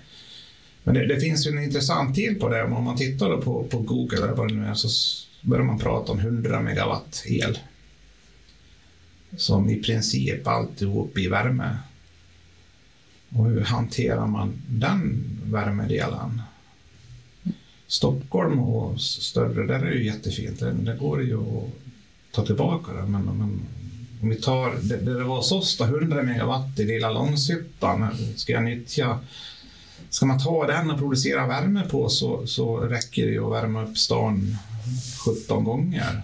Men 0.84 0.94
det, 0.94 1.08
det, 1.08 1.20
finns 1.20 1.48
ju 1.48 1.52
en 1.52 1.64
intressant 1.64 2.16
till 2.16 2.40
på 2.40 2.50
det. 2.50 2.64
Om 2.64 2.84
man 2.84 2.98
tittar 2.98 3.38
på, 3.38 3.64
på 3.64 3.78
Google 3.80 4.18
eller 4.18 4.34
vad 4.34 4.48
det 4.48 4.54
nu 4.54 4.66
är 4.66 4.74
så 4.74 4.90
börjar 5.42 5.64
man 5.64 5.80
prata 5.80 6.12
om 6.12 6.20
100 6.20 6.62
megawatt 6.62 7.24
el. 7.26 7.60
Som 9.38 9.70
i 9.70 9.76
princip 9.76 10.48
alltihop 10.48 11.18
i 11.18 11.28
värme. 11.28 11.78
Och 13.30 13.46
hur 13.46 13.62
hanterar 13.62 14.28
man 14.28 14.62
den 14.68 15.24
värmedelen? 15.44 16.42
Stockholm 17.88 18.60
och 18.60 19.02
större, 19.02 19.68
där 19.68 19.80
är 19.80 19.86
det 19.86 19.96
ju 19.96 20.06
jättefint. 20.06 20.60
Det, 20.60 20.98
går 21.00 21.24
ju 21.24 21.38
att 21.38 21.70
ta 22.32 22.46
tillbaka 22.46 22.94
det. 22.94 23.02
Men, 23.02 23.24
men 23.24 23.62
om 24.22 24.30
vi 24.30 24.36
tar, 24.36 24.76
det, 24.82 24.98
det 24.98 25.24
var 25.24 25.36
hos 25.36 25.52
oss 25.52 25.82
100 25.82 26.24
megawatt 26.24 26.80
i 26.80 26.86
lilla 26.86 27.12
Långshyttan. 27.12 28.08
Ska 28.36 28.54
jag 28.54 28.64
nyttja 28.64 29.20
Ska 30.12 30.26
man 30.26 30.40
ta 30.40 30.68
den 30.68 30.92
och 30.92 31.00
producera 31.00 31.48
värme 31.48 31.84
på 31.90 32.10
så, 32.10 32.48
så 32.48 32.78
räcker 32.78 33.26
det 33.26 33.32
ju 33.32 33.46
att 33.46 33.64
värma 33.64 33.84
upp 33.84 33.98
stan 33.98 34.58
17 35.26 35.64
gånger. 35.64 36.24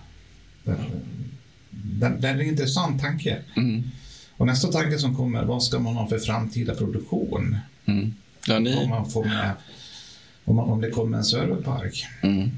Det, 1.93 2.27
är 2.27 2.33
en 2.33 2.41
intressant 2.41 3.01
tanke. 3.01 3.37
Mm. 3.55 3.83
Och 4.37 4.45
nästa 4.45 4.67
tanke 4.67 4.97
som 4.97 5.15
kommer, 5.15 5.43
vad 5.43 5.63
ska 5.63 5.79
man 5.79 5.95
ha 5.95 6.07
för 6.07 6.19
framtida 6.19 6.75
produktion? 6.75 7.57
Mm. 7.85 8.13
Ja, 8.47 8.59
ni... 8.59 8.75
om, 8.75 8.89
man 8.89 9.09
får 9.09 9.25
med, 9.25 9.51
om, 10.45 10.55
man, 10.55 10.69
om 10.69 10.81
det 10.81 10.89
kommer 10.89 11.17
en 11.17 11.23
serverpark. 11.23 12.05
Mm. 12.21 12.49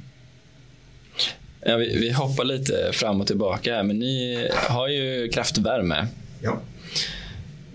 Ja, 1.65 1.77
vi, 1.77 1.99
vi, 1.99 2.11
hoppar 2.11 2.43
lite 2.45 2.89
fram 2.93 3.21
och 3.21 3.27
tillbaka 3.27 3.75
här, 3.75 3.83
men 3.83 3.99
ni 3.99 4.47
har 4.69 4.87
ju 4.87 5.29
kraftvärme. 5.29 6.07
Ja. 6.41 6.61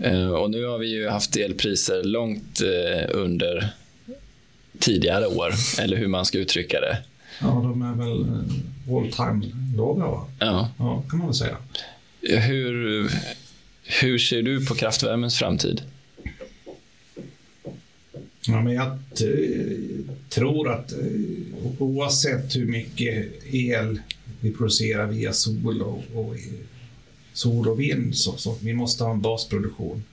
Uh, 0.05 0.29
och 0.29 0.51
nu 0.51 0.65
har 0.65 0.77
vi 0.77 0.87
ju 0.87 1.09
haft 1.09 1.35
elpriser 1.35 2.03
långt 2.03 2.61
uh, 2.63 3.21
under 3.21 3.69
tidigare 4.79 5.27
år, 5.27 5.53
eller 5.79 5.97
hur 5.97 6.07
man 6.07 6.25
ska 6.25 6.37
uttrycka 6.37 6.79
det. 6.79 6.97
Ja, 7.41 7.47
de 7.47 7.81
är 7.81 7.93
väl 7.93 8.21
eh, 8.21 8.74
all 8.89 9.11
time 9.11 9.51
låga, 9.75 10.05
va? 10.05 10.27
Ja. 10.39 10.69
ja, 10.77 11.03
kan 11.09 11.19
man 11.19 11.27
väl 11.27 11.35
säga. 11.35 11.57
Hur, 12.21 13.11
hur 14.01 14.19
ser 14.19 14.41
du 14.41 14.65
på 14.65 14.75
kraftvärmens 14.75 15.39
framtid? 15.39 15.81
Ja, 18.47 18.61
men 18.61 18.73
jag 18.73 18.99
tror 20.29 20.71
att 20.71 20.93
oavsett 21.79 22.55
hur 22.55 22.65
mycket 22.65 23.31
el 23.53 23.99
vi 24.39 24.51
producerar 24.51 25.07
via 25.07 25.33
sol 25.33 25.81
och, 25.81 26.03
och 26.13 26.35
sol 27.33 27.67
och 27.67 27.79
vind 27.79 28.17
så, 28.17 28.37
så 28.37 28.57
vi 28.61 28.73
måste 28.73 29.03
ha 29.03 29.11
en 29.11 29.21
basproduktion. 29.21 30.03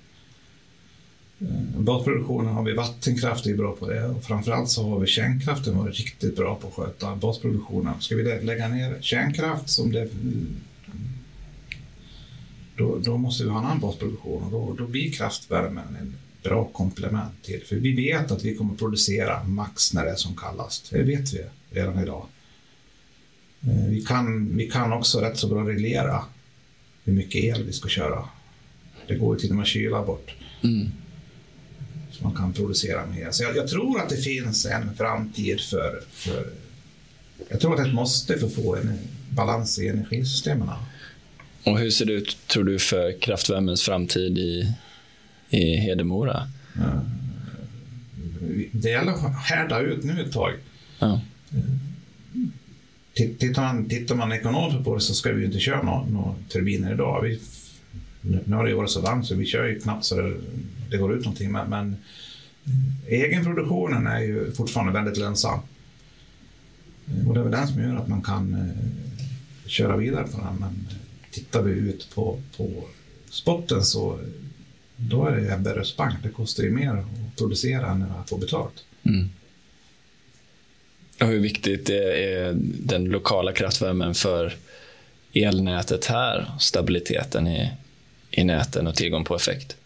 Mm. 1.43 1.84
Båtproduktionen 1.84 1.84
basproduktionen 1.84 2.55
har 2.55 2.62
vi 2.62 2.72
vattenkraft, 2.72 3.47
är 3.47 3.57
bra 3.57 3.76
på 3.76 3.90
det 3.90 4.07
och 4.07 4.24
framförallt 4.24 4.68
så 4.68 4.88
har 4.88 5.01
vi 5.01 5.07
kärnkraften 5.07 5.78
varit 5.78 5.97
riktigt 5.97 6.36
bra 6.36 6.55
på 6.55 6.68
att 6.68 6.74
sköta 6.74 7.16
basproduktionen. 7.16 8.01
Ska 8.01 8.16
vi 8.16 8.22
lägga 8.22 8.68
ner 8.68 8.99
kärnkraft 9.01 9.68
som 9.68 9.93
det 9.93 10.09
då, 12.76 12.99
då 12.99 13.16
måste 13.16 13.45
vi 13.45 13.51
ha 13.51 13.59
en 13.59 13.64
annan 13.64 13.80
basproduktion 13.80 14.43
och 14.43 14.51
då, 14.51 14.74
då 14.78 14.86
blir 14.86 15.12
kraftvärmen 15.12 15.97
en 16.01 16.14
bra 16.43 16.64
komplement 16.64 17.43
till. 17.43 17.62
För 17.66 17.76
vi 17.76 17.93
vet 17.93 18.30
att 18.30 18.45
vi 18.45 18.57
kommer 18.57 18.74
producera 18.74 19.45
max 19.45 19.95
när 19.95 20.05
det 20.05 20.11
är 20.11 20.16
som 20.16 20.36
kallast. 20.36 20.90
Det 20.90 21.03
vet 21.03 21.34
vi 21.34 21.45
redan 21.70 22.03
idag. 22.03 22.26
Eh, 23.62 23.86
vi 23.88 24.05
kan, 24.05 24.57
vi 24.57 24.70
kan 24.70 24.93
också 24.93 25.20
rätt 25.20 25.38
så 25.38 25.49
bra 25.49 25.68
reglera 25.68 26.24
hur 27.05 27.12
mycket 27.12 27.45
el 27.45 27.64
vi 27.64 27.72
ska 27.72 27.88
köra. 27.88 28.28
Det 29.07 29.14
går 29.14 29.34
ju 29.34 29.40
till 29.40 29.51
och 29.51 29.57
med 29.57 29.62
att 29.62 29.68
kyla 29.68 30.05
bort. 30.05 30.34
Mm. 30.64 30.93
Man 32.23 32.35
kan 32.35 32.53
producera 32.53 33.07
mer. 33.07 33.31
Så 33.31 33.43
jag, 33.43 33.57
jag, 33.57 33.68
tror 33.68 34.01
att 34.01 34.09
det 34.09 34.16
finns 34.16 34.66
en 34.66 34.95
framtid 34.97 35.61
för, 35.61 36.01
för... 36.11 36.47
Jag 37.49 37.61
tror 37.61 37.70
att 37.70 37.77
det 37.77 37.83
är 37.83 37.89
ett 37.89 37.95
måste 37.95 38.39
för 38.39 38.47
att 38.47 38.55
få 38.55 38.77
en 38.77 38.99
balans 39.31 39.79
i 39.79 39.89
energisystemen. 39.89 40.68
Och 41.64 41.79
hur 41.79 41.91
ser 41.91 42.05
det 42.07 42.12
ut, 42.12 42.37
tror 42.47 42.64
du, 42.64 42.79
för 42.79 43.20
kraftvärmens 43.20 43.83
framtid 43.83 44.39
i, 44.39 44.75
i 45.51 45.77
Hedemora? 45.77 46.49
Ja. 46.77 47.03
Det 48.73 48.91
gäller 48.91 49.12
att 49.12 49.37
härda 49.37 49.81
ut 49.81 50.05
nu 50.05 50.23
ett 50.23 50.33
tag. 50.33 50.53
Ja. 50.99 51.20
Tittar 53.14 53.62
man, 53.62 53.89
tittar 53.89 54.14
man 54.14 54.33
ekonomiskt 54.33 54.85
på 54.85 54.95
det 54.95 55.01
så 55.01 55.14
ska 55.14 55.33
vi 55.33 55.45
inte 55.45 55.59
köra 55.59 55.83
några, 55.83 56.05
några 56.05 56.35
turbiner 56.49 56.93
idag. 56.93 57.23
Vi, 57.23 57.41
nu 58.23 58.57
har 58.57 58.66
det 58.66 58.75
varit 58.75 58.91
så 58.91 59.01
varmt 59.01 59.27
så 59.27 59.35
vi 59.35 59.47
kör 59.47 59.64
ju 59.64 59.81
knappt 59.81 60.05
så 60.05 60.16
det, 60.16 60.35
det 60.91 60.97
går 60.97 61.14
ut 61.14 61.25
någonting. 61.25 61.53
Men, 61.53 61.70
men 61.70 61.97
egenproduktionen 63.09 64.07
är 64.07 64.20
ju 64.20 64.53
fortfarande 64.53 64.93
väldigt 64.93 65.16
lönsam. 65.16 65.61
Eh, 67.07 67.29
och 67.29 67.35
det 67.35 67.41
är 67.41 67.45
väl 67.45 67.53
den 67.53 67.68
som 67.68 67.83
gör 67.83 67.97
att 67.97 68.09
man 68.09 68.23
kan 68.23 68.55
eh, 68.55 68.87
köra 69.66 69.97
vidare 69.97 70.25
på 70.25 70.39
den. 70.39 70.57
Men 70.61 70.89
eh, 70.91 70.97
tittar 71.31 71.62
vi 71.62 71.73
ut 71.73 72.14
på, 72.14 72.41
på 72.57 72.85
spotten 73.31 73.83
så 73.83 74.12
eh, 74.12 74.18
då 74.97 75.27
är 75.27 75.37
det 75.37 75.55
Ebberöds 75.55 75.97
bank. 75.97 76.14
Det 76.23 76.29
kostar 76.29 76.62
ju 76.62 76.70
mer 76.70 76.91
att 76.91 77.37
producera 77.39 77.91
än 77.91 78.03
att 78.03 78.29
få 78.29 78.37
betalt. 78.37 78.85
Mm. 79.03 79.29
Och 81.20 81.27
hur 81.27 81.41
viktigt 81.41 81.91
är 81.91 82.53
den 82.85 83.05
lokala 83.05 83.53
kraftvärmen 83.53 84.14
för 84.14 84.55
elnätet 85.33 86.05
här? 86.05 86.51
Stabiliteten 86.61 87.49
i, 87.49 87.73
i 88.33 88.45
näten 88.45 88.87
och 88.87 88.95
tillgång 88.95 89.24
på 89.24 89.37
effekt? 89.37 89.76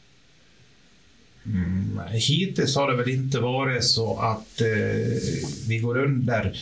Mm, 1.47 2.01
hittills 2.11 2.77
har 2.77 2.91
det 2.91 2.97
väl 2.97 3.09
inte 3.09 3.41
varit 3.41 3.85
så 3.85 4.19
att 4.19 4.61
eh, 4.61 4.67
vi 5.69 5.79
går 5.79 5.99
under 5.99 6.59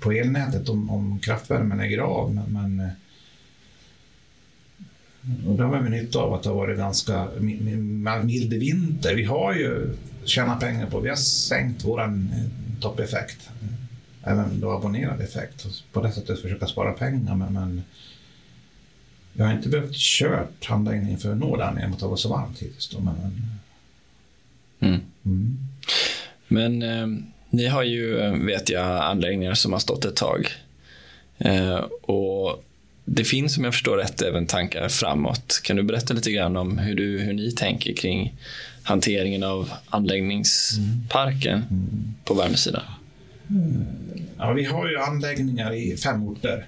på 0.00 0.12
elnätet 0.12 0.68
om, 0.68 0.90
om 0.90 1.18
kraftvärmen 1.18 1.78
lägger 1.78 1.98
av. 1.98 2.34
Men, 2.34 2.52
men 2.52 2.80
eh, 2.80 2.92
och 5.48 5.56
det 5.56 5.64
har 5.64 5.80
vi 5.80 5.90
nytta 5.90 6.18
av 6.18 6.34
att 6.34 6.42
det 6.42 6.48
har 6.48 6.56
varit 6.56 6.78
ganska 6.78 7.28
mild 8.22 8.54
vinter. 8.54 9.14
Vi 9.14 9.24
har 9.24 9.54
ju 9.54 9.96
tjänat 10.24 10.60
pengar 10.60 10.86
på, 10.86 11.00
vi 11.00 11.08
har 11.08 11.16
sänkt 11.16 11.84
vår 11.84 12.02
eh, 12.02 12.10
toppeffekt 12.80 13.50
även 14.26 14.60
då 14.60 14.70
abonnerad 14.70 15.20
effekt. 15.20 15.66
På 15.92 16.02
det 16.02 16.12
sättet 16.12 16.42
försöka 16.42 16.66
spara 16.66 16.92
pengar. 16.92 17.34
Men, 17.34 17.52
men 17.52 17.82
jag 19.36 19.44
har 19.44 19.52
inte 19.52 19.68
behövt 19.68 19.96
kört 19.96 20.64
handläggningen 20.64 21.18
för 21.18 21.32
att 21.32 21.38
nå 21.38 21.56
den 21.56 21.76
genom 21.76 21.92
att 21.92 21.98
det 21.98 22.06
var 22.06 22.16
så 22.16 22.28
varmt 22.28 22.58
hittills. 22.58 22.88
Då, 22.88 23.00
men, 23.00 23.14
mm. 24.80 25.00
Mm. 25.24 25.58
men 26.48 26.82
eh, 26.82 27.24
ni 27.50 27.66
har 27.66 27.82
ju, 27.82 28.18
eh, 28.18 28.32
vet 28.32 28.70
jag, 28.70 29.02
anläggningar 29.04 29.54
som 29.54 29.72
har 29.72 29.80
stått 29.80 30.04
ett 30.04 30.16
tag. 30.16 30.48
Eh, 31.38 31.76
och 32.02 32.64
det 33.04 33.24
finns, 33.24 33.58
om 33.58 33.64
jag 33.64 33.74
förstår 33.74 33.96
rätt, 33.96 34.22
även 34.22 34.46
tankar 34.46 34.88
framåt. 34.88 35.60
Kan 35.64 35.76
du 35.76 35.82
berätta 35.82 36.14
lite 36.14 36.30
grann 36.30 36.56
om 36.56 36.78
hur, 36.78 36.94
du, 36.94 37.18
hur 37.18 37.32
ni 37.32 37.52
tänker 37.52 37.94
kring 37.94 38.34
hanteringen 38.82 39.42
av 39.42 39.70
anläggningsparken 39.88 41.54
mm. 41.70 42.14
på 42.24 42.34
värmesidan? 42.34 42.82
Ja, 44.38 44.52
vi 44.52 44.64
har 44.64 44.88
ju 44.88 44.98
anläggningar 44.98 45.74
i 45.74 45.96
fem 45.96 46.28
orter. 46.28 46.66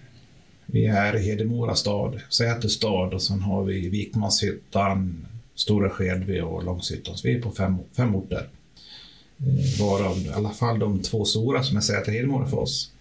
Vi 0.67 0.87
är 0.87 1.19
Hedemora 1.19 1.75
stad, 1.75 2.21
Säter 2.29 2.69
stad 2.69 3.15
och 3.15 3.23
sen 3.23 3.41
har 3.41 3.65
vi 3.65 3.89
Vikmanshyttan, 3.89 5.27
Stora 5.55 5.91
Skedvi 5.91 6.41
och 6.41 6.65
Långshyttan. 6.65 7.17
Så 7.17 7.29
vi 7.29 7.35
är 7.35 7.43
på 7.43 7.51
fem, 7.51 7.77
fem 7.97 8.15
orter. 8.15 8.49
Eh, 9.39 9.81
varav 9.81 10.19
i 10.19 10.29
alla 10.29 10.51
fall 10.51 10.79
de 10.79 11.03
två 11.03 11.25
stora 11.25 11.63
som 11.63 11.77
är 11.77 11.81
Säter 11.81 12.09
och 12.09 12.15
Hedemora 12.15 12.47
för 12.47 12.59
oss. 12.59 12.93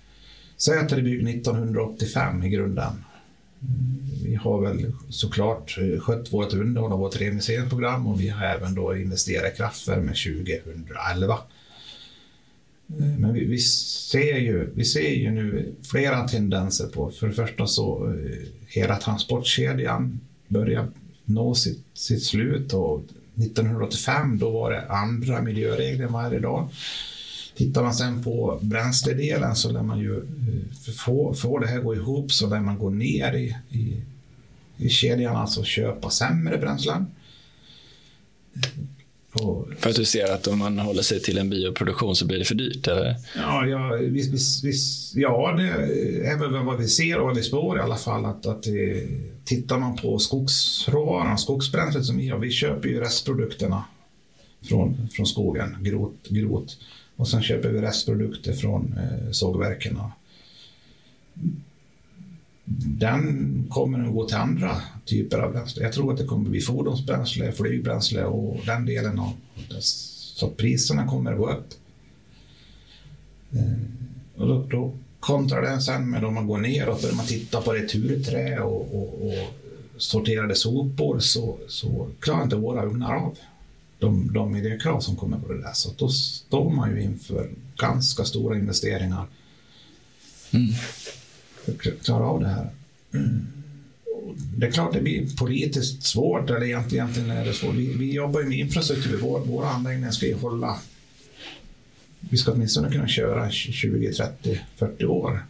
Säter 0.57 0.97
är 0.97 1.01
byggd 1.01 1.27
1985 1.27 2.43
i 2.43 2.49
grunden. 2.49 3.03
Eh, 3.61 3.67
vi 4.23 4.35
har 4.35 4.61
väl 4.61 4.91
såklart 5.09 5.77
skött 5.99 6.33
vårt 6.33 6.53
underhåll 6.53 6.91
av 6.91 6.99
vårt 6.99 7.21
reinvesteringsprogram 7.21 8.07
och 8.07 8.21
vi 8.21 8.29
har 8.29 8.45
även 8.45 8.75
då 8.75 8.97
investerat 8.97 9.53
i 9.53 9.57
kraftvärme 9.57 10.13
2011. 10.13 11.37
Eh, 12.89 13.19
men 13.19 13.33
vi, 13.33 13.45
vi, 13.45 13.59
ser 13.59 14.37
ju, 14.37 14.69
vi 14.75 14.85
ser 14.85 15.09
ju 15.09 15.31
nu 15.31 15.73
flera 15.83 16.27
tendenser 16.27 16.87
på, 16.87 17.11
för 17.11 17.27
det 17.27 17.33
första 17.33 17.67
så 17.67 18.13
eh, 18.13 18.47
hela 18.67 18.97
transportkedjan 18.97 20.19
börjar 20.47 20.87
nå 21.25 21.55
sitt, 21.55 21.83
sitt 21.93 22.23
slut 22.23 22.73
och 22.73 23.03
1985 23.35 24.37
då 24.37 24.49
var 24.49 24.71
det 24.71 24.87
andra 24.87 25.41
miljöregler 25.41 26.05
än 26.05 26.13
varje 26.13 26.39
dag. 26.39 26.69
Tittar 27.55 27.83
man 27.83 27.93
sen 27.93 28.23
på 28.23 28.59
bränsledelen 28.61 29.55
så 29.55 29.71
lär 29.71 29.83
man 29.83 29.99
ju 29.99 30.21
för 30.85 30.91
få, 30.91 31.33
få 31.33 31.59
det 31.59 31.67
här 31.67 31.79
gå 31.79 31.95
ihop 31.95 32.31
så 32.31 32.49
lär 32.49 32.59
man 32.59 32.77
gå 32.77 32.89
ner 32.89 33.33
i, 33.33 33.55
i, 33.69 34.01
i 34.77 34.89
kedjan, 34.89 35.35
alltså 35.35 35.63
köpa 35.63 36.09
sämre 36.09 36.57
bränslen. 36.57 37.05
För 39.79 39.89
att 39.89 39.95
du 39.95 40.05
ser 40.05 40.33
att 40.33 40.47
om 40.47 40.59
man 40.59 40.79
håller 40.79 41.01
sig 41.01 41.21
till 41.21 41.37
en 41.37 41.49
bioproduktion 41.49 42.15
så 42.15 42.25
blir 42.25 42.39
det 42.39 42.45
för 42.45 42.55
dyrt? 42.55 42.87
Eller? 42.87 43.15
Ja, 43.35 43.65
ja, 43.65 43.97
visst, 44.01 44.33
visst, 44.33 44.63
visst, 44.63 45.15
ja, 45.15 45.55
det 45.57 45.67
är 46.27 46.37
väl 46.39 46.65
vad 46.65 46.77
vi 46.77 46.87
ser 46.87 47.19
och 47.19 47.27
vad 47.27 47.35
vi 47.35 47.43
spår 47.43 47.77
i 47.77 47.81
alla 47.81 47.95
fall. 47.95 48.25
Att, 48.25 48.45
att 48.45 48.63
det, 48.63 49.07
tittar 49.45 49.79
man 49.79 49.95
på 49.95 50.19
skogsråvaran, 50.19 51.37
skogsbränslet 51.37 52.05
som 52.05 52.17
vi 52.17 52.29
har, 52.29 52.39
vi 52.39 52.51
köper 52.51 52.89
ju 52.89 52.99
restprodukterna 52.99 53.83
från, 54.61 55.09
från 55.11 55.25
skogen, 55.25 55.77
grot, 55.81 56.27
grot. 56.29 56.77
Och 57.15 57.27
sen 57.27 57.43
köper 57.43 57.69
vi 57.69 57.81
restprodukter 57.81 58.53
från 58.53 58.97
eh, 58.97 59.31
sågverken. 59.31 59.99
Den 62.67 63.67
kommer 63.69 64.07
att 64.07 64.13
gå 64.13 64.27
till 64.27 64.37
andra 64.37 64.81
typer 65.05 65.39
av 65.39 65.51
bränsle. 65.51 65.83
Jag 65.83 65.93
tror 65.93 66.11
att 66.11 66.17
det 66.17 66.25
kommer 66.25 66.45
att 66.45 66.51
bli 66.51 66.61
fordonsbränsle, 66.61 67.51
flygbränsle 67.51 68.23
och 68.23 68.65
den 68.65 68.85
delen 68.85 69.19
av 69.19 69.33
det. 69.69 69.81
Så 69.81 70.49
priserna 70.49 71.07
kommer 71.07 71.31
att 71.31 71.37
gå 71.37 71.49
upp. 71.49 71.73
Eh, 73.51 74.41
och 74.41 74.47
då, 74.47 74.67
då 74.71 74.91
kontrar 75.19 75.61
det 75.61 75.81
sen 75.81 76.09
med 76.09 76.25
om 76.25 76.33
man 76.33 76.47
går 76.47 76.57
neråt, 76.57 77.01
börjar 77.01 77.15
man 77.15 77.25
titta 77.25 77.61
på 77.61 77.73
returträ 77.73 78.59
och, 78.59 78.95
och, 78.95 79.27
och 79.27 79.53
sorterade 79.97 80.55
sopor 80.55 81.19
så, 81.19 81.57
så 81.67 82.07
klarar 82.19 82.43
inte 82.43 82.55
våra 82.55 82.85
ugnar 82.85 83.15
av 83.15 83.37
de, 83.99 84.33
de 84.33 84.51
miljökrav 84.51 84.99
som 84.99 85.15
kommer 85.15 85.39
på 85.39 85.53
det 85.53 85.61
där. 85.61 85.73
Så 85.73 85.89
då 85.97 86.09
står 86.09 86.69
man 86.69 86.95
ju 86.95 87.01
inför 87.01 87.49
ganska 87.77 88.25
stora 88.25 88.57
investeringar 88.57 89.25
mm 90.51 90.73
klara 92.03 92.23
av 92.25 92.39
det 92.39 92.47
här. 92.47 92.69
Mm. 93.13 93.47
Det 94.57 94.67
är 94.67 94.71
klart 94.71 94.93
det 94.93 95.01
blir 95.01 95.35
politiskt 95.37 96.03
svårt, 96.03 96.49
eller 96.49 96.63
egentligen, 96.63 97.31
är 97.31 97.45
det 97.45 97.53
svårt. 97.53 97.75
Vi, 97.75 97.93
vi 97.93 98.13
jobbar 98.13 98.41
ju 98.41 98.47
med 98.47 98.59
infrastruktur, 98.59 99.19
vår, 99.21 99.39
våra 99.39 99.69
anläggningar 99.69 100.11
ska 100.11 100.25
ju 100.25 100.35
hålla 100.35 100.79
vi 102.29 102.37
ska 102.37 102.51
åtminstone 102.51 102.91
kunna 102.91 103.07
köra 103.07 103.51
20, 103.51 104.13
30, 104.13 104.59
40 104.75 105.05
år. 105.05 105.45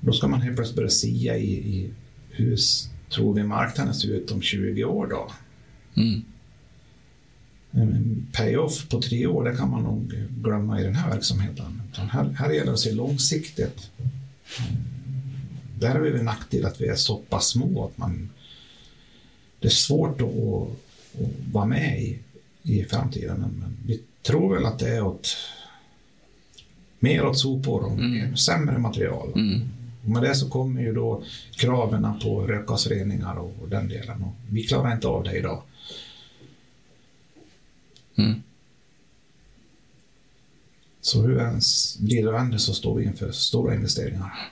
Då 0.00 0.12
ska 0.12 0.28
man 0.28 0.40
helt 0.40 0.56
plötsligt 0.56 0.76
börja 0.76 0.90
sia 0.90 1.36
i, 1.36 1.52
i 1.52 1.90
hur 2.30 2.58
tror 3.10 3.34
vi 3.34 3.42
marknaden 3.42 3.94
ser 3.94 4.08
ut 4.08 4.30
om 4.30 4.42
20 4.42 4.84
år 4.84 5.06
då? 5.06 5.30
Mm 6.02 6.22
en 7.74 8.26
payoff 8.32 8.88
på 8.88 9.02
tre 9.02 9.26
år, 9.26 9.44
det 9.44 9.56
kan 9.56 9.70
man 9.70 9.82
nog 9.82 10.14
glömma 10.42 10.80
i 10.80 10.84
den 10.84 10.94
här 10.94 11.10
verksamheten. 11.10 11.82
Här, 11.94 12.24
här 12.38 12.50
gäller 12.50 12.66
det 12.66 12.72
att 12.72 12.80
se 12.80 12.92
långsiktigt. 12.92 13.90
Där 15.78 15.90
har 15.90 16.00
vi 16.00 16.18
en 16.18 16.24
nackdel 16.24 16.66
att 16.66 16.80
vi 16.80 16.86
är 16.86 16.94
så 16.94 17.16
pass 17.16 17.48
små 17.48 17.86
att 17.86 17.98
man, 17.98 18.30
det 19.60 19.68
är 19.68 19.72
svårt 19.72 20.20
att, 20.20 20.28
att, 20.28 20.68
vara 21.52 21.66
med 21.66 22.02
i, 22.02 22.18
i 22.62 22.84
framtiden. 22.84 23.38
Men 23.38 23.76
vi 23.86 24.00
tror 24.22 24.54
väl 24.54 24.66
att 24.66 24.78
det 24.78 24.88
är 24.88 25.02
åt 25.02 25.36
mer 26.98 27.26
åt 27.26 27.38
sopor 27.38 27.84
och 27.84 27.92
mm. 27.92 28.36
sämre 28.36 28.78
material. 28.78 29.32
Mm. 29.34 29.60
Och 30.04 30.10
med 30.10 30.22
det 30.22 30.34
så 30.34 30.48
kommer 30.48 30.82
ju 30.82 30.92
då 30.92 31.22
kraven 31.52 32.06
på 32.22 32.46
rökgasreningar 32.46 33.36
och 33.36 33.68
den 33.68 33.88
delen. 33.88 34.22
Och 34.22 34.34
vi 34.50 34.62
klarar 34.62 34.92
inte 34.92 35.08
av 35.08 35.24
det 35.24 35.38
idag. 35.38 35.62
Mm. 38.16 38.42
Så 41.04 41.22
hur 41.22 41.38
ens 41.38 41.98
blir 41.98 42.26
det 42.26 42.38
ändå 42.38 42.58
så 42.58 42.74
står 42.74 42.98
vi 42.98 43.04
inför 43.04 43.32
stora 43.32 43.74
investeringar. 43.74 44.50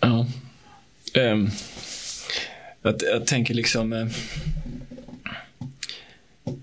Ja. 0.00 0.26
Um, 1.14 1.50
jag, 2.82 2.94
jag, 3.12 3.26
tänker 3.26 3.54
liksom 3.54 3.92
uh, 3.92 4.08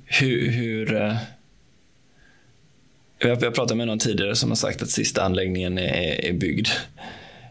hur... 0.06 0.52
hur 0.52 0.94
uh, 0.94 1.18
jag, 3.20 3.44
jag 3.44 3.56
pratade 3.56 3.76
med 3.76 3.88
någon 3.88 4.00
tidigare 4.00 4.36
som 4.36 4.50
har 4.52 4.56
sagt 4.56 4.82
att 4.82 4.90
sista 4.90 5.24
anläggningen 5.24 5.78
är, 5.78 6.26
är 6.26 6.34
byggd. 6.34 6.68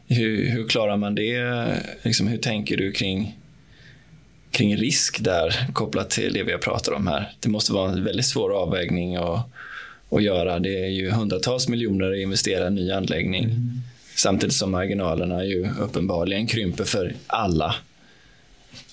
Hur, 0.06 0.50
hur 0.50 0.68
klarar 0.68 0.96
man 0.96 1.14
det? 1.14 1.82
Liksom, 2.02 2.26
hur 2.26 2.38
tänker 2.38 2.76
du 2.76 2.92
kring 2.92 3.38
kring 4.50 4.76
risk 4.76 5.20
där 5.20 5.72
kopplat 5.72 6.10
till 6.10 6.32
det 6.32 6.42
vi 6.42 6.52
har 6.52 6.58
pratat 6.58 6.94
om 6.94 7.06
här. 7.06 7.32
Det 7.40 7.48
måste 7.48 7.72
vara 7.72 7.92
en 7.92 8.04
väldigt 8.04 8.26
svår 8.26 8.62
avvägning 8.62 9.16
att, 9.16 9.50
att 10.10 10.22
göra. 10.22 10.58
Det 10.58 10.84
är 10.84 10.88
ju 10.88 11.10
hundratals 11.10 11.68
miljoner 11.68 12.12
att 12.12 12.18
investera 12.18 12.64
i 12.64 12.66
en 12.66 12.74
ny 12.74 12.90
anläggning 12.90 13.44
mm. 13.44 13.80
samtidigt 14.16 14.54
som 14.54 14.70
marginalerna 14.70 15.44
ju 15.44 15.70
uppenbarligen 15.80 16.46
krymper 16.46 16.84
för 16.84 17.14
alla. 17.26 17.74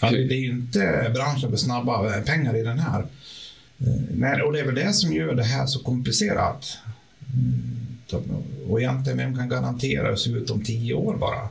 Ja, 0.02 0.12
det 0.12 0.34
är 0.34 0.40
ju 0.40 0.50
inte 0.50 1.12
branschen 1.14 1.50
med 1.50 1.60
snabba 1.60 2.22
pengar 2.22 2.56
i 2.56 2.64
den 2.64 2.80
här. 2.80 3.00
Eh, 3.00 3.88
nej, 4.16 4.42
och 4.42 4.54
det 4.54 4.60
är 4.60 4.66
väl 4.66 4.76
det 4.76 4.94
som 4.94 5.14
gör 5.14 5.36
det 5.36 5.44
här 5.44 5.66
så 5.66 5.80
komplicerat. 5.80 6.78
Mm, 7.34 8.34
och 8.68 8.82
egentligen, 8.82 9.18
vem 9.18 9.38
kan 9.38 9.50
garantera 9.50 10.04
hur 10.04 10.12
det 10.12 10.18
ser 10.18 10.38
ut 10.38 10.50
om 10.50 10.64
tio 10.64 10.94
år 10.94 11.18
bara? 11.18 11.50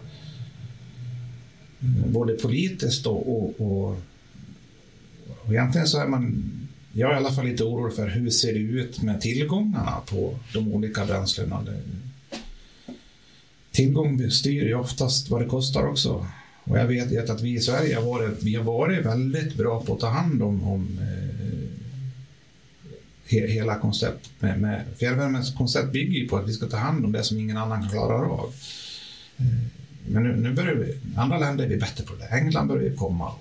både 2.07 2.35
politiskt 2.35 3.07
och, 3.07 3.29
och, 3.29 3.61
och, 3.61 3.97
och 5.45 5.53
egentligen 5.53 5.87
så 5.87 5.99
är 5.99 6.07
man 6.07 6.51
jag 6.93 7.11
är 7.11 7.15
i 7.15 7.17
alla 7.17 7.33
fall 7.33 7.47
lite 7.47 7.65
orolig 7.65 7.97
för 7.97 8.09
hur 8.09 8.31
ser 8.31 8.53
det 8.53 8.59
ut 8.59 9.03
med 9.03 9.21
tillgångarna 9.21 10.01
på 10.07 10.39
de 10.53 10.73
olika 10.73 11.05
bränslena. 11.05 11.67
Tillgång 13.71 14.31
styr 14.31 14.67
ju 14.67 14.75
oftast 14.75 15.31
vad 15.31 15.43
det 15.43 15.49
kostar 15.49 15.87
också. 15.87 16.27
Och 16.65 16.79
jag 16.79 16.87
vet 16.87 17.31
att 17.31 17.43
vi 17.43 17.55
i 17.55 17.61
Sverige 17.61 17.97
har 17.97 18.03
varit, 18.03 18.43
vi 18.43 18.55
har 18.55 18.65
varit 18.65 19.07
väldigt 19.07 19.55
bra 19.55 19.83
på 19.83 19.95
att 19.95 20.01
ta 20.01 20.09
hand 20.09 20.43
om, 20.43 20.63
om 20.63 20.99
eh, 21.01 21.73
hela 23.27 23.79
konceptet. 23.79 24.31
Med, 24.39 24.61
med, 24.61 24.83
fjärrvärmens 24.99 25.55
koncept 25.55 25.93
bygger 25.93 26.19
ju 26.19 26.29
på 26.29 26.37
att 26.37 26.49
vi 26.49 26.53
ska 26.53 26.67
ta 26.67 26.77
hand 26.77 27.05
om 27.05 27.13
det 27.13 27.23
som 27.23 27.39
ingen 27.39 27.57
annan 27.57 27.89
klarar 27.89 28.25
av. 28.25 28.55
Eh, 29.37 29.45
men 30.07 30.23
nu, 30.23 30.37
nu 30.37 30.53
börjar 30.53 30.75
vi, 30.75 30.99
andra 31.17 31.39
länder 31.39 31.65
är 31.65 31.69
vi 31.69 31.77
bättre 31.77 32.05
på 32.05 32.15
det. 32.15 32.25
England 32.25 32.69
börjar 32.69 32.97
komma. 32.97 33.33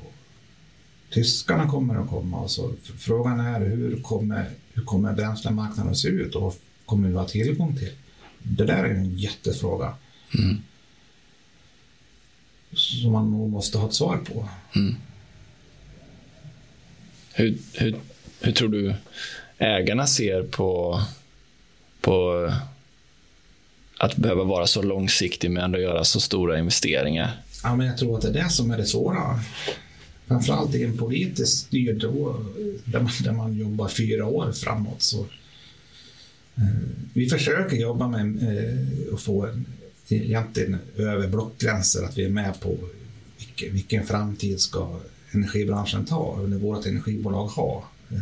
Tyskarna 1.12 1.70
kommer 1.70 1.96
att 1.96 2.10
komma. 2.10 2.40
Och 2.40 2.52
så 2.52 2.74
frågan 2.98 3.40
är 3.40 3.60
hur 3.60 4.02
kommer, 4.02 4.50
hur 4.74 4.84
kommer 4.84 5.14
bränslemarknaden 5.14 5.96
se 5.96 6.08
ut 6.08 6.36
och 6.36 6.42
vad 6.42 6.54
kommer 6.86 7.10
vi 7.10 7.16
ha 7.16 7.28
tillgång 7.28 7.78
till? 7.78 7.92
Det 8.40 8.66
där 8.66 8.84
är 8.84 8.96
en 8.96 9.18
jättefråga. 9.18 9.94
Mm. 10.38 10.58
Som 12.74 13.12
man 13.12 13.32
nog 13.32 13.50
måste 13.50 13.78
ha 13.78 13.88
ett 13.88 13.94
svar 13.94 14.18
på. 14.18 14.50
Mm. 14.76 14.96
Hur, 17.34 17.58
hur, 17.74 17.96
hur 18.42 18.52
tror 18.52 18.70
du 18.70 18.96
ägarna 19.58 20.08
ser 20.08 20.44
på, 20.44 21.02
på 22.02 22.50
att 23.98 24.16
behöva 24.16 24.44
vara 24.44 24.68
så 24.68 24.82
långsiktig 24.82 25.52
med 25.52 25.76
att 25.76 25.82
göra 25.82 26.04
så 26.04 26.20
stora 26.20 26.60
investeringar? 26.60 27.42
Ja, 27.64 27.76
men 27.76 27.88
jag 27.88 27.98
tror 27.98 28.16
att 28.16 28.22
det 28.22 28.30
är 28.30 28.44
det 28.44 28.50
som 28.50 28.72
är 28.72 28.78
det 28.78 28.86
svåra. 28.86 29.40
Framförallt 30.32 30.76
i 30.76 30.84
en 30.84 30.98
politiskt 30.98 31.58
styrd 31.58 32.02
där 32.86 33.00
man, 33.00 33.12
där 33.24 33.32
man 33.32 33.58
jobbar 33.58 33.88
fyra 33.88 34.26
år 34.26 34.52
framåt. 34.52 35.02
Så, 35.02 35.20
eh, 36.56 36.64
vi 37.14 37.30
försöker 37.30 37.78
jobba 37.78 38.08
med 38.08 38.44
eh, 38.44 39.14
att 39.14 39.22
få 39.22 39.46
en, 39.46 39.66
egentligen 40.10 40.78
över 40.96 41.28
blockgränser, 41.28 42.04
att 42.04 42.18
vi 42.18 42.26
är 42.26 42.30
med 42.30 42.60
på 42.60 42.78
vilken, 43.38 43.74
vilken 43.74 44.06
framtid 44.06 44.60
ska 44.60 45.00
energibranschen 45.32 46.06
ta, 46.06 46.44
eller 46.44 46.58
vårt 46.58 46.86
energibolag 46.86 47.48
ha. 47.48 47.84
Eh, 48.12 48.18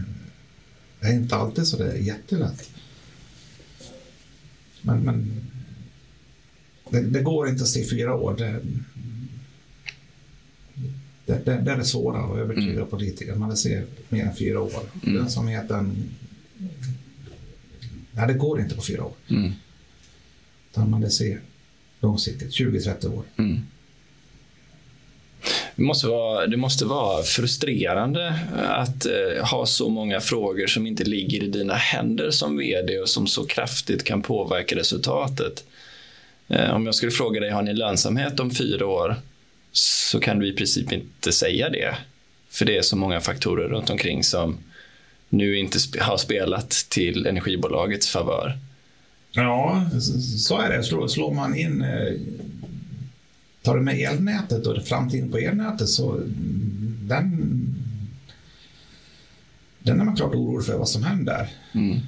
det 1.00 1.08
är 1.08 1.14
inte 1.14 1.36
alltid 1.36 1.68
så 1.68 1.78
det 1.78 1.92
är 1.92 1.98
jättelätt. 1.98 2.70
Men, 4.82 5.00
men 5.00 5.32
det, 6.90 7.02
det, 7.02 7.22
går 7.22 7.50
inte 7.50 7.64
att 7.64 7.70
se 7.70 7.86
fyra 7.86 8.16
år. 8.16 8.36
Det, 8.38 8.60
det, 11.30 11.46
det, 11.46 11.62
det 11.62 11.72
är 11.72 11.78
det 11.78 11.86
svåra 11.86 12.20
att 12.20 12.38
övertyga 12.38 12.72
mm. 12.72 12.88
politiker. 12.88 13.36
Man 13.36 13.50
vill 13.50 13.58
se 13.58 13.82
mer 14.10 14.26
än 14.26 14.36
fyra 14.36 14.62
år. 14.62 14.82
Mm. 15.04 15.16
Lönsamheten... 15.16 16.10
Nej, 18.12 18.28
det 18.28 18.34
går 18.34 18.62
inte 18.62 18.76
på 18.76 18.82
fyra 18.82 19.04
år. 19.04 19.14
Mm. 19.30 19.52
Utan 20.72 20.90
man 20.90 21.12
se 21.12 21.38
långsiktigt, 22.00 22.50
20-30 22.50 23.18
år. 23.18 23.24
Mm. 23.38 23.62
Det 25.76 25.84
måste, 25.84 26.08
vara, 26.08 26.48
det 26.48 26.58
måste 26.58 26.86
vara 26.86 27.24
frustrerande 27.24 28.40
att 28.68 29.06
eh, 29.06 29.46
ha 29.46 29.66
så 29.66 29.90
många 29.90 30.20
frågor 30.22 30.68
som 30.68 30.88
inte 30.88 31.04
ligger 31.04 31.44
i 31.44 31.48
dina 31.48 31.74
händer 31.74 32.32
som 32.32 32.58
vd 32.58 33.00
och 33.00 33.10
som 33.10 33.28
så 33.28 33.46
kraftigt 33.46 34.04
kan 34.04 34.22
påverka 34.22 34.76
resultatet. 34.76 35.64
Eh, 36.48 36.76
om 36.76 36.86
jag 36.86 36.96
skulle 36.96 37.12
fråga 37.12 37.40
dig, 37.40 37.50
har 37.50 37.62
ni 37.62 37.74
lönsamhet 37.74 38.40
om 38.40 38.52
fyra 38.52 38.86
år? 38.86 39.16
Så 39.72 40.20
kan 40.20 40.40
du 40.40 40.48
i 40.48 40.54
princip 40.54 40.92
inte 40.92 41.32
säga 41.32 41.70
det. 41.70 41.96
För 42.50 42.66
det 42.66 42.78
är 42.78 42.82
så 42.82 42.96
många 42.96 43.22
faktorer 43.22 43.68
runt 43.68 43.90
omkring 43.90 44.24
som 44.24 44.58
nu 45.30 45.58
inte 45.58 45.80
har 46.00 46.18
spelat 46.18 46.70
till 46.70 47.26
energibolagets 47.26 48.10
favör. 48.10 48.58
Ja, 49.32 49.90
så 50.38 50.58
är 50.58 50.78
det. 50.78 50.84
Slår, 50.84 51.34
man 51.34 51.56
in, 51.56 51.82
eh, 51.82 52.14
tar 53.62 53.76
du 53.76 53.82
med 53.82 54.00
elnätet 54.00 54.68
och 54.68 54.88
framtiden 54.88 55.32
på 55.32 55.38
elnätet 55.38 55.90
så 55.90 56.20
den 57.02 57.66
den 59.80 60.02
är 60.02 60.06
man 60.06 60.16
klart 60.16 60.36
orolig 60.36 60.66
för 60.66 60.78
vad 60.78 60.90
som 60.90 61.04
händer. 61.04 61.50
Mm. 61.72 62.00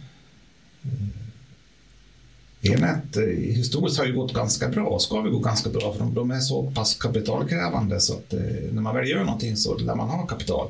Elnät 2.62 3.18
eh, 3.18 3.24
historiskt 3.24 3.98
har 3.98 4.06
ju 4.06 4.16
gått 4.16 4.34
ganska 4.34 4.70
bra 4.70 4.88
och 4.88 5.02
ska 5.02 5.22
väl 5.22 5.32
gå 5.32 5.40
ganska 5.40 5.70
bra 5.70 5.94
för 5.94 6.00
de, 6.00 6.14
de 6.14 6.32
är 6.32 6.40
så 6.40 6.72
pass 6.72 6.96
kapitalkrävande 6.96 8.00
så 8.00 8.14
att 8.14 8.34
eh, 8.34 8.40
när 8.72 8.82
man 8.82 8.96
väl 8.96 9.10
gör 9.10 9.24
någonting 9.24 9.58
så 9.58 9.78
lär 9.78 9.96
man 9.96 10.10
ha 10.10 10.26
kapital. 10.26 10.70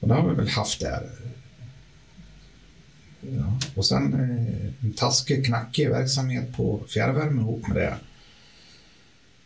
Och 0.00 0.08
det 0.08 0.14
har 0.14 0.28
vi 0.28 0.34
väl 0.34 0.48
haft 0.48 0.80
där. 0.80 1.10
Ja. 3.20 3.58
Och 3.74 3.86
sen 3.86 4.14
eh, 4.14 4.86
en 4.86 4.92
taskig, 4.92 5.46
knackig 5.46 5.90
verksamhet 5.90 6.56
på 6.56 6.80
fjärrvärme 6.88 7.40
ihop 7.40 7.68
med 7.68 7.76
det. 7.76 7.96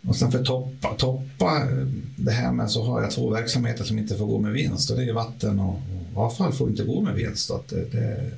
Och 0.07 0.16
sen 0.16 0.32
för 0.32 0.38
att 0.38 0.44
toppa, 0.44 0.94
toppa 0.94 1.57
eh, 1.57 1.86
det 2.16 2.32
här 2.32 2.53
med 2.53 2.70
så 2.70 2.84
har 2.84 3.03
jag 3.03 3.11
två 3.11 3.30
verksamheter 3.30 3.84
som 3.84 3.98
inte 3.98 4.14
får 4.14 4.26
gå 4.26 4.38
med 4.38 4.53
vinst 4.53 4.90
och 4.90 4.96
det 4.96 5.05
är 5.05 5.12
vatten 5.12 5.61
och, 5.61 5.80
och 6.14 6.22
avfall 6.22 6.53
får 6.53 6.68
inte 6.68 6.84
gå 6.84 7.00
med 7.00 7.14
vinst. 7.14 7.46
Så 7.46 7.57
att 7.57 7.72
eh, 7.72 7.78
det, 7.78 7.98
det, 7.98 8.30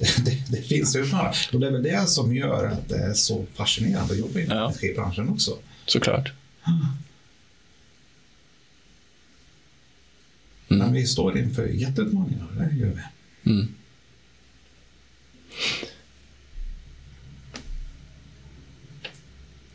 det, 0.00 0.44
det, 0.48 0.62
finns 0.62 0.96
utmaningar. 0.96 1.36
Och 1.52 1.60
det 1.60 1.66
är 1.66 1.70
väl 1.70 1.82
det 1.82 2.08
som 2.08 2.34
gör 2.36 2.66
att 2.66 2.88
det 2.88 2.96
är 2.98 3.12
så 3.14 3.46
fascinerande 3.54 4.12
att 4.12 4.18
jobba 4.18 4.40
i 4.40 4.46
Ja. 4.48 4.54
energibranschen 4.54 5.28
också. 5.28 5.58
Såklart. 5.86 6.32
Men 10.68 10.92
vi 10.92 11.06
står 11.06 11.38
inför 11.38 11.66
jätteutmaningar, 11.66 12.46
det 12.58 12.76
gör 12.76 12.92
vi. 13.42 13.50
Mm. 13.50 13.74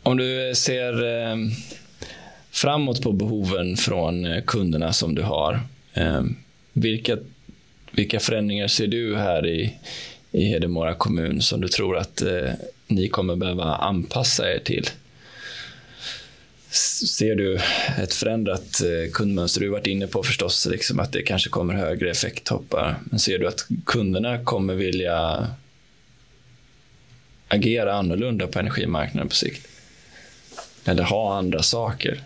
Om 0.02 0.16
du 0.16 0.52
ser 0.54 1.04
eh, 1.04 1.36
framåt 2.50 3.02
på 3.02 3.12
behoven 3.12 3.76
från 3.76 4.26
eh, 4.26 4.42
kunderna 4.44 4.92
som 4.92 5.14
du 5.14 5.22
har. 5.22 5.60
Eh, 5.94 6.24
vilka, 6.72 7.18
vilka 7.90 8.20
förändringar 8.20 8.68
ser 8.68 8.86
du 8.86 9.16
här 9.16 9.46
i, 9.46 9.76
i 10.36 10.44
Hedemora 10.44 10.94
kommun 10.94 11.42
som 11.42 11.60
du 11.60 11.68
tror 11.68 11.96
att 11.96 12.22
eh, 12.22 12.50
ni 12.86 13.08
kommer 13.08 13.36
behöva 13.36 13.64
anpassa 13.64 14.52
er 14.54 14.58
till? 14.58 14.88
Ser 17.16 17.34
du 17.34 17.58
ett 18.02 18.14
förändrat 18.14 18.80
eh, 18.80 19.12
kundmönster? 19.12 19.60
Du 19.60 19.66
har 19.66 19.72
varit 19.72 19.86
inne 19.86 20.06
på 20.06 20.22
förstås 20.22 20.66
liksom 20.70 21.00
att 21.00 21.12
det 21.12 21.22
kanske 21.22 21.50
kommer 21.50 21.74
högre 21.74 22.10
effekttoppar. 22.10 22.96
Men 23.04 23.18
ser 23.18 23.38
du 23.38 23.48
att 23.48 23.66
kunderna 23.86 24.44
kommer 24.44 24.74
vilja 24.74 25.46
agera 27.48 27.94
annorlunda 27.94 28.46
på 28.46 28.58
energimarknaden 28.58 29.28
på 29.28 29.34
sikt? 29.34 29.66
Eller 30.84 31.02
ha 31.02 31.38
andra 31.38 31.62
saker? 31.62 32.22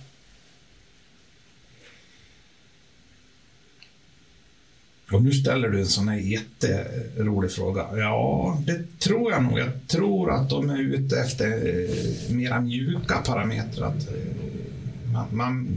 Och 5.13 5.23
nu 5.23 5.33
ställer 5.33 5.69
du 5.69 5.79
en 5.81 5.87
sån 5.87 6.09
här 6.09 6.17
jätterolig 6.17 7.51
fråga. 7.51 7.87
Ja, 7.97 8.59
det 8.67 8.99
tror 8.99 9.33
jag 9.33 9.43
nog. 9.43 9.59
Jag 9.59 9.69
tror 9.87 10.31
att 10.33 10.51
de 10.51 10.71
är 10.71 10.79
ute 10.79 11.21
efter 11.21 11.47
eh, 11.47 12.35
mera 12.35 12.61
mjuka 12.61 13.17
parametrar. 13.27 13.87
Att, 13.87 14.09
eh, 14.09 15.13
man, 15.13 15.27
man, 15.31 15.69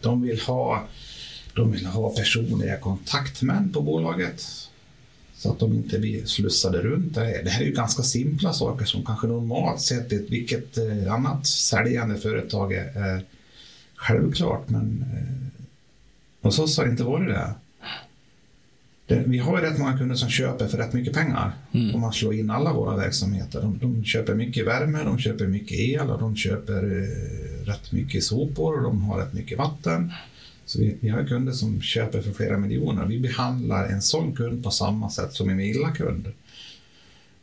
de, 0.00 0.22
vill 0.22 0.40
ha, 0.40 0.84
de 1.54 1.72
vill 1.72 1.86
ha 1.86 2.14
personliga 2.14 2.76
kontaktmän 2.76 3.72
på 3.72 3.80
bolaget 3.80 4.44
så 5.36 5.50
att 5.52 5.58
de 5.58 5.74
inte 5.74 5.98
blir 5.98 6.24
slussade 6.24 6.78
runt. 6.78 7.14
Det 7.14 7.20
här, 7.20 7.60
är 7.60 7.64
ju 7.64 7.72
ganska 7.72 8.02
simpla 8.02 8.52
saker 8.52 8.84
som 8.84 9.04
kanske 9.04 9.26
normalt 9.26 9.80
sett 9.80 10.12
i 10.12 10.26
vilket 10.30 10.78
eh, 10.78 11.12
annat 11.12 11.46
säljande 11.46 12.16
företag 12.16 12.72
är, 12.72 13.24
självklart. 13.96 14.68
Men 14.68 15.04
hos 16.42 16.58
oss 16.58 16.76
har 16.78 16.84
det 16.84 16.90
inte 16.90 17.04
varit 17.04 17.28
det. 17.28 17.54
Det, 19.08 19.24
vi 19.26 19.38
har 19.38 19.58
ju 19.58 19.64
rätt 19.64 19.78
många 19.78 19.98
kunder 19.98 20.16
som 20.16 20.28
köper 20.28 20.68
för 20.68 20.78
rätt 20.78 20.92
mycket 20.92 21.14
pengar. 21.14 21.52
Mm. 21.72 21.94
Om 21.94 22.00
man 22.00 22.12
slår 22.12 22.34
in 22.34 22.50
alla 22.50 22.72
våra 22.72 22.96
verksamheter. 22.96 23.60
De, 23.60 23.78
de 23.78 24.04
köper 24.04 24.34
mycket 24.34 24.66
värme, 24.66 25.04
de 25.04 25.18
köper 25.18 25.46
mycket 25.46 25.78
el 25.78 26.10
och 26.10 26.18
de 26.18 26.36
köper 26.36 26.84
eh, 26.84 27.66
rätt 27.66 27.92
mycket 27.92 28.24
sopor 28.24 28.76
och 28.76 28.82
de 28.82 29.02
har 29.02 29.18
rätt 29.18 29.32
mycket 29.32 29.58
vatten. 29.58 30.12
Så 30.66 30.78
vi, 30.78 30.96
vi 31.00 31.08
har 31.08 31.24
kunder 31.24 31.52
som 31.52 31.80
köper 31.80 32.22
för 32.22 32.32
flera 32.32 32.58
miljoner. 32.58 33.06
Vi 33.06 33.20
behandlar 33.20 33.86
en 33.86 34.02
sån 34.02 34.32
kund 34.32 34.64
på 34.64 34.70
samma 34.70 35.10
sätt 35.10 35.32
som 35.32 35.48
en 35.48 35.56
villakund. 35.56 36.32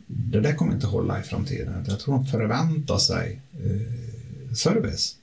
Det 0.08 0.40
där 0.40 0.54
kommer 0.54 0.74
inte 0.74 0.88
hålla 0.88 1.20
i 1.20 1.24
framtiden. 1.24 1.86
Jag 1.88 2.00
tror 2.00 2.16
de 2.16 2.26
förväntar 2.26 2.98
sig 2.98 3.40
eh, 3.54 4.54
service 4.54 5.16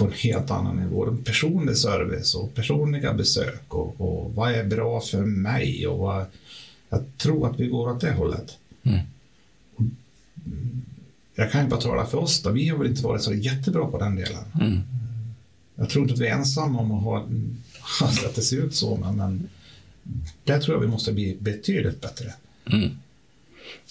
på 0.00 0.06
en 0.06 0.12
helt 0.12 0.50
annan 0.50 0.76
nivå. 0.76 1.16
Personlig 1.24 1.76
service 1.76 2.34
och 2.34 2.54
personliga 2.54 3.14
besök 3.14 3.74
och, 3.74 4.00
och 4.00 4.34
vad 4.34 4.52
är 4.52 4.64
bra 4.64 5.00
för 5.00 5.20
mig 5.20 5.86
och 5.86 5.98
vad, 5.98 6.26
jag 6.88 7.04
tror 7.16 7.50
att 7.50 7.60
vi 7.60 7.66
går 7.66 7.90
åt 7.90 8.00
det 8.00 8.12
hållet. 8.12 8.56
Mm. 8.82 9.00
Mm, 9.78 10.82
Jag 11.34 11.52
kan 11.52 11.64
ju 11.64 11.70
bara 11.70 11.80
tala 11.80 12.06
för 12.06 12.18
oss 12.18 12.42
då. 12.42 12.50
Vi 12.50 12.68
har 12.68 12.78
väl 12.78 12.86
inte 12.86 13.02
varit 13.02 13.22
så 13.22 13.34
jättebra 13.34 13.86
på 13.86 13.98
den 13.98 14.16
delen. 14.16 14.44
Mm. 14.60 14.80
Jag 15.74 15.88
tror 15.90 16.02
inte 16.02 16.14
att 16.14 16.20
vi 16.20 16.26
är 16.26 16.34
ensamma 16.36 16.80
om 16.80 16.92
att 16.92 17.02
ha 17.02 17.18
att 18.26 18.34
det 18.34 18.42
ser 18.42 18.56
ut 18.56 18.74
så, 18.74 18.96
men, 18.96 19.16
men 19.16 19.48
där 20.44 20.60
tror 20.60 20.76
jag 20.76 20.80
vi 20.80 20.88
måste 20.88 21.12
bli 21.12 21.36
betydligt 21.40 22.00
bättre. 22.00 22.34
Mm. 22.72 22.90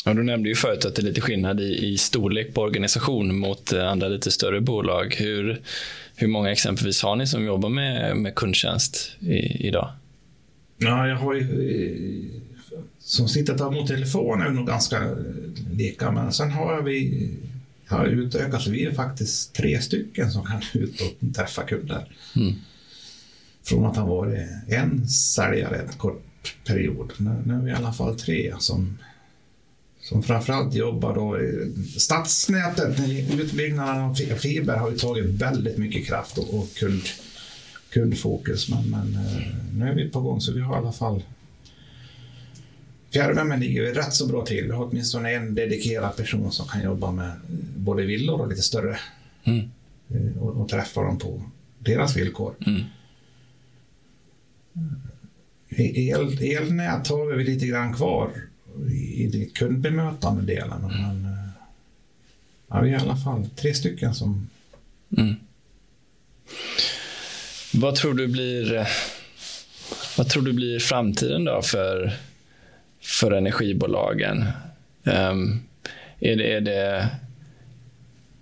Ja, 0.06 0.14
du 0.14 0.24
nämnde 0.24 0.50
ju 0.50 0.56
förut 0.56 0.86
att 0.86 0.96
det 0.96 1.02
är 1.02 1.04
lite 1.04 1.22
skillnad 1.22 1.60
i, 1.60 1.86
i 1.88 1.98
storlek 1.98 2.54
på 2.54 2.62
organisation 2.62 3.40
mot 3.40 3.74
eh, 3.74 3.88
andra 3.92 4.08
lite 4.08 4.32
större 4.32 4.62
bolag. 4.62 5.16
Hur, 5.18 5.62
hur 6.16 6.28
många 6.28 6.52
exempelvis 6.52 7.04
har 7.04 7.16
ni 7.16 7.28
som 7.28 7.46
jobbar 7.46 7.70
med, 7.70 8.18
med 8.18 8.36
kundtjänst 8.36 9.12
i, 9.20 9.68
idag? 9.68 9.92
Ja, 10.78 11.08
jag 11.08 11.16
har 11.16 11.34
ju... 11.34 11.42
eh, 11.42 12.42
Som 13.00 13.28
sitter 13.30 13.54
och 13.54 13.60
tar 13.60 13.72
emot 13.72 13.88
telefon 13.88 14.42
är 14.42 14.50
nog 14.50 14.68
ganska 14.68 14.98
eh, 14.98 15.12
lika, 15.74 16.12
men 16.12 16.34
sen 16.34 16.52
har 16.52 16.82
vi 16.82 17.30
har 17.88 18.06
utökat, 18.06 18.62
så 18.62 18.72
vi 18.72 18.86
är 18.86 18.92
faktiskt 18.92 19.54
tre 19.56 19.82
stycken 19.82 20.32
som 20.32 20.46
kan 20.46 20.62
ut 20.82 21.02
och 21.02 21.36
träffa 21.36 21.64
kunder. 21.64 22.06
Mm. 22.36 22.54
Från 23.64 23.86
att 23.86 23.98
ha 23.98 24.06
varit 24.06 24.48
en 24.68 25.08
säljare 25.08 25.76
en 25.78 25.88
kort 25.98 26.56
period. 26.68 27.12
Nu, 27.18 27.30
nu 27.46 27.54
är 27.54 27.60
vi 27.62 27.70
i 27.72 27.74
alla 27.74 27.94
fall 27.94 28.20
tre 28.20 28.54
som, 28.60 28.98
som 30.02 30.24
framförallt 30.24 30.74
jobbar 30.74 31.16
då. 31.16 31.40
i- 31.42 31.74
Stadsnätet, 32.00 33.00
utbyggnaden 33.40 34.02
av 34.04 34.14
fi- 34.16 34.36
fiber 34.36 34.78
har 34.78 34.92
ju 34.92 34.98
tagit 34.98 35.26
väldigt 35.26 35.78
mycket 35.78 36.06
kraft 36.08 36.38
och, 36.38 36.54
och 36.60 36.74
kund, 36.76 37.02
kundfokus. 37.90 38.70
Men, 38.70 38.90
men 38.90 39.16
eh, 39.26 39.42
nu 39.74 39.86
är 39.90 39.96
vi 39.96 40.10
på 40.10 40.22
gång 40.22 40.42
så 40.42 40.54
vi 40.54 40.62
har 40.62 40.76
i 40.76 40.78
alla 40.78 40.92
fall 40.92 41.24
Fjärrvärmen 43.14 43.60
ligger 43.60 43.82
vi 43.82 43.94
rätt 43.94 44.14
så 44.14 44.28
bra 44.28 44.46
till. 44.46 44.64
Vi 44.66 44.72
har 44.72 44.86
åtminstone 44.90 45.32
en 45.34 45.56
dedikerad 45.56 46.16
person 46.16 46.52
som 46.52 46.68
kan 46.68 46.84
jobba 46.84 47.12
med 47.12 47.32
både 47.78 48.04
villor 48.06 48.42
och 48.42 48.48
lite 48.50 48.62
större 48.62 49.00
Mm. 49.44 49.70
eh, 50.10 50.38
och, 50.42 50.62
och 50.62 50.70
träffa 50.70 51.02
dem 51.02 51.18
på 51.20 51.44
deras 51.80 52.16
villkor. 52.18 52.54
Mm. 52.68 52.82
El, 55.70 56.38
elnät 56.44 57.08
har 57.08 57.34
vi 57.36 57.44
lite 57.44 57.68
grann 57.68 57.94
kvar 57.94 58.32
i 58.92 59.30
den 59.32 59.50
kundbemötande 59.50 60.42
delen. 60.42 60.82
Men, 60.82 61.26
eh, 61.26 61.50
ja, 62.68 62.82
vi 62.82 62.90
är 62.90 62.94
i 62.94 63.02
alla 63.02 63.18
fall 63.18 63.50
tre 63.56 63.74
stycken 63.74 64.16
som... 64.16 64.50
Mm. 65.18 65.36
Vad 67.74 67.96
tror 67.96 68.14
du 68.14 68.28
blir 68.28 68.74
eh, 68.76 68.88
vad 70.18 70.30
tror 70.30 70.44
du 70.44 70.54
blir 70.54 70.80
framtiden 70.80 71.46
då 71.46 71.62
för, 71.62 72.14
för 73.02 73.32
energibolagen? 73.32 74.46
Um, 75.04 75.64
är 76.20 76.36
det, 76.36 76.54
är 76.54 76.62
det 76.62 77.10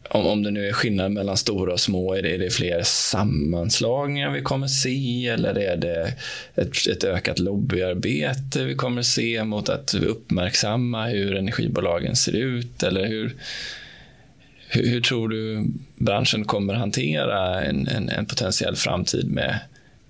om, 0.09 0.27
om 0.27 0.43
det 0.43 0.51
nu 0.51 0.67
är 0.67 0.73
skillnad 0.73 1.11
mellan 1.11 1.37
stora 1.37 1.73
och 1.73 1.79
små, 1.79 2.13
är 2.13 2.21
det, 2.21 2.33
är 2.33 2.37
det 2.37 2.49
fler 2.49 2.81
sammanslagningar 2.83 4.31
vi 4.31 4.41
kommer 4.41 4.67
se 4.67 5.27
eller 5.27 5.57
är 5.57 5.77
det 5.77 6.13
ett, 6.55 6.87
ett 6.87 7.03
ökat 7.03 7.39
lobbyarbete 7.39 8.63
vi 8.63 8.75
kommer 8.75 9.01
se 9.01 9.43
mot 9.43 9.69
att 9.69 9.93
uppmärksamma 9.93 11.05
hur 11.05 11.35
energibolagen 11.35 12.15
ser 12.15 12.35
ut? 12.35 12.83
Eller 12.83 13.07
hur, 13.07 13.35
hur, 14.67 14.87
hur 14.89 15.01
tror 15.01 15.29
du 15.29 15.65
branschen 15.95 16.45
kommer 16.45 16.73
hantera 16.73 17.61
en, 17.61 17.87
en, 17.87 18.09
en 18.09 18.25
potentiell 18.25 18.75
framtid 18.75 19.31
med 19.31 19.59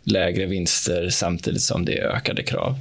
lägre 0.03 0.45
vinster 0.45 1.09
samtidigt 1.09 1.61
som 1.61 1.85
det 1.85 1.97
är 1.97 2.07
ökade 2.07 2.43
krav? 2.43 2.75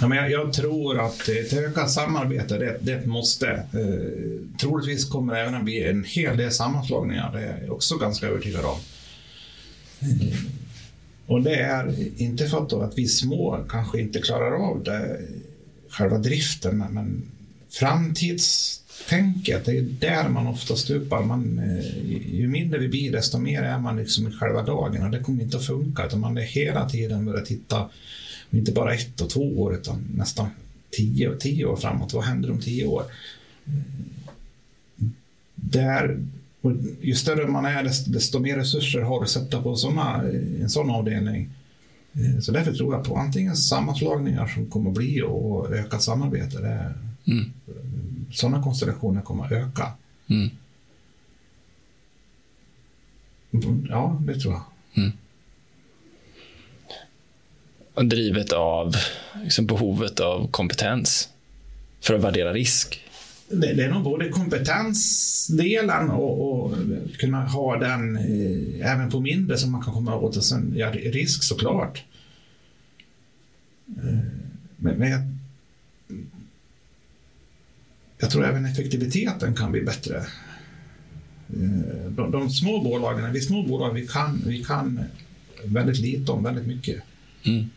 Ja, 0.00 0.08
men 0.08 0.18
jag, 0.18 0.30
jag 0.30 0.52
tror 0.52 1.00
att 1.00 1.28
ett 1.28 1.52
ökat 1.52 1.90
samarbete, 1.90 2.58
det, 2.58 2.78
det 2.80 3.06
måste. 3.06 3.48
Eh, 3.50 4.58
troligtvis 4.60 5.04
kommer 5.04 5.34
det 5.34 5.40
även 5.40 5.54
att 5.54 5.64
bli 5.64 5.84
en 5.84 6.04
hel 6.04 6.36
del 6.36 6.52
sammanslagningar. 6.52 7.32
Det 7.32 7.40
är 7.40 7.62
jag 7.66 7.72
också 7.74 7.96
ganska 7.96 8.26
övertygad 8.26 8.64
om. 8.64 8.78
Eh, 10.00 10.38
och 11.26 11.42
det 11.42 11.54
är 11.54 11.94
inte 12.16 12.48
för 12.48 12.62
att, 12.62 12.70
då 12.70 12.82
att 12.82 12.98
vi 12.98 13.08
små 13.08 13.64
kanske 13.68 14.00
inte 14.00 14.20
klarar 14.20 14.70
av 14.70 14.84
det, 14.84 15.20
själva 15.90 16.18
driften, 16.18 16.78
men, 16.78 16.94
men 16.94 17.22
framtidstänket, 17.70 19.64
Det 19.64 19.78
är 19.78 19.82
där 19.82 20.28
man 20.28 20.46
ofta 20.46 20.76
stupar. 20.76 21.22
Man, 21.22 21.58
eh, 21.58 22.10
ju 22.34 22.48
mindre 22.48 22.78
vi 22.78 22.88
blir, 22.88 23.12
desto 23.12 23.38
mer 23.38 23.62
är 23.62 23.78
man 23.78 23.96
liksom 23.96 24.28
i 24.28 24.32
själva 24.32 24.62
dagen. 24.62 25.02
Och 25.02 25.10
det 25.10 25.18
kommer 25.18 25.42
inte 25.42 25.56
att 25.56 25.66
funka. 25.66 26.06
Utan 26.06 26.20
man 26.20 26.38
är 26.38 26.42
hela 26.42 26.88
tiden 26.88 27.24
börjar 27.24 27.44
titta, 27.44 27.90
inte 28.56 28.72
bara 28.72 28.94
ett 28.94 29.20
och 29.20 29.30
två 29.30 29.60
år, 29.60 29.74
utan 29.74 30.04
nästan 30.16 30.48
tio, 30.90 31.36
tio 31.36 31.64
år 31.64 31.76
framåt. 31.76 32.12
Vad 32.12 32.24
händer 32.24 32.50
om 32.50 32.60
tio 32.60 32.86
år? 32.86 33.04
Där, 35.54 36.18
ju 37.00 37.14
större 37.14 37.46
man 37.46 37.64
är, 37.64 38.12
desto 38.12 38.38
mer 38.38 38.56
resurser 38.56 39.00
har 39.00 39.18
du 39.18 39.24
att 39.24 39.30
sätta 39.30 39.62
på 39.62 39.76
såna, 39.76 40.22
en 40.60 40.70
sån 40.70 40.90
avdelning. 40.90 41.50
Så 42.42 42.52
därför 42.52 42.72
tror 42.72 42.94
jag 42.94 43.04
på 43.04 43.16
antingen 43.16 43.56
sammanslagningar 43.56 44.46
som 44.46 44.66
kommer 44.66 44.90
att 44.90 44.96
bli 44.96 45.22
och 45.22 45.70
ökat 45.72 46.02
samarbete. 46.02 46.60
Det, 46.60 46.94
mm 47.32 47.50
sådana 48.34 48.62
konstellationer 48.62 49.22
kommer 49.22 49.44
att 49.44 49.52
öka. 49.52 49.92
Mm. 50.26 50.50
Ja, 53.88 54.22
det 54.26 54.40
tror 54.40 54.52
jag. 54.54 54.62
Mm. 54.94 55.12
Drivet 58.02 58.52
av 58.52 58.94
liksom 59.44 59.66
behovet 59.66 60.20
av 60.20 60.50
kompetens 60.50 61.28
för 62.00 62.14
att 62.14 62.20
värdera 62.20 62.52
risk? 62.52 63.00
Det, 63.48 63.72
det 63.72 63.84
är 63.84 63.90
nog 63.90 64.02
både 64.02 64.28
kompetensdelen 64.28 66.10
och, 66.10 66.64
och 66.64 66.76
kunna 67.18 67.44
ha 67.44 67.76
den 67.76 68.16
eh, 68.16 68.92
även 68.92 69.10
på 69.10 69.20
mindre 69.20 69.58
som 69.58 69.72
man 69.72 69.82
kan 69.82 69.94
komma 69.94 70.16
åt. 70.16 70.36
Och 70.36 70.44
sen, 70.44 70.72
ja, 70.76 70.90
risk 70.90 71.42
såklart. 71.42 72.02
Eh, 73.96 74.18
men, 74.76 74.94
men 74.94 75.10
jag 75.10 75.20
jag 78.18 78.30
tror 78.30 78.44
även 78.44 78.64
effektiviteten 78.64 79.54
kan 79.54 79.72
bli 79.72 79.80
bättre. 79.80 80.16
Eh, 81.48 82.10
de, 82.10 82.30
de 82.30 82.50
små 82.50 82.82
bolagen, 82.82 83.32
vi 83.32 83.40
små 83.40 83.62
bolag, 83.62 83.94
vi 83.94 84.06
kan, 84.06 84.42
vi 84.46 84.64
kan 84.64 85.00
väldigt 85.64 85.98
lite 85.98 86.32
om 86.32 86.44
väldigt 86.44 86.66
mycket. 86.66 87.02
Mm. 87.42 87.70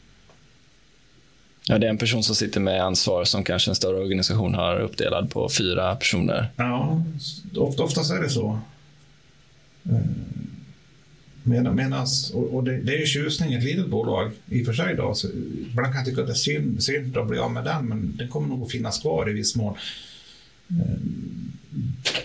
Ja, 1.69 1.77
det 1.77 1.85
är 1.85 1.89
en 1.89 1.97
person 1.97 2.23
som 2.23 2.35
sitter 2.35 2.59
med 2.59 2.83
ansvar 2.83 3.23
som 3.23 3.43
kanske 3.43 3.71
en 3.71 3.75
större 3.75 3.97
organisation 3.97 4.55
har 4.55 4.79
uppdelad 4.79 5.31
på 5.31 5.49
fyra 5.49 5.95
personer. 5.95 6.51
Ja, 6.55 7.03
ofta, 7.55 7.83
oftast 7.83 8.11
är 8.11 8.21
det 8.21 8.29
så. 8.29 8.59
Eh, 9.83 9.99
Medan, 11.47 11.75
medans, 11.75 12.31
och, 12.31 12.55
och 12.55 12.63
det, 12.63 12.77
det, 12.77 12.95
är 12.95 12.99
ju 12.99 13.05
tjusning 13.05 13.53
ett 13.53 13.63
litet 13.63 13.87
bolag 13.87 14.31
i 14.49 14.61
och 14.61 14.65
för 14.65 14.73
sig. 14.73 14.95
Då, 14.95 15.13
så 15.13 15.27
ibland 15.71 15.87
kan 15.87 15.95
jag 15.95 16.05
tycka 16.05 16.21
att 16.21 16.27
det 16.27 16.33
är 16.33 16.35
synd, 16.35 16.83
synd 16.83 17.17
att 17.17 17.27
bli 17.27 17.37
av 17.37 17.51
med 17.51 17.63
den, 17.63 17.85
men 17.85 18.17
den 18.17 18.27
kommer 18.27 18.47
nog 18.47 18.63
att 18.63 18.71
finnas 18.71 18.99
kvar 18.99 19.29
i 19.29 19.33
viss 19.33 19.55
mån. 19.55 19.75
Eh, 20.69 20.97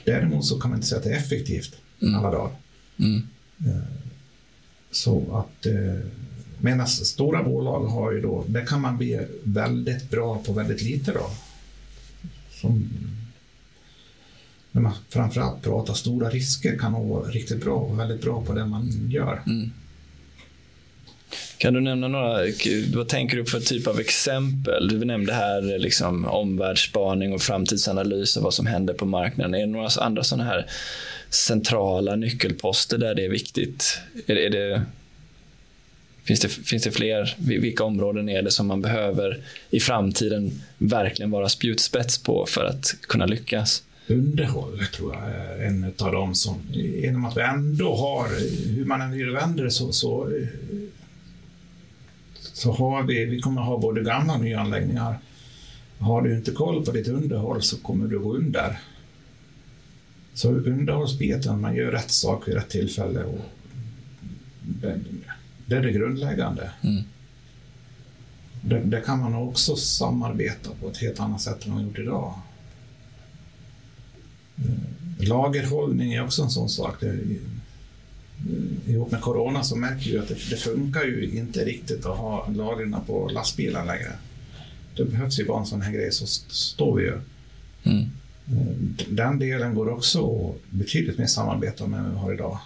däremot 0.05 0.45
så 0.45 0.61
kan 0.61 0.71
man 0.71 0.79
inte 0.79 0.89
säga 0.89 0.99
att 0.99 1.05
det 1.05 1.11
är 1.11 1.17
effektivt 1.17 1.77
mm. 2.03 2.15
alla 2.15 2.31
dagar. 2.31 2.51
Mm. 2.99 3.29
Eh, 3.67 3.83
så 4.91 5.37
att 5.37 5.67
medan 6.63 6.87
stora 6.87 7.43
bolag 7.43 7.85
har 7.85 8.13
ju 8.13 8.21
då, 8.21 8.45
där 8.47 8.67
kan 8.67 8.81
man 8.81 8.99
bli 8.99 9.21
väldigt 9.43 10.11
bra 10.11 10.43
på 10.47 10.53
väldigt 10.53 10.83
lite 10.83 11.13
då. 11.13 11.31
Som, 12.51 12.91
när 14.73 14.83
man 14.83 14.93
framförallt 15.09 15.63
pratar 15.63 15.95
stora 15.95 16.31
risker 16.31 16.79
kan 16.79 16.93
man 16.93 17.09
vara 17.09 17.29
riktigt 17.29 17.65
bra 17.65 17.75
och 17.75 17.99
väldigt 17.99 18.23
bra 18.23 18.45
på 18.45 18.53
det 18.53 18.67
man 18.67 19.11
gör. 19.11 19.43
Mm. 19.47 19.71
Kan 21.59 21.75
du 21.75 21.81
nämna 21.81 22.09
några, 22.09 22.39
vad 22.95 23.09
tänker 23.09 23.37
du 23.37 23.45
för 23.45 23.61
typ 23.61 23.87
av 23.87 24.01
exempel? 24.01 24.89
Du 24.89 25.05
nämnde 25.05 25.33
här 25.33 25.79
liksom 25.79 26.25
omvärldsspaning 26.25 27.33
och 27.33 27.43
framtidsanalys 27.43 28.37
av 28.37 28.43
vad 28.43 28.55
som 28.55 28.67
händer 28.67 28.95
på 28.95 29.07
marknaden. 29.07 29.55
Är 29.55 29.59
det 29.59 29.67
några 29.67 29.89
andra 30.01 30.25
sådana 30.25 30.45
här 30.45 30.67
centrala 31.31 32.17
nyckelposter 32.17 32.99
där 32.99 33.15
det 33.15 33.25
är 33.25 33.31
viktigt? 33.31 33.99
Är, 34.27 34.37
är 34.37 34.51
det, 34.51 34.83
finns, 36.25 36.41
det, 36.41 36.49
finns 36.49 36.83
det 36.83 36.91
fler? 36.91 37.37
Vilka 37.39 37.85
områden 37.85 38.29
är 38.29 38.43
det 38.43 38.51
som 38.51 38.67
man 38.67 38.83
behöver 38.83 39.41
i 39.71 39.81
framtiden 39.81 40.63
verkligen 40.79 41.31
vara 41.31 41.49
spjutspets 41.49 42.19
på 42.19 42.47
för 42.47 42.65
att 42.65 42.95
kunna 43.01 43.27
lyckas? 43.27 43.83
underhåll 44.07 44.79
tror 44.95 45.15
jag 45.15 45.25
är 45.25 45.67
en 45.67 45.93
av 45.99 46.13
dem 46.13 46.35
som, 46.35 46.61
genom 46.73 47.25
att 47.25 47.37
vi 47.37 47.41
ändå 47.41 47.97
har, 47.97 48.29
hur 48.75 48.85
man 48.85 49.01
än 49.01 49.33
vänder 49.33 49.65
det 49.65 49.71
så, 49.71 49.93
så 49.93 50.31
så 52.53 52.73
har 52.73 53.03
vi, 53.03 53.25
vi 53.25 53.41
kommer 53.41 53.63
ha 53.63 53.79
både 53.79 54.03
gamla 54.03 54.35
och 54.35 54.41
nya 54.41 54.61
anläggningar. 54.61 55.19
Har 55.99 56.23
du 56.23 56.37
inte 56.37 56.51
koll 56.51 56.85
på 56.85 56.93
ditt 56.93 57.09
underhåll 57.09 57.63
så 57.63 57.77
kommer 57.77 58.07
du 58.07 58.19
gå 58.19 58.35
under. 58.35 58.79
Så 60.35 60.49
underhållsbiten, 60.49 61.61
man 61.61 61.75
gör 61.75 61.91
rätt 61.91 62.11
sak 62.11 62.49
vid 62.49 62.55
rätt 62.55 62.69
tillfälle. 62.69 63.25
Och 63.25 63.41
det, 65.75 65.81
det 65.81 65.89
är 65.89 65.93
det 65.93 65.99
grundläggande. 65.99 66.71
Mm. 66.83 67.03
Där, 68.91 69.01
kan 69.01 69.19
man 69.19 69.35
också 69.35 69.77
samarbeta 69.77 70.71
på 70.81 70.89
ett 70.89 70.97
helt 70.97 71.21
annat 71.21 71.41
sätt 71.41 71.67
än 71.67 71.73
man 71.73 71.85
gjort 71.85 71.99
idag. 71.99 72.35
Eh, 74.57 75.29
lagerhållning 75.29 76.13
är 76.13 76.25
också 76.25 76.43
en 76.43 76.51
sån 76.51 76.69
sak. 76.69 77.01
Det, 77.01 77.19
ihop 78.87 79.11
med 79.11 79.21
corona 79.21 79.63
så 79.63 79.77
märker 79.77 80.11
vi 80.11 80.19
att 80.19 80.29
det, 80.29 80.51
det 80.51 80.57
funkar 80.57 81.05
ju 81.05 81.31
inte 81.31 81.65
riktigt 81.65 82.07
att 82.07 82.19
ha 82.19 82.49
lagren 82.49 82.97
på 83.07 83.29
lastbilar 83.29 83.85
längre. 83.85 84.13
Det 84.97 85.05
behövs 85.05 85.41
ju 85.41 85.45
bara 85.45 85.61
en 85.61 85.67
sån 85.67 85.83
här 85.83 85.93
grej 85.93 86.13
så 86.13 86.27
står 86.27 86.97
vi 86.97 87.03
ju. 87.03 87.21
Mm. 87.83 88.11
Den 89.09 89.39
delen 89.39 89.75
går 89.75 89.89
också 89.89 90.53
betydligt 90.71 91.19
mer 91.19 91.27
samarbeta 91.27 91.87
med 91.87 92.01
än 92.01 92.11
vi 92.11 92.17
har 92.17 92.35
idag. 92.35 92.59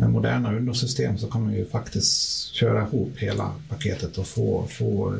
Med 0.00 0.10
moderna 0.10 0.56
undersystem 0.56 1.18
så 1.18 1.26
kan 1.26 1.42
man 1.42 1.54
ju 1.54 1.66
faktiskt 1.66 2.46
köra 2.52 2.86
ihop 2.86 3.12
hela 3.16 3.52
paketet 3.68 4.18
och 4.18 4.26
få, 4.26 4.66
få 4.70 5.16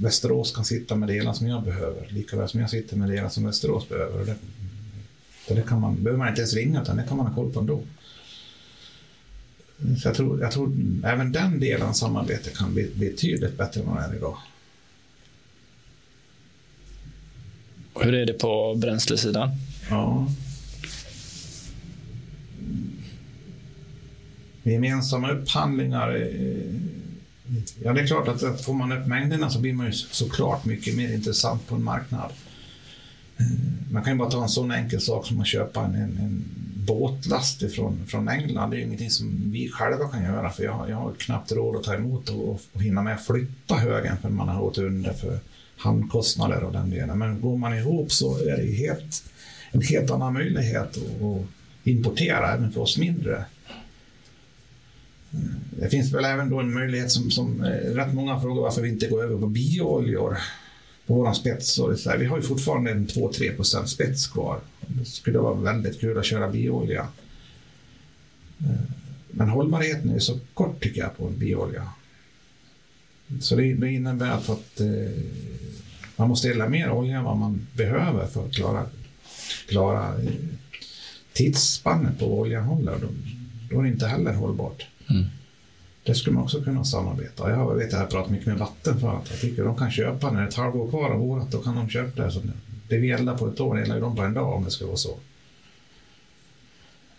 Västerås 0.00 0.52
kan 0.52 0.64
sitta 0.64 0.96
med 0.96 1.08
delar 1.08 1.32
som 1.32 1.46
jag 1.46 1.62
behöver, 1.62 2.06
lika 2.10 2.36
väl 2.36 2.48
som 2.48 2.60
jag 2.60 2.70
sitter 2.70 2.96
med 2.96 3.08
delar 3.08 3.28
som 3.28 3.44
Västerås 3.44 3.88
behöver. 3.88 4.24
Det, 4.24 4.34
så 5.48 5.54
det 5.54 5.62
kan 5.62 5.80
man, 5.80 6.02
behöver 6.02 6.18
man 6.18 6.28
inte 6.28 6.40
ens 6.40 6.54
ringa, 6.54 6.82
utan 6.82 6.96
det 6.96 7.04
kan 7.08 7.16
man 7.16 7.26
ha 7.26 7.34
koll 7.34 7.52
på 7.52 7.60
ändå. 7.60 7.82
Så 10.02 10.08
jag 10.08 10.14
tror, 10.14 10.40
jag 10.40 10.52
tror 10.52 10.72
även 11.04 11.32
den 11.32 11.60
delen 11.60 11.88
av 11.88 11.92
samarbete 11.92 12.50
kan 12.50 12.74
bli 12.74 12.90
betydligt 12.94 13.58
bättre 13.58 13.80
än 13.80 13.86
vad 13.86 13.96
det 13.96 14.02
är 14.02 14.16
idag. 14.16 14.36
Hur 18.00 18.14
är 18.14 18.26
det 18.26 18.32
på 18.32 18.74
bränslesidan? 18.74 19.50
Ja. 19.90 20.26
Gemensamma 24.62 25.30
upphandlingar. 25.30 26.14
Eh, 26.14 26.22
eh, 26.22 27.62
ja, 27.82 27.92
det 27.92 28.00
är 28.00 28.06
klart 28.06 28.28
att 28.28 28.42
eh, 28.42 28.54
får 28.54 28.74
man 28.74 28.92
upp 28.92 29.06
mängderna 29.06 29.50
så 29.50 29.60
blir 29.60 29.72
man 29.72 29.86
ju 29.86 29.92
såklart 29.92 30.64
mycket 30.64 30.96
mer 30.96 31.14
intressant 31.14 31.68
på 31.68 31.74
en 31.74 31.84
marknad. 31.84 32.30
Man 33.90 34.04
kan 34.04 34.12
ju 34.12 34.18
bara 34.18 34.30
ta 34.30 34.42
en 34.42 34.48
sån 34.48 34.70
enkel 34.70 35.00
sak 35.00 35.26
som 35.26 35.40
att 35.40 35.46
köpa 35.46 35.84
en, 35.84 35.94
en, 35.94 36.18
en 36.18 36.44
båtlast 36.86 37.62
ifrån, 37.62 38.06
från 38.06 38.28
England. 38.28 38.70
Det 38.70 38.76
är 38.76 38.78
ju 38.78 38.84
ingenting 38.84 39.10
som 39.10 39.50
vi 39.52 39.68
själva 39.68 40.08
kan 40.08 40.24
göra 40.24 40.50
för 40.50 40.64
jag, 40.64 40.90
jag 40.90 40.96
har 40.96 41.12
knappt 41.12 41.52
råd 41.52 41.76
att 41.76 41.82
ta 41.82 41.94
emot 41.94 42.28
och, 42.28 42.60
och 42.72 42.82
hinna 42.82 43.02
med 43.02 43.14
att 43.14 43.26
flytta 43.26 43.74
högen 43.74 44.16
för 44.22 44.28
man 44.28 44.48
har 44.48 44.60
gått 44.60 44.78
under 44.78 45.12
för 45.12 45.38
handkostnader 45.76 46.64
och 46.64 46.72
den 46.72 46.90
delen. 46.90 47.18
Men 47.18 47.40
går 47.40 47.56
man 47.56 47.78
ihop 47.78 48.12
så 48.12 48.38
är 48.38 48.56
det 48.56 48.72
helt, 48.72 49.24
en 49.70 49.82
helt 49.82 50.10
annan 50.10 50.32
möjlighet 50.32 50.82
att, 50.82 51.22
att 51.22 51.46
importera 51.84 52.54
även 52.54 52.72
för 52.72 52.80
oss 52.80 52.98
mindre. 52.98 53.44
Det 55.70 55.88
finns 55.88 56.12
väl 56.12 56.24
även 56.24 56.50
då 56.50 56.60
en 56.60 56.74
möjlighet 56.74 57.10
som, 57.10 57.30
som 57.30 57.64
eh, 57.64 57.94
rätt 57.94 58.14
många 58.14 58.40
frågar 58.40 58.62
varför 58.62 58.82
vi 58.82 58.88
inte 58.88 59.08
går 59.08 59.24
över 59.24 59.38
på 59.38 59.46
biooljor 59.46 60.38
på 61.06 61.14
våran 61.14 61.34
spets. 61.34 61.78
Och 61.78 61.98
så 61.98 62.10
här, 62.10 62.18
vi 62.18 62.26
har 62.26 62.36
ju 62.36 62.42
fortfarande 62.42 62.90
en 62.90 63.06
2-3 63.06 63.56
procent 63.56 63.88
spets 63.88 64.26
kvar. 64.26 64.60
Det 64.86 65.04
skulle 65.04 65.38
vara 65.38 65.54
väldigt 65.54 66.00
kul 66.00 66.18
att 66.18 66.24
köra 66.24 66.48
bioolja. 66.48 67.06
Eh, 68.60 68.80
men 69.30 69.48
hållbarheten 69.48 70.10
är 70.10 70.18
så 70.18 70.38
kort 70.54 70.82
tycker 70.82 71.00
jag 71.00 71.16
på 71.16 71.26
en 71.26 71.38
bioolja. 71.38 71.88
Så 73.40 73.56
det, 73.56 73.74
det 73.74 73.92
innebär 73.92 74.30
att, 74.30 74.48
att 74.48 74.80
eh, 74.80 75.22
man 76.16 76.28
måste 76.28 76.50
elda 76.50 76.68
mer 76.68 76.90
olja 76.90 77.18
än 77.18 77.24
vad 77.24 77.36
man 77.36 77.66
behöver 77.76 78.26
för 78.26 78.46
att 78.46 78.52
klara, 78.52 78.86
klara 79.68 80.22
eh, 80.22 80.32
tidsspannet 81.32 82.18
på 82.18 82.28
vad 82.28 82.38
oljan 82.38 82.64
håller. 82.64 82.98
Då, 82.98 83.06
då 83.70 83.78
är 83.78 83.82
det 83.82 83.88
inte 83.88 84.06
heller 84.06 84.32
hållbart. 84.32 84.86
Mm. 85.10 85.24
Det 86.04 86.14
skulle 86.14 86.34
man 86.34 86.44
också 86.44 86.62
kunna 86.62 86.84
samarbeta. 86.84 87.50
Jag 87.50 87.74
vet 87.74 87.86
att 87.86 87.92
jag 87.92 87.98
har 87.98 88.06
pratat 88.06 88.30
mycket 88.30 88.46
med 88.46 88.58
Vattenfall. 88.58 89.20
Jag 89.30 89.40
tycker 89.40 89.64
de 89.64 89.76
kan 89.76 89.90
köpa 89.90 90.30
när 90.30 90.40
det 90.40 90.46
är 90.46 90.48
ett 90.48 90.54
halvår 90.54 90.90
kvar 90.90 91.10
av 91.10 91.22
året. 91.22 91.46
Då 91.50 91.58
kan 91.58 91.76
de 91.76 91.88
köpa 91.88 92.22
det. 92.22 92.30
Så 92.30 92.40
det 92.88 92.96
vi 92.96 93.10
eldar 93.10 93.36
på 93.36 93.48
ett 93.48 93.60
år 93.60 93.80
eldar 93.80 94.00
de 94.00 94.16
på 94.16 94.22
en 94.22 94.34
dag 94.34 94.54
om 94.54 94.64
det 94.64 94.70
ska 94.70 94.86
vara 94.86 94.96
så. 94.96 95.18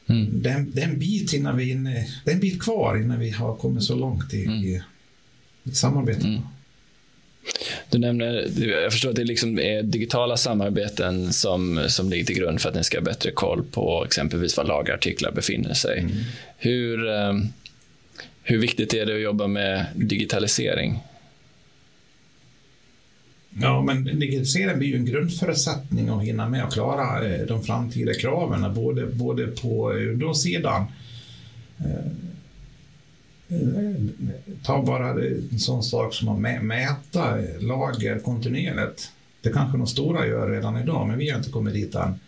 Mm. 0.07 0.41
Det, 0.41 0.49
är, 0.49 0.65
det, 0.73 0.81
är, 0.81 0.87
en 0.87 0.99
bit 0.99 1.33
innan 1.33 1.57
vi 1.57 1.71
inne, 1.71 2.07
det 2.25 2.31
är 2.31 2.35
en 2.35 2.41
bit 2.41 2.63
kvar 2.63 2.97
innan 2.97 3.19
vi 3.19 3.29
har 3.29 3.55
kommit 3.55 3.83
så 3.83 3.95
långt 3.95 4.33
i, 4.33 4.45
mm. 4.45 4.57
i, 4.57 4.81
i 5.63 5.71
samarbetet. 5.71 6.23
Mm. 6.23 6.41
Du 7.89 7.99
nämner, 7.99 8.47
jag 8.67 8.91
förstår 8.91 9.09
att 9.09 9.15
det 9.15 9.23
liksom 9.23 9.59
är 9.59 9.83
digitala 9.83 10.37
samarbeten 10.37 11.33
som, 11.33 11.85
som 11.87 12.09
ligger 12.09 12.25
till 12.25 12.35
grund 12.35 12.61
för 12.61 12.69
att 12.69 12.75
ni 12.75 12.83
ska 12.83 12.97
ha 12.97 13.03
bättre 13.03 13.31
koll 13.31 13.63
på 13.63 14.05
exempelvis 14.05 14.57
var 14.57 14.63
lagerartiklar 14.63 15.31
befinner 15.31 15.73
sig. 15.73 15.99
Mm. 15.99 16.11
Hur, 16.57 17.09
eh, 17.09 17.33
hur 18.43 18.57
viktigt 18.57 18.93
är 18.93 19.05
det 19.05 19.15
att 19.15 19.21
jobba 19.21 19.47
med 19.47 19.85
digitalisering? 19.95 20.99
Ja, 23.61 23.81
men 23.81 24.03
digitalisering 24.03 24.77
blir 24.77 24.87
ju 24.87 24.95
en 24.95 25.05
grundförutsättning 25.05 26.09
att 26.09 26.23
hinna 26.23 26.49
med 26.49 26.63
att 26.63 26.73
klara 26.73 27.27
eh, 27.27 27.45
de 27.45 27.63
framtida 27.63 28.13
kraven, 28.13 28.73
både, 28.73 29.05
både 29.05 29.47
på 29.47 29.97
eh, 29.97 30.09
ungdomssidan... 30.09 30.85
Eh, 31.79 32.11
ta 34.63 34.83
bara 34.83 35.09
en 35.51 35.59
sån 35.59 35.83
sak 35.83 36.13
som 36.13 36.29
att 36.29 36.63
mäta 36.63 37.37
lager 37.59 38.19
kontinuerligt. 38.19 39.11
Det 39.41 39.49
kanske 39.49 39.77
de 39.77 39.87
stora 39.87 40.27
gör 40.27 40.49
redan 40.49 40.77
idag, 40.77 41.07
men 41.07 41.17
vi 41.17 41.29
har 41.29 41.37
inte 41.37 41.49
kommit 41.49 41.73
dit 41.73 41.95
än. 41.95 42.19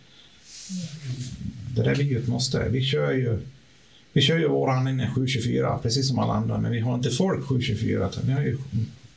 Det 1.75 1.83
där 1.83 1.95
blir 1.95 2.05
ju 2.05 2.17
ett 2.19 2.27
måste. 2.27 2.69
Vi 2.69 2.83
kör 2.83 3.11
ju, 3.11 3.39
vi 4.15 4.21
kör 4.21 4.37
ju 4.37 4.47
vår 4.47 4.69
anläggning 4.69 5.07
724, 5.07 5.79
precis 5.83 6.07
som 6.07 6.19
alla 6.19 6.33
andra, 6.33 6.57
men 6.57 6.71
vi 6.71 6.79
har 6.79 6.95
inte 6.95 7.09
folk 7.09 7.45
724, 7.45 8.09
utan 8.09 8.23
vi 8.25 8.31
har 8.31 8.41
ju 8.41 8.57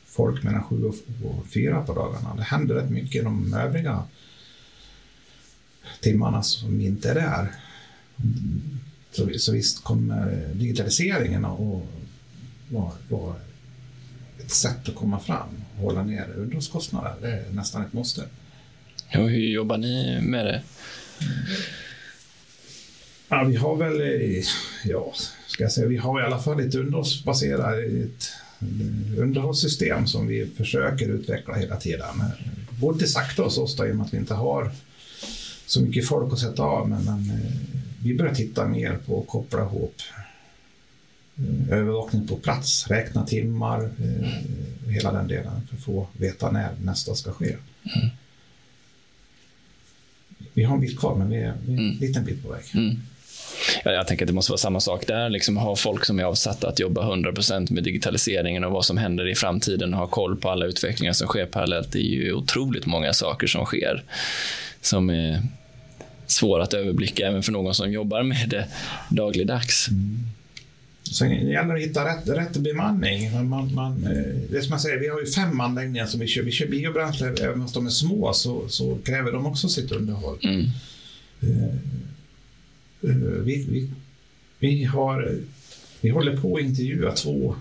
folk 0.05 0.43
mellan 0.43 0.63
7 0.63 0.83
och 1.23 1.47
4 1.53 1.81
på 1.81 1.93
dagarna. 1.93 2.35
Det 2.35 2.43
händer 2.43 2.75
rätt 2.75 2.89
mycket 2.89 3.23
de 3.23 3.53
övriga 3.53 4.03
timmarna 6.01 6.43
som 6.43 6.81
inte 6.81 7.09
är 7.09 7.15
där. 7.15 7.51
Så, 9.11 9.29
så 9.37 9.51
visst 9.51 9.83
kommer 9.83 10.49
digitaliseringen 10.53 11.45
att 11.45 11.59
vara, 12.69 12.91
vara 13.09 13.35
ett 14.39 14.51
sätt 14.51 14.89
att 14.89 14.95
komma 14.95 15.19
fram 15.19 15.49
och 15.77 15.83
hålla 15.83 16.03
ner 16.03 16.27
underhållskostnader. 16.35 17.15
Det 17.21 17.31
är 17.31 17.49
nästan 17.51 17.85
ett 17.85 17.93
måste. 17.93 18.23
Ja, 19.09 19.19
hur 19.19 19.49
jobbar 19.49 19.77
ni 19.77 20.21
med 20.21 20.45
det? 20.45 20.61
Ja, 23.29 23.43
vi 23.43 23.55
har 23.55 23.75
väl, 23.75 24.01
ja, 24.85 25.13
ska 25.47 25.63
jag 25.63 25.71
säga, 25.71 25.87
vi 25.87 25.97
har 25.97 26.21
i 26.21 26.23
alla 26.23 26.39
fall 26.39 26.59
ett 26.59 26.75
underhållsbaserat 26.75 27.77
ett 27.77 28.31
underhållssystem 29.17 30.07
som 30.07 30.27
vi 30.27 30.45
försöker 30.57 31.09
utveckla 31.09 31.53
hela 31.53 31.75
tiden. 31.75 32.23
Både 32.81 33.07
sakta 33.07 33.43
hos 33.43 33.57
oss 33.57 33.75
då, 33.75 33.87
i 33.87 33.91
och 33.91 33.95
med 33.95 34.05
att 34.05 34.13
vi 34.13 34.17
inte 34.17 34.33
har 34.33 34.71
så 35.65 35.81
mycket 35.81 36.07
folk 36.07 36.33
att 36.33 36.39
sätta 36.39 36.63
av, 36.63 36.89
men, 36.89 37.03
men 37.03 37.29
eh, 37.29 37.51
vi 38.03 38.17
börjar 38.17 38.35
titta 38.35 38.67
mer 38.67 38.97
på 39.05 39.21
att 39.21 39.27
koppla 39.27 39.61
ihop 39.61 39.95
eh, 41.37 41.77
övervakning 41.77 42.27
på 42.27 42.35
plats, 42.35 42.87
räkna 42.87 43.25
timmar, 43.25 43.83
eh, 43.83 44.89
hela 44.91 45.11
den 45.11 45.27
delen 45.27 45.67
för 45.69 45.77
att 45.77 45.83
få 45.83 46.07
veta 46.17 46.51
när 46.51 46.69
nästa 46.81 47.15
ska 47.15 47.31
ske. 47.31 47.55
Mm. 47.95 48.09
Vi 50.53 50.63
har 50.63 50.75
en 50.75 50.81
bit 50.81 50.99
kvar, 50.99 51.15
men 51.15 51.29
vi 51.29 51.37
är, 51.37 51.53
vi 51.65 51.73
är 51.73 51.77
en 51.77 51.85
mm. 51.87 51.97
liten 51.97 52.25
bit 52.25 52.43
på 52.43 52.49
väg. 52.49 52.63
Mm. 52.73 53.01
Ja, 53.85 53.91
jag 53.91 54.07
tänker 54.07 54.25
att 54.25 54.27
det 54.27 54.33
måste 54.33 54.51
vara 54.51 54.57
samma 54.57 54.79
sak 54.79 55.07
där. 55.07 55.29
Liksom 55.29 55.57
ha 55.57 55.75
folk 55.75 56.05
som 56.05 56.19
är 56.19 56.23
avsatta 56.23 56.67
att 56.67 56.79
jobba 56.79 57.15
100% 57.15 57.73
med 57.73 57.83
digitaliseringen 57.83 58.63
och 58.63 58.71
vad 58.71 58.85
som 58.85 58.97
händer 58.97 59.27
i 59.27 59.35
framtiden 59.35 59.93
och 59.93 59.99
ha 59.99 60.07
koll 60.07 60.35
på 60.35 60.49
alla 60.49 60.65
utvecklingar 60.65 61.13
som 61.13 61.27
sker 61.27 61.45
parallellt. 61.45 61.91
Det 61.91 61.99
är 61.99 62.03
ju 62.03 62.33
otroligt 62.33 62.85
många 62.85 63.13
saker 63.13 63.47
som 63.47 63.65
sker 63.65 64.03
som 64.81 65.09
är 65.09 65.41
svåra 66.27 66.63
att 66.63 66.73
överblicka 66.73 67.27
även 67.27 67.43
för 67.43 67.51
någon 67.51 67.75
som 67.75 67.91
jobbar 67.91 68.23
med 68.23 68.49
det 68.49 68.67
dagligdags. 69.09 69.87
Mm. 69.89 70.19
Sen 71.11 71.31
gäller 71.31 71.67
det 71.67 71.73
att 71.73 71.79
hitta 71.79 72.05
rätt, 72.05 72.29
rätt 72.29 72.57
bemanning. 72.57 73.49
Man, 73.49 73.73
man, 73.73 74.03
eh, 74.03 74.51
det 74.51 74.61
som 74.61 74.71
jag 74.71 74.81
säger, 74.81 74.99
vi 74.99 75.07
har 75.07 75.19
ju 75.19 75.25
fem 75.25 75.61
anläggningar 75.61 76.05
som 76.05 76.19
vi 76.19 76.27
kör. 76.27 76.43
Vi 76.43 76.51
kör 76.51 76.67
biobränsle, 76.67 77.27
även 77.27 77.61
om 77.61 77.67
de 77.73 77.85
är 77.85 77.89
små 77.89 78.33
så, 78.33 78.69
så 78.69 78.97
kräver 79.05 79.31
de 79.31 79.45
också 79.45 79.69
sitt 79.69 79.91
underhåll. 79.91 80.37
Mm. 80.43 80.65
Uh, 83.03 83.15
vi, 83.15 83.65
vi, 83.69 83.89
vi, 84.59 84.83
har, 84.83 85.37
vi 86.01 86.09
håller 86.09 86.37
på 86.37 86.55
att 86.55 86.61
intervjua 86.61 87.11
två 87.11 87.55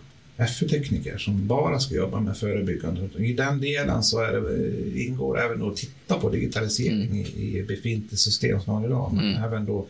FU-tekniker 0.58 1.18
som 1.18 1.46
bara 1.46 1.80
ska 1.80 1.94
jobba 1.94 2.20
med 2.20 2.36
förebyggande. 2.36 3.08
I 3.18 3.32
den 3.32 3.60
delen 3.60 4.02
så 4.02 4.20
är 4.20 4.32
det, 4.32 5.00
ingår 5.00 5.40
även 5.40 5.62
att 5.62 5.76
titta 5.76 6.18
på 6.18 6.30
digitalisering 6.30 7.06
mm. 7.06 7.16
i, 7.16 7.58
i 7.58 7.62
befintligt 7.62 8.22
system 8.22 8.60
som 8.60 8.82
vi 8.82 8.82
har 8.82 8.86
idag. 8.86 9.12
Men 9.14 9.30
mm. 9.30 9.42
även 9.44 9.66
då 9.66 9.86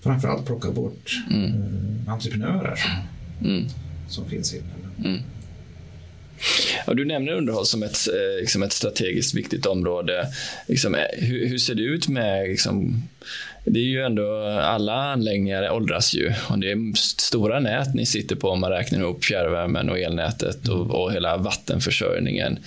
framförallt 0.00 0.46
plocka 0.46 0.70
bort 0.70 1.10
mm. 1.30 1.44
eh, 1.44 2.12
entreprenörer 2.12 2.76
som, 2.76 2.90
mm. 3.48 3.64
som 4.08 4.28
finns 4.28 4.54
inne. 4.54 4.64
Mm. 5.04 5.18
Ja, 6.86 6.94
du 6.94 7.04
nämner 7.04 7.32
underhåll 7.32 7.66
som 7.66 7.82
ett, 7.82 8.08
eh, 8.08 8.40
liksom 8.40 8.62
ett 8.62 8.72
strategiskt 8.72 9.34
viktigt 9.34 9.66
område. 9.66 10.26
Liksom, 10.68 10.94
eh, 10.94 11.00
hur, 11.18 11.48
hur, 11.48 11.58
ser 11.58 11.74
det 11.74 11.82
ut 11.82 12.08
med 12.08 12.48
liksom, 12.48 13.02
det 13.70 13.78
är 13.78 13.84
ju 13.84 14.02
ändå, 14.02 14.42
alla 14.46 15.12
anläggningar 15.12 15.70
åldras 15.70 16.14
ju 16.14 16.32
och 16.48 16.58
det 16.58 16.70
är 16.70 16.96
stora 16.96 17.60
nät 17.60 17.94
ni 17.94 18.06
sitter 18.06 18.36
på 18.36 18.50
om 18.50 18.60
man 18.60 18.70
räknar 18.70 19.00
ihop 19.00 19.24
fjärrvärmen 19.24 19.90
och 19.90 19.98
elnätet 19.98 20.68
och, 20.68 21.02
och 21.02 21.12
hela 21.12 21.36
vattenförsörjningen. 21.36 22.58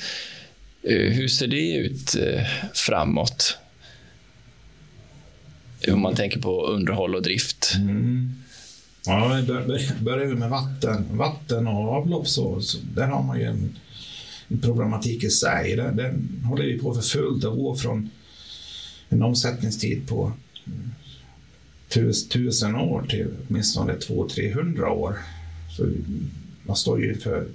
Eh, 0.83 1.11
hur 1.11 1.27
ser 1.27 1.47
det 1.47 1.75
ut 1.75 2.15
eh, 2.15 2.43
framåt? 2.73 3.57
Om 5.87 6.01
man 6.01 6.15
tänker 6.15 6.39
på 6.39 6.65
underhåll 6.65 7.15
och 7.15 7.21
drift. 7.21 7.73
Mm. 7.75 8.35
Ja, 9.05 9.41
börjar 9.99 10.25
vi 10.25 10.35
med 10.35 10.49
vatten, 10.49 11.05
vatten 11.11 11.67
och 11.67 11.89
avlopp 11.89 12.27
så, 12.27 12.61
så 12.61 12.77
där 12.95 13.07
har 13.07 13.23
man 13.23 13.39
ju 13.39 13.45
en, 13.45 13.75
en 14.47 14.59
problematik 14.59 15.23
i 15.23 15.29
sig. 15.29 15.75
Den, 15.75 15.95
den 15.95 16.43
håller 16.45 16.65
vi 16.65 16.79
på 16.79 16.93
för 16.93 17.01
fullt 17.01 17.45
att 17.45 17.55
gå 17.55 17.75
från 17.75 18.09
en 19.09 19.23
omsättningstid 19.23 20.07
på 20.07 20.33
tus, 21.89 22.29
tusen 22.29 22.75
år 22.75 23.05
till 23.09 23.27
åtminstone 23.47 23.93
200-300 23.93 24.85
år. 24.85 25.17
Så 25.77 25.85
man 26.63 26.75
står 26.75 27.01
ju 27.01 27.13
inför, 27.13 27.47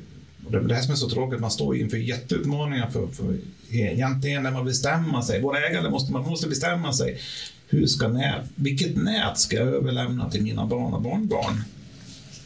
och 0.45 0.53
det 0.53 0.59
är 0.59 0.63
det 0.63 0.83
som 0.83 0.93
är 0.93 0.97
så 0.97 1.11
tråkigt, 1.11 1.41
man 1.41 1.51
står 1.51 1.77
inför 1.77 1.97
jätteutmaningar 1.97 2.91
för, 2.91 3.07
för 3.07 3.39
egentligen 3.71 4.43
när 4.43 4.51
man 4.51 4.65
bestämmer 4.65 5.23
sig. 5.23 5.41
Våra 5.41 5.67
ägare 5.67 5.91
måste, 5.91 6.13
man 6.13 6.23
måste 6.23 6.49
bestämma 6.49 6.93
sig. 6.93 7.19
Hur 7.69 7.87
ska 7.87 8.09
nät, 8.09 8.45
vilket 8.55 8.97
nät 8.97 9.39
ska 9.39 9.57
jag 9.57 9.69
överlämna 9.69 10.31
till 10.31 10.43
mina 10.43 10.67
barn 10.67 10.95
och 10.95 11.03
barnbarn? 11.03 11.63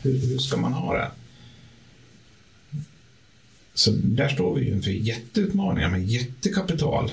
Hur, 0.02 0.18
hur 0.18 0.38
ska 0.38 0.56
man 0.56 0.72
ha 0.72 0.94
det? 0.94 1.10
Så 3.74 3.90
där 3.90 4.28
står 4.28 4.54
vi 4.54 4.70
inför 4.70 4.90
jätteutmaningar 4.90 5.90
med 5.90 6.06
jättekapital 6.06 7.12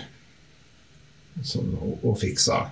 att 2.03 2.19
fixa. 2.19 2.71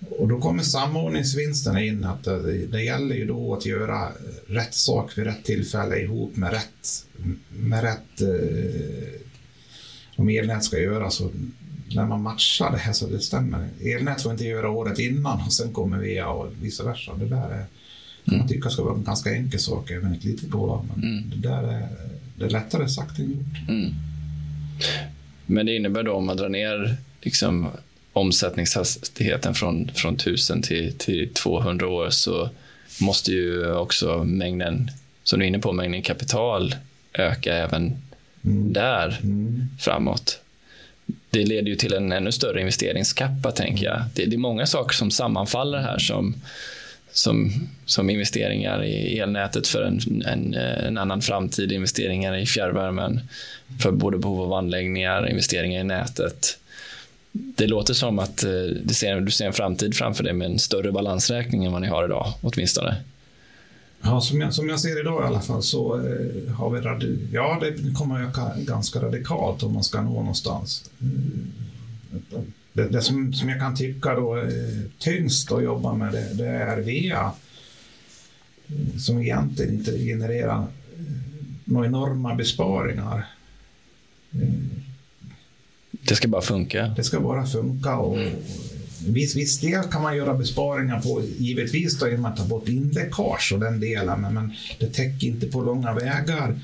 Och 0.00 0.28
då 0.28 0.40
kommer 0.40 0.62
samordningsvinsterna 0.62 1.82
in. 1.82 2.04
att 2.04 2.24
det, 2.24 2.66
det, 2.66 2.82
gäller 2.82 3.14
ju 3.14 3.26
då 3.26 3.54
att 3.54 3.66
göra 3.66 4.08
rätt 4.46 4.74
sak 4.74 5.18
vid 5.18 5.24
rätt 5.24 5.44
tillfälle 5.44 5.96
ihop 5.96 6.36
med 6.36 6.52
rätt, 6.52 7.06
med 7.48 7.82
rätt 7.82 8.20
eh, 8.20 9.20
om 10.16 10.28
elnät 10.28 10.64
ska 10.64 10.78
göras 10.78 11.22
när 11.94 12.06
man 12.06 12.22
matchar 12.22 12.70
det 12.70 12.78
här 12.78 12.92
så 12.92 13.06
det 13.06 13.20
stämmer. 13.20 13.68
Elnät 13.80 14.22
får 14.22 14.32
inte 14.32 14.44
göra 14.44 14.70
året 14.70 14.98
innan 14.98 15.40
och 15.46 15.52
sen 15.52 15.72
kommer 15.72 15.98
VA 15.98 16.28
och 16.28 16.52
vice 16.60 16.82
versa. 16.82 17.14
Det 17.14 17.26
där 17.26 17.50
är, 17.50 17.66
mm. 18.24 18.38
man 18.38 18.48
tycker 18.48 18.70
ska 18.70 18.84
vara 18.84 18.94
en 18.94 19.04
ganska 19.04 19.34
enkel 19.34 19.60
sak 19.60 19.90
även 19.90 20.12
ett 20.12 20.24
litet 20.24 20.48
bolag. 20.48 20.86
Men 20.94 21.04
mm. 21.04 21.30
det 21.30 21.48
där 21.48 21.62
är, 21.62 21.88
det 22.36 22.44
är 22.44 22.50
lättare 22.50 22.88
sagt 22.88 23.18
än 23.18 23.30
gjort. 23.30 23.68
Mm. 23.68 23.94
Men 25.46 25.66
det 25.66 25.76
innebär 25.76 26.02
då 26.02 26.12
om 26.12 26.26
man 26.26 26.36
drar 26.36 26.48
ner 26.48 26.96
liksom, 27.20 27.68
omsättningshastigheten 28.18 29.54
från, 29.54 29.90
från 29.94 30.14
1000 30.14 30.62
till, 30.62 30.92
till 30.98 31.34
200 31.34 31.88
år 31.88 32.10
så 32.10 32.50
måste 33.00 33.32
ju 33.32 33.72
också 33.74 34.24
mängden, 34.24 34.90
som 35.24 35.38
du 35.38 35.44
är 35.44 35.48
inne 35.48 35.58
på, 35.58 35.72
mängden 35.72 36.02
kapital 36.02 36.74
öka 37.12 37.54
även 37.54 37.96
mm. 38.44 38.72
där 38.72 39.20
mm. 39.22 39.68
framåt 39.80 40.40
det 41.30 41.44
leder 41.44 41.68
ju 41.68 41.76
till 41.76 41.94
en 41.94 42.12
ännu 42.12 42.32
större 42.32 42.60
investeringskappa, 42.60 43.50
tänker 43.50 43.84
jag. 43.84 44.02
Det, 44.14 44.24
det, 44.24 44.36
är 44.36 44.38
många 44.38 44.66
saker 44.66 44.94
som 44.94 45.10
sammanfaller 45.10 45.78
här 45.78 45.98
som, 45.98 46.34
som, 47.12 47.52
som 47.86 48.10
investeringar 48.10 48.84
i 48.84 49.18
elnätet 49.18 49.66
för 49.66 49.82
en, 49.82 50.22
en, 50.26 50.54
en 50.54 50.98
annan 50.98 51.22
framtid, 51.22 51.72
investeringar 51.72 52.36
i 52.36 52.46
fjärrvärmen 52.46 53.20
för 53.80 53.92
både 53.92 54.18
behov 54.18 54.40
av 54.40 54.52
anläggningar, 54.52 55.30
investeringar 55.30 55.80
i 55.80 55.84
nätet. 55.84 56.58
Det 57.56 57.66
låter 57.66 57.94
som 57.94 58.18
att 58.18 58.44
eh, 58.44 58.50
du 58.84 58.94
ser, 58.94 59.20
du 59.20 59.30
ser 59.30 59.46
en 59.46 59.52
framtid 59.52 59.94
framför 59.94 60.24
dig 60.24 60.32
med 60.32 60.50
en 60.50 60.58
större 60.58 60.92
balansräkning 60.92 61.64
än 61.64 61.72
vad 61.72 61.82
ni 61.82 61.88
har 61.88 62.04
idag, 62.04 62.32
åtminstone. 62.40 62.96
Ja, 64.02 64.20
som 64.20 64.40
jag, 64.40 64.54
som 64.54 64.68
jag 64.68 64.80
ser 64.80 65.00
idag 65.00 65.22
i 65.22 65.26
alla 65.26 65.40
fall 65.40 65.62
så 65.62 65.94
eh, 65.94 66.52
har 66.52 66.70
vi 66.70 67.28
ja, 67.32 67.58
det 67.60 67.94
kommer 67.94 68.22
att 68.22 68.28
öka 68.28 68.52
ganska 68.56 68.98
radikalt 68.98 69.62
om 69.62 69.74
man 69.74 69.84
ska 69.84 70.02
nå 70.02 70.12
någonstans. 70.12 70.90
Mm. 71.00 71.52
Det, 72.72 72.88
det 72.88 73.02
som, 73.02 73.32
som 73.32 73.48
jag 73.48 73.60
kan 73.60 73.76
tycka 73.76 74.14
då 74.14 74.34
är 74.34 74.82
tyngst 74.98 75.52
att 75.52 75.62
jobba 75.62 75.94
med 75.94 76.12
det, 76.12 76.28
det 76.34 76.48
är 76.48 76.76
VA 76.76 77.32
eh, 78.68 78.98
som 78.98 79.22
egentligen 79.22 79.74
inte 79.74 79.98
genererar 79.98 80.66
några 81.64 81.86
enorma 81.86 82.34
besparingar. 82.34 83.26
Det 86.08 86.14
ska 86.14 86.28
bara 86.28 86.42
funka. 86.42 86.92
Det 86.96 87.04
ska 87.04 87.20
bara 87.20 87.46
funka. 87.46 87.96
Och 87.96 88.18
viss, 89.06 89.36
viss 89.36 89.60
del 89.60 89.82
kan 89.82 90.02
man 90.02 90.16
göra 90.16 90.34
besparingar 90.34 91.00
på, 91.00 91.22
givetvis 91.38 91.98
då 91.98 92.08
genom 92.08 92.24
att 92.24 92.36
ta 92.36 92.44
bort 92.44 92.68
inläckage 92.68 93.52
och 93.54 93.60
den 93.60 93.80
delen, 93.80 94.20
men, 94.20 94.34
men 94.34 94.52
det 94.78 94.86
täcker 94.86 95.26
inte 95.26 95.46
på 95.46 95.60
långa 95.60 95.94
vägar 95.94 96.60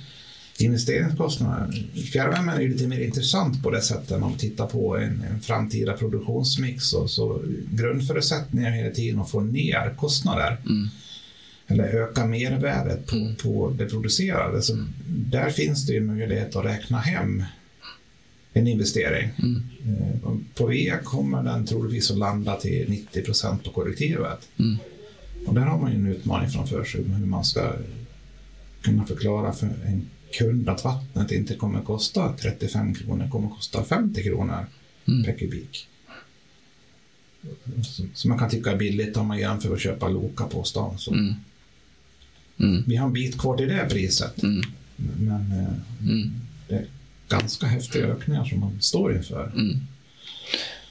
investeringskostnader. 0.58 1.86
Fjärrvärmen 2.12 2.56
är 2.56 2.60
ju 2.60 2.72
lite 2.72 2.86
mer 2.86 3.00
intressant 3.00 3.62
på 3.62 3.70
det 3.70 3.82
sättet 3.82 4.10
om 4.10 4.20
man 4.20 4.34
tittar 4.34 4.66
på 4.66 4.96
en, 4.96 5.24
en 5.30 5.40
framtida 5.40 5.92
produktionsmix. 5.92 6.92
Och, 6.92 7.10
så 7.10 7.42
grundförutsättningen 7.70 8.72
är 8.72 8.76
hela 8.76 8.94
tiden 8.94 9.20
att 9.20 9.30
få 9.30 9.40
ner 9.40 9.94
kostnader. 9.96 10.56
Mm. 10.66 10.88
Eller 11.66 11.84
öka 11.84 12.26
mervärdet 12.26 13.06
på, 13.06 13.16
mm. 13.16 13.36
på 13.36 13.74
det 13.78 13.86
producerade. 13.86 14.62
Så 14.62 14.86
där 15.06 15.50
finns 15.50 15.86
det 15.86 15.92
ju 15.92 16.00
möjlighet 16.00 16.56
att 16.56 16.64
räkna 16.64 16.98
hem 16.98 17.44
en 18.54 18.66
investering. 18.66 19.30
Mm. 19.42 19.62
Eh, 19.86 20.36
på 20.54 20.66
VE 20.66 20.98
kommer 21.04 21.42
den 21.42 21.66
troligtvis 21.66 22.10
att 22.10 22.18
landa 22.18 22.56
till 22.56 22.90
90 22.90 23.22
procent 23.22 23.64
på 23.64 23.70
korrektivet. 23.70 24.48
Mm. 24.58 24.76
Och 25.46 25.54
där 25.54 25.62
har 25.62 25.78
man 25.78 25.92
ju 25.92 25.96
en 25.96 26.06
utmaning 26.06 26.50
framför 26.50 26.84
sig 26.84 27.02
hur 27.02 27.26
man 27.26 27.44
ska 27.44 27.72
kunna 28.82 29.06
förklara 29.06 29.52
för 29.52 29.66
en 29.66 30.06
kund 30.38 30.68
att 30.68 30.84
vattnet 30.84 31.32
inte 31.32 31.54
kommer 31.54 31.78
att 31.78 31.84
kosta 31.84 32.36
35 32.40 32.94
kronor, 32.94 33.28
kommer 33.28 33.46
att 33.46 33.54
kosta 33.54 33.84
50 33.84 34.22
kronor 34.22 34.66
mm. 35.08 35.24
per 35.24 35.32
kubik. 35.32 35.88
Så, 38.14 38.28
man 38.28 38.38
kan 38.38 38.50
tycka 38.50 38.72
är 38.72 38.76
billigt 38.76 39.16
om 39.16 39.26
man 39.26 39.38
jämför 39.38 39.68
med 39.68 39.76
att 39.76 39.82
köpa 39.82 40.08
Loka 40.08 40.44
på 40.44 40.62
stan. 40.62 40.98
Så. 40.98 41.12
Mm. 41.12 41.34
Mm. 42.58 42.82
Vi 42.86 42.96
har 42.96 43.06
en 43.06 43.12
bit 43.12 43.38
kvar 43.38 43.56
till 43.56 43.68
det 43.68 43.86
priset. 43.90 44.42
Mm. 44.42 44.62
Men 44.96 45.52
eh, 45.52 46.08
mm. 46.10 46.32
det 46.68 46.86
ganska 47.28 47.66
häftiga 47.66 48.06
ökningar 48.06 48.44
som 48.44 48.60
man 48.60 48.80
står 48.80 49.16
inför. 49.16 49.50
Mm. 49.54 49.80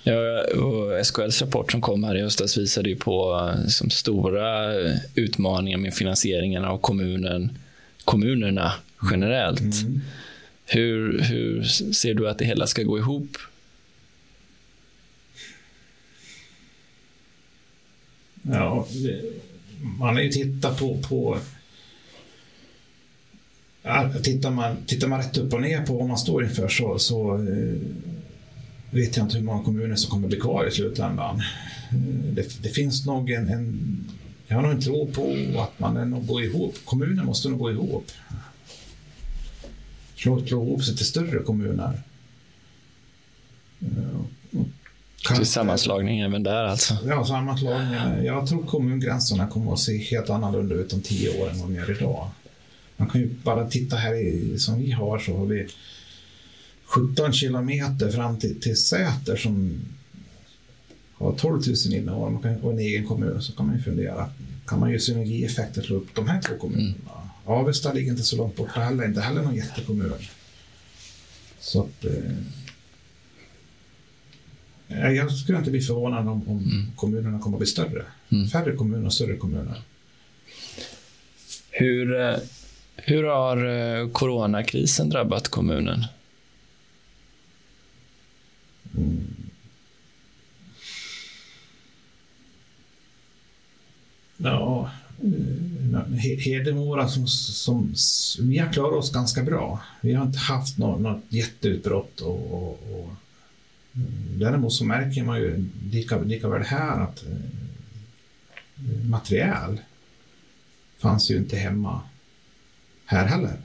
Ja, 0.04 0.44
och 0.64 1.06
SKLs 1.06 1.42
rapport 1.42 1.72
som 1.72 1.82
kom 1.82 2.04
här 2.04 2.16
i 2.16 2.22
höstas 2.22 2.58
visade 2.58 2.90
ju 2.90 2.96
på 2.96 3.50
eh, 3.50 3.68
som 3.68 3.90
stora 3.90 4.74
utmaningar 5.16 5.78
med 5.78 5.94
finansieringen 5.94 6.66
av 6.66 6.78
kommunen, 6.78 7.58
kommunerna 8.06 8.74
generellt. 9.12 9.62
Mm. 9.62 10.02
Hur, 10.66 11.22
hur 11.22 11.64
ser 11.94 12.14
du 12.14 12.30
att 12.30 12.38
det 12.38 12.46
hela 12.46 12.68
ska 12.68 12.84
gå 12.84 12.98
ihop? 12.98 13.38
Ja, 18.42 18.88
man 20.00 20.16
har 20.16 20.22
ju 20.22 20.32
tittat 20.32 20.80
på, 20.80 20.98
på 20.98 21.38
ja, 23.84 24.10
tittar, 24.24 24.52
man, 24.52 24.76
tittar 24.86 25.08
man 25.08 25.20
rätt 25.20 25.38
upp 25.38 25.54
och 25.54 25.62
ner 25.62 25.86
på 25.86 25.98
vad 25.98 26.08
man 26.08 26.18
står 26.18 26.44
inför 26.44 26.68
så, 26.68 27.00
så 27.00 27.36
eh, 27.36 27.76
vet 28.90 29.18
jag 29.18 29.26
inte 29.26 29.38
hur 29.38 29.44
många 29.44 29.64
kommuner 29.64 29.96
som 29.96 30.12
kommer 30.12 30.28
bli 30.28 30.40
kvar 30.40 30.68
i 30.68 30.72
slutändan. 30.72 31.42
Eh, 31.92 32.34
det, 32.34 32.64
det 32.64 32.70
finns 32.70 33.06
nog 33.06 33.32
en, 33.32 33.50
en, 33.50 34.12
jag 34.48 34.56
har 34.56 34.64
nog 34.64 34.72
en 34.72 34.82
tro 34.82 35.08
på 35.08 35.36
att 35.62 35.80
man 35.80 36.10
nog 36.10 36.28
går 36.28 36.44
ihop. 36.44 36.76
Kommuner 36.86 37.24
måste 37.24 37.50
nog 37.50 37.60
gå 37.60 37.72
ihop 37.72 38.12
slå, 40.24 40.46
slå 40.46 40.64
ihop 40.64 40.84
sig 40.84 40.96
till 40.96 41.06
större 41.06 41.40
kommuner. 41.40 42.02
Kan, 45.28 45.38
till 45.38 45.46
sammanslagning 45.46 46.20
även 46.20 46.44
där 46.44 46.64
alltså? 46.64 46.98
Ja, 47.08 47.26
sammanslagning. 47.26 48.26
Jag 48.26 48.48
tror 48.48 48.66
kommungränserna 48.66 49.48
kommer 49.48 49.74
att 49.74 49.80
se 49.80 49.98
helt 49.98 50.30
annorlunda 50.30 50.76
ut 50.76 50.94
om 50.94 51.02
tio 51.02 51.42
år 51.42 51.50
än 51.50 51.60
vad 51.60 51.70
de 51.70 51.76
gör 51.76 51.92
idag. 51.92 52.30
Man 52.98 53.10
kan 53.10 53.22
ju 53.22 53.30
bara 53.44 53.70
titta 53.70 53.96
här 53.96 54.14
i, 54.14 54.60
som 54.60 54.80
vi 54.80 54.92
har 54.92 55.20
så 55.20 55.38
har 55.38 55.46
vi 55.46 55.68
17 56.86 57.34
kilometer 57.34 58.12
fram 58.12 58.40
till, 58.40 58.62
till 58.62 58.78
Säter 58.78 59.36
som 59.36 59.82
har 61.14 61.34
12 61.34 61.62
000 61.68 61.76
invånare 61.94 62.58
och 62.62 62.72
en 62.72 62.80
egen 62.80 63.08
kommun 63.08 63.42
så 63.42 63.54
kan 63.54 63.68
man 63.68 63.76
ju 63.76 63.82
fundera. 63.82 64.30
Kan 64.66 64.80
man 64.80 64.92
ju 64.92 65.00
synergieffekter 65.00 65.82
slå 65.82 65.96
upp 65.96 66.16
de 66.16 66.28
här 66.28 66.42
två 66.42 66.58
kommunerna? 66.58 66.88
Mm. 66.88 67.00
Avesta 67.46 67.94
ligger 67.94 68.12
inte 68.12 68.24
så 68.24 68.36
långt 68.36 68.56
bort 68.56 68.70
heller, 68.70 69.06
inte 69.06 69.22
heller 69.22 69.42
någon 69.42 69.56
jättekommun. 69.56 70.14
Så 71.60 71.82
att, 71.82 72.06
eh, 72.06 72.14
jag 75.14 75.32
skulle 75.32 75.58
inte 75.58 75.72
bli 75.72 75.82
förvånad 75.82 76.28
om, 76.28 76.50
om 76.50 76.58
mm. 76.58 76.92
kommunerna 76.96 77.40
kommer 77.40 77.58
att 77.58 77.60
bli 77.60 77.68
större. 77.68 78.06
Mm. 78.30 78.48
Färre 78.48 78.76
kommuner 78.76 79.06
och 79.06 79.14
större 79.14 79.38
kommuner. 79.38 79.82
Hur, 81.72 82.22
eh, 82.22 82.38
hur 82.96 83.24
har 83.24 83.66
eh, 83.66 84.10
coronakrisen 84.10 85.10
drabbat 85.10 85.48
kommunen? 85.48 86.06
Mm. 88.98 89.28
Ja, 94.38 94.92
eh, 95.24 96.40
Hedemora 96.46 97.08
som, 97.08 97.28
som, 97.28 97.94
vi 98.40 98.58
har 98.58 98.74
klarat 98.74 98.94
oss 98.94 99.12
ganska 99.12 99.44
bra. 99.44 99.84
Vi 100.02 100.14
har 100.14 100.26
inte 100.26 100.40
haft 100.40 100.78
något, 100.78 101.02
något 101.02 101.24
jätteutbrott. 101.30 102.22
Och, 102.22 102.54
och, 102.54 102.80
och, 102.92 103.10
eh, 103.94 104.02
däremot 104.36 104.74
så 104.74 104.86
märker 104.86 105.24
man 105.24 105.40
ju 105.40 105.66
lika, 105.92 106.20
lika 106.20 106.48
väl 106.48 106.64
här 106.64 107.02
att 107.02 107.24
material 109.10 109.80
fanns 110.98 111.32
ju 111.32 111.38
inte 111.38 111.58
hemma 111.58 112.02
här 113.06 113.26
heller. 113.26 113.58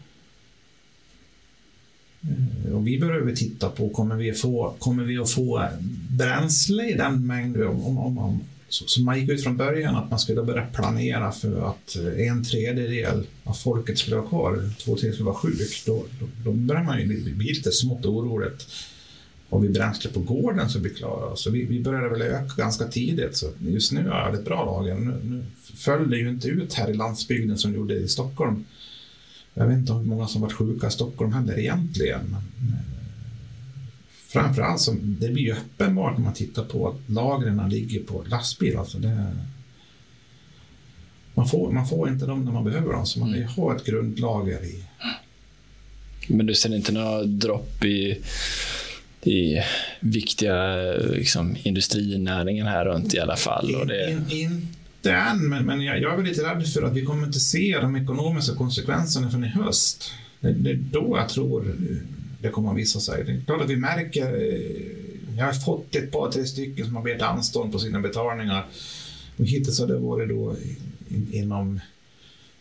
Eh, 2.23 2.73
och 2.73 2.87
vi 2.87 2.99
behöver 2.99 3.35
titta 3.35 3.69
på, 3.69 3.89
kommer 3.89 4.17
vi, 4.17 4.33
få, 4.33 4.75
kommer 4.79 5.05
vi 5.05 5.19
att 5.19 5.31
få 5.31 5.69
bränsle 6.11 6.91
i 6.91 6.95
den 6.95 7.27
mängd, 7.27 7.63
om, 7.63 7.99
om, 7.99 8.19
om, 8.19 8.41
så, 8.69 8.85
så, 8.87 9.01
man 9.01 9.21
gick 9.21 9.31
ut 9.31 9.43
från 9.43 9.57
början 9.57 9.97
att 9.97 10.11
man 10.11 10.19
skulle 10.19 10.43
börja 10.43 10.67
planera 10.67 11.33
för 11.33 11.71
att 11.71 11.97
eh, 11.97 12.29
en 12.29 12.45
tredjedel 12.45 13.27
av 13.45 13.53
folket 13.53 13.99
skulle 13.99 14.17
vara 14.17 14.29
kvar, 14.29 14.71
två 14.79 14.97
tredjedelar 14.97 15.15
skulle 15.15 15.27
vara 15.27 15.37
sjuk. 15.37 15.83
Då, 15.87 16.05
då, 16.21 16.27
då 16.45 16.53
börjar 16.53 16.85
man 16.85 17.01
ju 17.01 17.07
bli 17.07 17.49
lite 17.49 17.73
smått 17.73 18.07
oroligt. 18.07 18.67
Har 19.51 19.61
vi 19.61 19.69
bränsle 19.69 20.11
på 20.11 20.21
gården 20.21 20.71
så 20.71 20.79
vi 20.79 20.91
klara 20.91 21.37
Så 21.37 21.51
vi, 21.51 21.65
vi 21.65 21.81
började 21.81 22.09
väl 22.09 22.23
öka 22.23 22.55
ganska 22.57 22.85
tidigt. 22.85 23.37
Så 23.37 23.47
just 23.61 23.93
nu 23.93 24.01
är 24.01 24.33
det 24.33 24.39
ett 24.39 24.45
bra 24.45 24.65
lager. 24.65 24.95
Nu, 24.95 25.21
nu 25.25 25.45
föll 25.75 26.11
det 26.11 26.17
ju 26.17 26.29
inte 26.29 26.49
ut 26.49 26.75
här 26.75 26.91
i 26.91 26.95
landsbygden 26.95 27.59
som 27.59 27.73
det 27.73 27.79
gjorde 27.79 27.95
i 27.95 28.09
Stockholm. 28.09 28.65
Jag 29.59 29.67
vet 29.67 29.79
inte 29.79 29.93
hur 29.93 30.03
många 30.03 30.27
som 30.27 30.41
varit 30.41 30.53
sjuka 30.53 30.87
i 30.87 30.91
Stockholm 30.91 31.33
heller 31.33 31.59
egentligen. 31.59 32.21
Men, 32.31 32.43
framförallt 34.29 34.81
så 34.81 34.97
det 35.03 35.29
blir 35.29 35.43
ju 35.43 35.53
uppenbart 35.53 36.19
när 36.19 36.25
man 36.25 36.35
tittar 36.35 36.65
på 36.65 36.89
att 36.89 37.11
lagren 37.11 37.69
ligger 37.69 38.03
på 38.03 38.25
lastbil. 38.29 38.77
Alltså 38.77 38.99
det, 38.99 39.27
man, 41.35 41.49
får, 41.49 41.73
man 41.73 41.89
får 41.89 42.09
inte 42.09 42.27
dem 42.27 42.45
när 42.45 42.53
man 42.53 42.65
behöver 42.65 42.93
dem, 42.93 43.07
så 43.07 43.21
man 43.21 43.33
vill 43.33 43.45
ha 43.45 43.77
ett 43.77 43.85
grundlager 43.85 44.65
i. 44.65 44.85
Men 46.29 46.47
du 46.47 46.55
ser 46.55 46.75
inte 46.75 46.93
några 46.93 47.23
dropp 47.23 47.85
i, 47.85 48.19
i 49.23 49.57
viktiga 50.01 50.77
liksom, 50.93 51.57
industrinäringen 51.63 52.67
här 52.67 52.85
runt 52.85 53.15
i 53.15 53.19
alla 53.19 53.37
fall? 53.37 53.87
Det... 53.87 54.11
In, 54.11 54.31
in, 54.31 54.69
inte 54.99 55.13
än, 55.13 55.49
men, 55.49 55.65
men 55.65 55.81
jag, 55.81 56.01
jag, 56.01 56.21
är 56.21 56.25
lite 56.25 56.43
rädd 56.43 56.67
för 56.67 56.83
att 56.83 56.93
vi 56.93 57.05
kommer 57.05 57.27
inte 57.27 57.41
se 57.41 57.79
de 57.81 57.97
ekonomiska 57.97 58.55
konsekvenserna 58.55 59.31
förrän 59.31 59.45
i 59.45 59.49
höst. 59.49 60.13
Det, 60.41 60.53
det 60.53 60.71
är 60.71 60.75
då 60.75 61.17
jag 61.19 61.29
tror 61.29 61.77
det 62.41 62.49
kommer 62.49 62.71
att 62.71 62.77
visa 62.77 63.01
sig. 63.01 63.25
Det 63.25 63.33
är 63.33 63.41
klart 63.47 63.61
att 63.61 63.71
vi 63.71 63.77
märker, 63.77 64.27
eh, 64.27 65.39
jag 65.39 65.47
har 65.47 65.53
fått 65.53 65.95
ett 65.95 66.13
par, 66.13 66.31
tre 66.31 66.47
stycken 66.47 66.87
som 66.87 66.97
har 66.97 67.03
bett 67.03 67.23
anstånd 67.23 67.73
på 67.73 67.79
sina 67.79 68.01
betalningar. 68.01 68.67
Och 69.37 69.47
hittills 69.47 69.81
har 69.81 69.87
det 69.87 69.99
varit 69.99 70.29
då 70.29 70.57
inom 71.31 71.81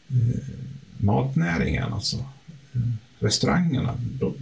eh, 0.10 0.44
matnäringen, 0.98 1.94
alltså 1.94 2.18
eh, 2.74 2.82
restaurangerna, 3.20 3.98
de 4.20 4.34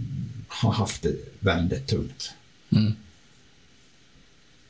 har 0.48 0.72
haft 0.72 1.02
det 1.02 1.14
väldigt 1.40 1.86
tungt. 1.86 2.34
Mm. 2.70 2.92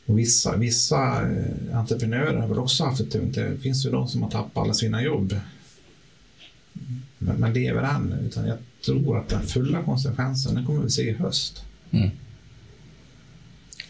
Och 0.07 0.19
vissa, 0.19 0.57
vissa 0.57 1.21
entreprenörer 1.73 2.37
har 2.37 2.49
väl 2.49 2.59
också 2.59 2.85
haft 2.85 2.99
det 2.99 3.11
tungt. 3.11 3.35
Det 3.35 3.57
finns 3.57 3.87
ju 3.87 3.91
de 3.91 4.09
som 4.09 4.23
har 4.23 4.31
tappat 4.31 4.65
alla 4.65 4.75
sina 4.75 5.03
jobb. 5.03 5.41
Men, 7.19 7.37
men 7.37 7.53
lever 7.53 7.83
än. 7.83 8.13
Utan 8.27 8.47
jag 8.47 8.59
tror 8.85 9.19
att 9.19 9.29
den 9.29 9.43
fulla 9.43 9.83
konsekvensen 9.83 10.55
den 10.55 10.67
kommer 10.67 10.83
vi 10.83 10.91
se 10.91 11.03
i 11.03 11.13
höst. 11.13 11.65
Mm. 11.91 12.11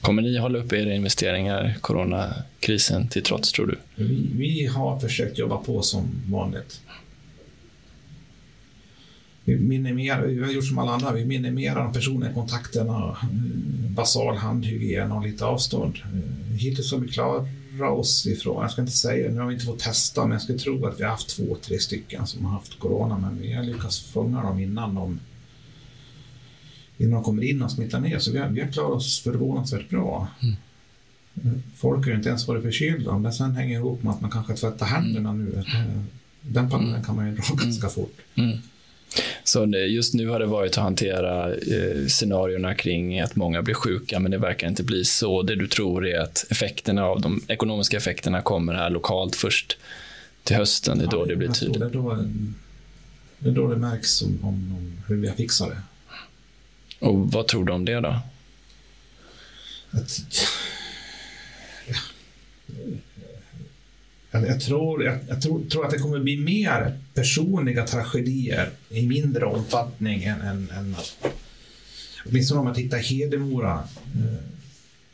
Kommer 0.01 0.23
ni 0.23 0.39
hålla 0.39 0.59
upp 0.59 0.73
era 0.73 0.95
investeringar 0.95 1.77
coronakrisen 1.81 3.09
till 3.09 3.23
trots, 3.23 3.53
tror 3.53 3.67
du? 3.67 4.05
Vi, 4.05 4.31
vi 4.35 4.67
har 4.67 5.01
försökt 5.01 5.39
jobba 5.39 5.57
på 5.57 5.83
som 5.83 6.09
vanligt. 6.27 6.81
Vi, 9.47 9.57
minimerar, 9.57 10.27
vi 10.27 10.43
har 10.43 10.53
gjort 10.53 10.65
som 10.65 10.79
alla 10.79 10.93
andra, 10.93 11.13
vi 11.13 11.25
minimerar 11.25 11.85
de 11.85 11.93
personliga 11.93 12.33
kontakterna, 12.33 13.17
basal 13.89 14.37
handhygien 14.37 15.13
och 15.13 15.27
lite 15.27 15.45
avstånd. 15.45 15.99
Hittills 16.59 16.93
har 16.93 16.99
vi 16.99 17.09
klarat 17.09 17.49
oss 17.81 18.27
ifrån, 18.27 18.63
jag 18.63 18.71
ska 18.71 18.81
inte 18.81 18.93
säga, 18.93 19.31
nu 19.31 19.41
har 19.41 19.47
vi 19.47 19.55
inte 19.55 19.67
fått 19.67 19.79
testa, 19.79 20.23
men 20.23 20.33
jag 20.33 20.43
skulle 20.43 20.59
tro 20.59 20.87
att 20.87 21.01
vi 21.01 21.05
har 21.05 21.11
haft 21.11 21.29
två, 21.29 21.57
tre 21.63 21.79
stycken 21.79 22.27
som 22.27 22.45
har 22.45 22.53
haft 22.53 22.79
corona, 22.79 23.19
men 23.19 23.41
vi 23.41 23.53
har 23.53 23.65
lyckats 23.65 24.01
fånga 24.01 24.43
dem 24.43 24.61
innan 24.61 24.95
de 24.95 25.19
innan 26.99 27.13
de 27.13 27.23
kommer 27.25 27.43
in 27.43 27.63
och 27.63 27.71
smittar 27.71 28.01
ner. 28.01 28.19
Så 28.19 28.33
vi 28.33 28.39
har, 28.39 28.49
vi 28.49 28.61
har 28.61 28.69
klarat 28.69 28.97
oss 28.97 29.21
förvånansvärt 29.21 29.91
bra. 29.91 30.29
Mm. 30.43 31.63
Folk 31.77 32.05
har 32.05 32.11
ju 32.11 32.17
inte 32.17 32.29
ens 32.29 32.49
varit 32.49 32.63
förkylda. 32.63 33.11
Om 33.11 33.23
det 33.23 33.33
sen 33.33 33.57
hänger 33.57 33.79
ihop 33.79 34.03
med 34.03 34.13
att 34.13 34.21
man 34.21 34.31
kanske 34.31 34.57
tvättar 34.57 34.87
händerna 34.87 35.33
nu. 35.33 35.65
Den 36.41 36.71
panelen 36.71 37.05
kan 37.05 37.17
man 37.17 37.27
ju 37.27 37.35
dra 37.35 37.55
ganska 37.55 37.89
fort. 37.89 38.19
Mm. 38.35 38.59
Så 39.45 39.67
just 39.67 40.15
nu 40.15 40.29
har 40.29 40.39
det 40.39 40.47
varit 40.47 40.79
att 40.79 40.85
hantera 40.85 41.55
eh, 41.55 42.07
scenarierna 42.09 42.75
kring 42.75 43.21
att 43.21 43.37
många 43.37 43.63
blir 43.63 43.75
sjuka, 43.75 44.21
men 44.21 44.31
det 44.31 44.39
verkar 44.39 44.69
inte 44.69 44.83
bli 44.83 45.05
så. 45.05 45.43
Det 45.43 45.55
du 45.55 45.67
tror 45.69 46.07
är 46.07 46.21
att 46.21 46.47
effekterna 46.51 47.05
av 47.05 47.21
de 47.21 47.41
ekonomiska 47.49 47.97
effekterna 47.97 48.43
kommer 48.43 48.75
här 48.75 48.91
lokalt 48.91 49.37
först 49.37 49.79
till 50.45 50.57
hösten. 50.57 50.99
Det 50.99 51.05
är 51.05 51.09
då 51.09 51.21
ja, 51.21 51.25
det 51.25 51.37
blir 51.37 51.49
tydligt. 51.49 51.81
Det 51.81 51.87
är 51.87 51.91
då, 51.91 52.25
det 53.39 53.49
är 53.49 53.53
då 53.53 53.71
det 53.71 53.77
märks 53.77 54.23
om, 54.23 54.39
om, 54.43 54.49
om 54.49 55.03
hur 55.09 55.17
vi 55.17 55.29
har 55.29 55.37
fixat 55.37 55.69
det. 55.69 55.79
Och 57.07 57.33
vad 57.33 57.47
tror 57.47 57.65
du 57.65 57.73
om 57.73 57.85
det 57.85 58.01
då? 58.01 58.21
Att, 59.91 60.21
jag, 64.45 64.61
tror, 64.61 65.05
jag, 65.05 65.19
jag 65.29 65.43
tror, 65.43 65.65
tror, 65.65 65.85
att 65.85 65.91
det 65.91 65.99
kommer 65.99 66.19
bli 66.19 66.37
mer 66.37 66.99
personliga 67.15 67.87
tragedier 67.87 68.71
i 68.91 69.07
mindre 69.07 69.45
omfattning 69.45 70.25
än, 70.25 70.41
än, 70.41 70.71
än 70.71 70.97
åtminstone 72.29 72.59
om 72.59 72.65
man 72.65 72.75
tittar 72.75 72.99
Hedemora. 72.99 73.85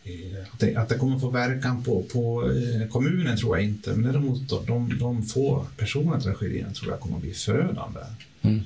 Eh, 0.05 0.53
att 0.53 0.61
det, 0.61 0.77
att 0.77 0.89
det 0.89 0.99
kommer 0.99 1.19
få 1.19 1.31
verkan 1.31 1.83
på, 1.83 2.03
på 2.03 2.51
eh, 2.51 2.89
kommunen 2.89 3.37
tror 3.37 3.57
jag 3.57 3.67
inte, 3.67 3.93
men 3.93 4.13
däremot 4.13 4.49
då, 4.49 4.63
de, 4.67 4.99
de 4.99 5.23
få 5.23 5.67
personliga 5.77 6.21
tragedierna 6.21 6.73
tror 6.73 6.91
jag 6.91 7.01
kommer 7.01 7.19
bli 7.19 7.33
förödande. 7.33 8.01
Mm. 8.43 8.59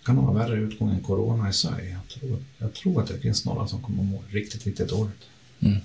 Det 0.00 0.06
kan 0.06 0.16
ha 0.16 0.32
värre 0.32 0.56
utgång 0.56 0.90
än 0.90 1.00
corona 1.00 1.48
i 1.48 1.52
sig. 1.52 1.90
Jag 1.90 2.20
tror, 2.20 2.38
jag 2.58 2.74
tror 2.74 3.02
att 3.02 3.08
det 3.08 3.18
finns 3.18 3.44
några 3.44 3.66
som 3.66 3.82
kommer 3.82 4.02
att 4.02 4.08
må 4.08 4.22
riktigt, 4.28 4.66
riktigt 4.66 4.88
dåligt. 4.88 5.22
Mm. 5.60 5.78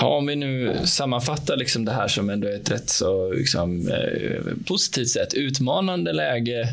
Ja, 0.00 0.06
om 0.06 0.26
vi 0.26 0.36
nu 0.36 0.78
sammanfattar 0.84 1.56
liksom 1.56 1.84
det 1.84 1.92
här 1.92 2.08
som 2.08 2.30
ändå 2.30 2.48
ett 2.48 2.70
rätt 2.70 2.90
så 2.90 3.32
liksom, 3.32 3.88
eh, 3.88 4.54
positivt 4.66 5.08
sätt, 5.08 5.34
utmanande 5.34 6.12
läge, 6.12 6.68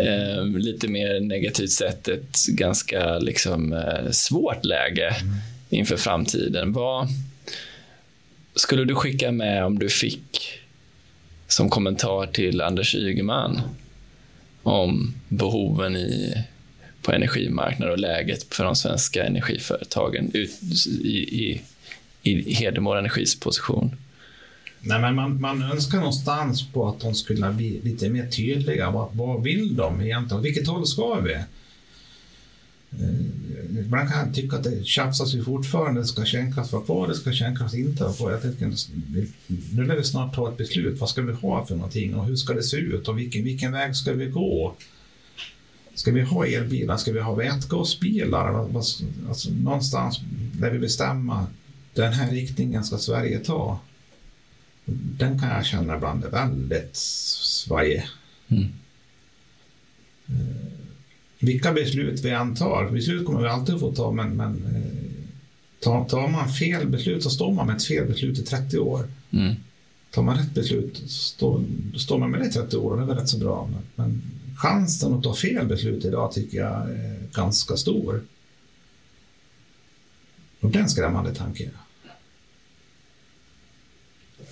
eh, 0.00 0.44
lite 0.44 0.88
mer 0.88 1.20
negativt 1.20 1.70
sett 1.70 2.08
ett 2.08 2.46
ganska 2.48 3.18
liksom, 3.18 3.72
eh, 3.72 4.10
svårt 4.10 4.64
läge 4.64 5.16
inför 5.70 5.96
framtiden. 5.96 6.72
Vad 6.72 7.08
skulle 8.54 8.84
du 8.84 8.94
skicka 8.94 9.32
med 9.32 9.64
om 9.64 9.78
du 9.78 9.88
fick 9.88 10.60
som 11.48 11.70
kommentar 11.70 12.26
till 12.26 12.60
Anders 12.60 12.94
Ygeman 12.94 13.60
om 14.62 15.14
behoven 15.28 15.96
i, 15.96 16.44
på 17.02 17.12
energimarknaden 17.12 17.92
och 17.92 17.98
läget 17.98 18.54
för 18.54 18.64
de 18.64 18.76
svenska 18.76 19.24
energiföretagen 19.24 20.30
ut, 20.34 20.50
i, 21.04 21.18
i 21.18 21.60
i 22.22 22.54
Hedemora 22.54 22.98
Energis 22.98 23.40
position? 23.40 23.96
Nej, 24.80 25.00
men 25.00 25.14
man, 25.14 25.40
man 25.40 25.62
önskar 25.62 25.98
någonstans 25.98 26.72
på 26.72 26.88
att 26.88 27.00
de 27.00 27.14
skulle 27.14 27.52
bli 27.52 27.80
lite 27.82 28.08
mer 28.08 28.26
tydliga. 28.26 28.90
Vad, 28.90 29.08
vad 29.12 29.42
vill 29.42 29.76
de 29.76 30.00
egentligen? 30.00 30.42
Vilket 30.42 30.66
håll 30.66 30.86
ska 30.86 31.20
vi? 31.20 31.34
Eh, 32.92 33.78
ibland 33.80 34.10
kan 34.10 34.26
jag 34.26 34.34
tycka 34.34 34.56
att 34.56 34.64
det 34.64 34.86
tjafsas 34.86 35.34
ju 35.34 35.44
fortfarande. 35.44 36.04
Ska 36.04 36.24
kärnkraft 36.24 36.72
vara 36.72 36.82
kvar? 36.82 37.08
Det 37.08 37.14
ska 37.14 37.32
kärnkraft 37.32 37.74
inte 37.74 38.04
vara 38.04 38.12
kvar? 38.12 38.30
Jag 38.30 38.42
tänker, 38.42 38.72
nu 39.74 39.84
lär 39.84 39.96
vi 39.96 40.04
snart 40.04 40.34
ta 40.34 40.48
ett 40.48 40.56
beslut. 40.56 41.00
Vad 41.00 41.08
ska 41.08 41.22
vi 41.22 41.32
ha 41.32 41.66
för 41.66 41.74
någonting? 41.74 42.14
Och 42.14 42.26
hur 42.26 42.36
ska 42.36 42.54
det 42.54 42.62
se 42.62 42.76
ut? 42.76 43.08
Och 43.08 43.18
vilken, 43.18 43.44
vilken 43.44 43.72
väg 43.72 43.96
ska 43.96 44.12
vi 44.12 44.26
gå? 44.26 44.74
Ska 45.94 46.12
vi 46.12 46.20
ha 46.20 46.46
elbilar? 46.46 46.96
Ska 46.96 47.12
vi 47.12 47.20
ha 47.20 47.34
vätgasbilar? 47.34 48.76
Alltså, 48.76 49.50
någonstans 49.50 50.20
där 50.52 50.70
vi 50.70 50.78
bestämma 50.78 51.46
den 51.94 52.12
här 52.12 52.30
riktningen 52.30 52.84
ska 52.84 52.98
Sverige 52.98 53.38
ta. 53.38 53.80
Den 55.18 55.38
kan 55.38 55.48
jag 55.48 55.66
känna 55.66 55.96
ibland 55.96 56.24
är 56.24 56.30
väldigt 56.30 56.96
svajig. 56.96 58.02
Mm. 58.48 58.68
Eh, 60.26 60.72
vilka 61.38 61.72
beslut 61.72 62.20
vi 62.24 62.30
än 62.30 62.54
tar, 62.54 62.90
beslut 62.90 63.26
kommer 63.26 63.42
vi 63.42 63.48
alltid 63.48 63.80
få 63.80 63.92
ta, 63.92 64.12
men, 64.12 64.36
men 64.36 64.66
eh, 64.74 65.22
tar, 65.80 66.04
tar 66.04 66.28
man 66.28 66.52
fel 66.52 66.88
beslut 66.88 67.22
så 67.22 67.30
står 67.30 67.52
man 67.52 67.66
med 67.66 67.76
ett 67.76 67.84
fel 67.84 68.06
beslut 68.06 68.38
i 68.38 68.42
30 68.42 68.78
år. 68.78 69.08
Mm. 69.30 69.54
Tar 70.10 70.22
man 70.22 70.36
rätt 70.36 70.54
beslut 70.54 71.02
så 71.06 71.64
står, 71.98 72.18
man 72.18 72.30
med 72.30 72.40
det 72.40 72.46
i 72.46 72.50
30 72.50 72.76
år 72.76 72.90
och 72.90 72.96
det 72.96 73.02
är 73.02 73.06
väl 73.06 73.16
rätt 73.16 73.28
så 73.28 73.38
bra. 73.38 73.68
Men, 73.72 73.82
men 73.94 74.22
chansen 74.56 75.14
att 75.14 75.22
ta 75.22 75.34
fel 75.34 75.66
beslut 75.66 76.04
idag 76.04 76.32
tycker 76.32 76.58
jag 76.58 76.90
är 76.90 77.16
ganska 77.32 77.76
stor. 77.76 78.22
Och 80.62 80.70
den 80.70 80.88
skrämmande 80.88 81.34
tanken. 81.34 81.70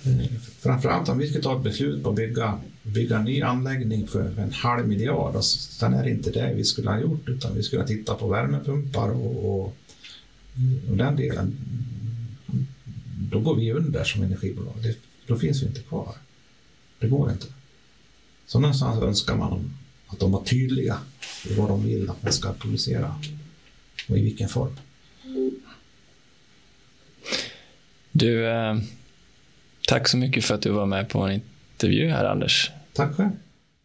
Eh, 0.03 0.39
framförallt 0.59 1.09
om 1.09 1.17
vi 1.17 1.29
ska 1.29 1.41
ta 1.41 1.57
ett 1.57 1.63
beslut 1.63 2.03
på 2.03 2.09
att 2.09 2.15
bygga, 2.15 2.59
bygga 2.83 3.17
en 3.17 3.25
ny 3.25 3.41
anläggning 3.41 4.07
för 4.07 4.39
en 4.39 4.51
halv 4.51 4.87
miljard. 4.87 5.35
Alltså, 5.35 5.57
och 5.57 5.73
sen 5.73 5.93
är 5.93 6.03
det 6.03 6.09
inte 6.09 6.31
det 6.31 6.53
vi 6.53 6.63
skulle 6.63 6.89
ha 6.89 6.99
gjort 6.99 7.29
utan 7.29 7.55
vi 7.55 7.63
skulle 7.63 7.81
ha 7.81 7.87
tittat 7.87 8.19
på 8.19 8.27
värmepumpar 8.27 9.09
och, 9.09 9.45
och, 9.45 9.75
och 10.89 10.97
den 10.97 11.15
delen. 11.15 11.57
Då 13.31 13.39
går 13.39 13.55
vi 13.55 13.71
under 13.71 14.03
som 14.03 14.23
energibolag. 14.23 14.73
Det, 14.83 14.95
då 15.27 15.35
finns 15.35 15.63
vi 15.63 15.67
inte 15.67 15.81
kvar. 15.81 16.15
Det 16.99 17.07
går 17.07 17.31
inte. 17.31 17.47
Så 18.47 18.59
någonstans 18.59 19.03
önskar 19.03 19.35
man 19.35 19.73
att 20.07 20.19
de 20.19 20.31
var 20.31 20.43
tydliga 20.43 20.97
i 21.49 21.53
vad 21.53 21.69
de 21.69 21.83
vill 21.83 22.09
att 22.09 22.23
man 22.23 22.33
ska 22.33 22.53
producera 22.53 23.15
och 24.09 24.17
i 24.17 24.21
vilken 24.21 24.49
form. 24.49 24.75
Du, 28.11 28.47
eh, 28.47 28.75
tack 29.87 30.07
så 30.07 30.17
mycket 30.17 30.45
för 30.45 30.55
att 30.55 30.61
du 30.61 30.69
var 30.69 30.85
med 30.85 31.09
på 31.09 31.19
en 31.19 31.31
intervju 31.31 32.09
här, 32.09 32.25
Anders. 32.25 32.71
Tack 32.93 33.15
själv. 33.15 33.29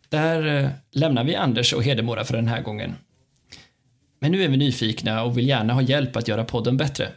Där 0.09 0.65
eh, 0.65 0.71
lämnar 0.93 1.25
vi 1.25 1.35
Anders 1.35 1.73
och 1.73 1.85
Hedemora 1.85 2.25
för 2.25 2.37
den 2.37 2.49
här 2.49 2.63
gången. 2.63 2.95
Men 4.21 4.33
nu 4.33 4.45
är 4.45 4.49
vi 4.49 4.57
nyfikna 4.57 5.23
och 5.23 5.39
vill 5.39 5.49
gärna 5.49 5.73
ha 5.73 5.83
hjälp 5.83 6.17
att 6.17 6.29
göra 6.29 6.45
podden 6.45 6.77
bättre. 6.77 7.09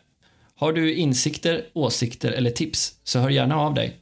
Har 0.55 0.73
du 0.73 0.93
insikter, 0.93 1.65
åsikter 1.73 2.31
eller 2.31 2.51
tips 2.51 2.95
så 3.03 3.19
hör 3.19 3.29
gärna 3.29 3.55
av 3.55 3.73
dig. 3.73 3.97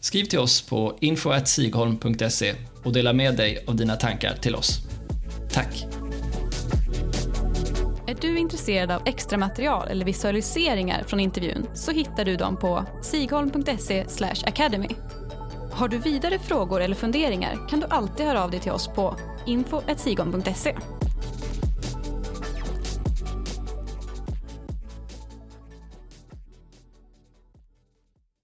Skriv 0.00 0.24
till 0.24 0.38
oss 0.38 0.62
på 0.62 0.98
info.sigholm.se 1.00 2.54
och 2.84 2.92
dela 2.92 3.12
med 3.12 3.36
dig 3.36 3.64
av 3.66 3.76
dina 3.76 3.96
tankar 3.96 4.36
till 4.36 4.54
oss. 4.54 4.78
Tack! 5.52 6.05
Är 8.16 8.20
du 8.20 8.38
intresserad 8.38 8.90
av 8.90 9.02
extra 9.04 9.38
material 9.38 9.88
eller 9.88 10.04
visualiseringar 10.04 11.02
från 11.02 11.20
intervjun 11.20 11.66
så 11.74 11.90
hittar 11.90 12.24
du 12.24 12.36
dem 12.36 12.56
på 12.56 12.84
sigholm.se 13.02 14.04
academy. 14.46 14.88
Har 15.72 15.88
du 15.88 15.98
vidare 15.98 16.38
frågor 16.38 16.80
eller 16.80 16.94
funderingar 16.94 17.68
kan 17.68 17.80
du 17.80 17.86
alltid 17.90 18.26
höra 18.26 18.44
av 18.44 18.50
dig 18.50 18.60
till 18.60 18.72
oss 18.72 18.88
på 18.88 19.16
info.sigholm.se. 19.46 20.76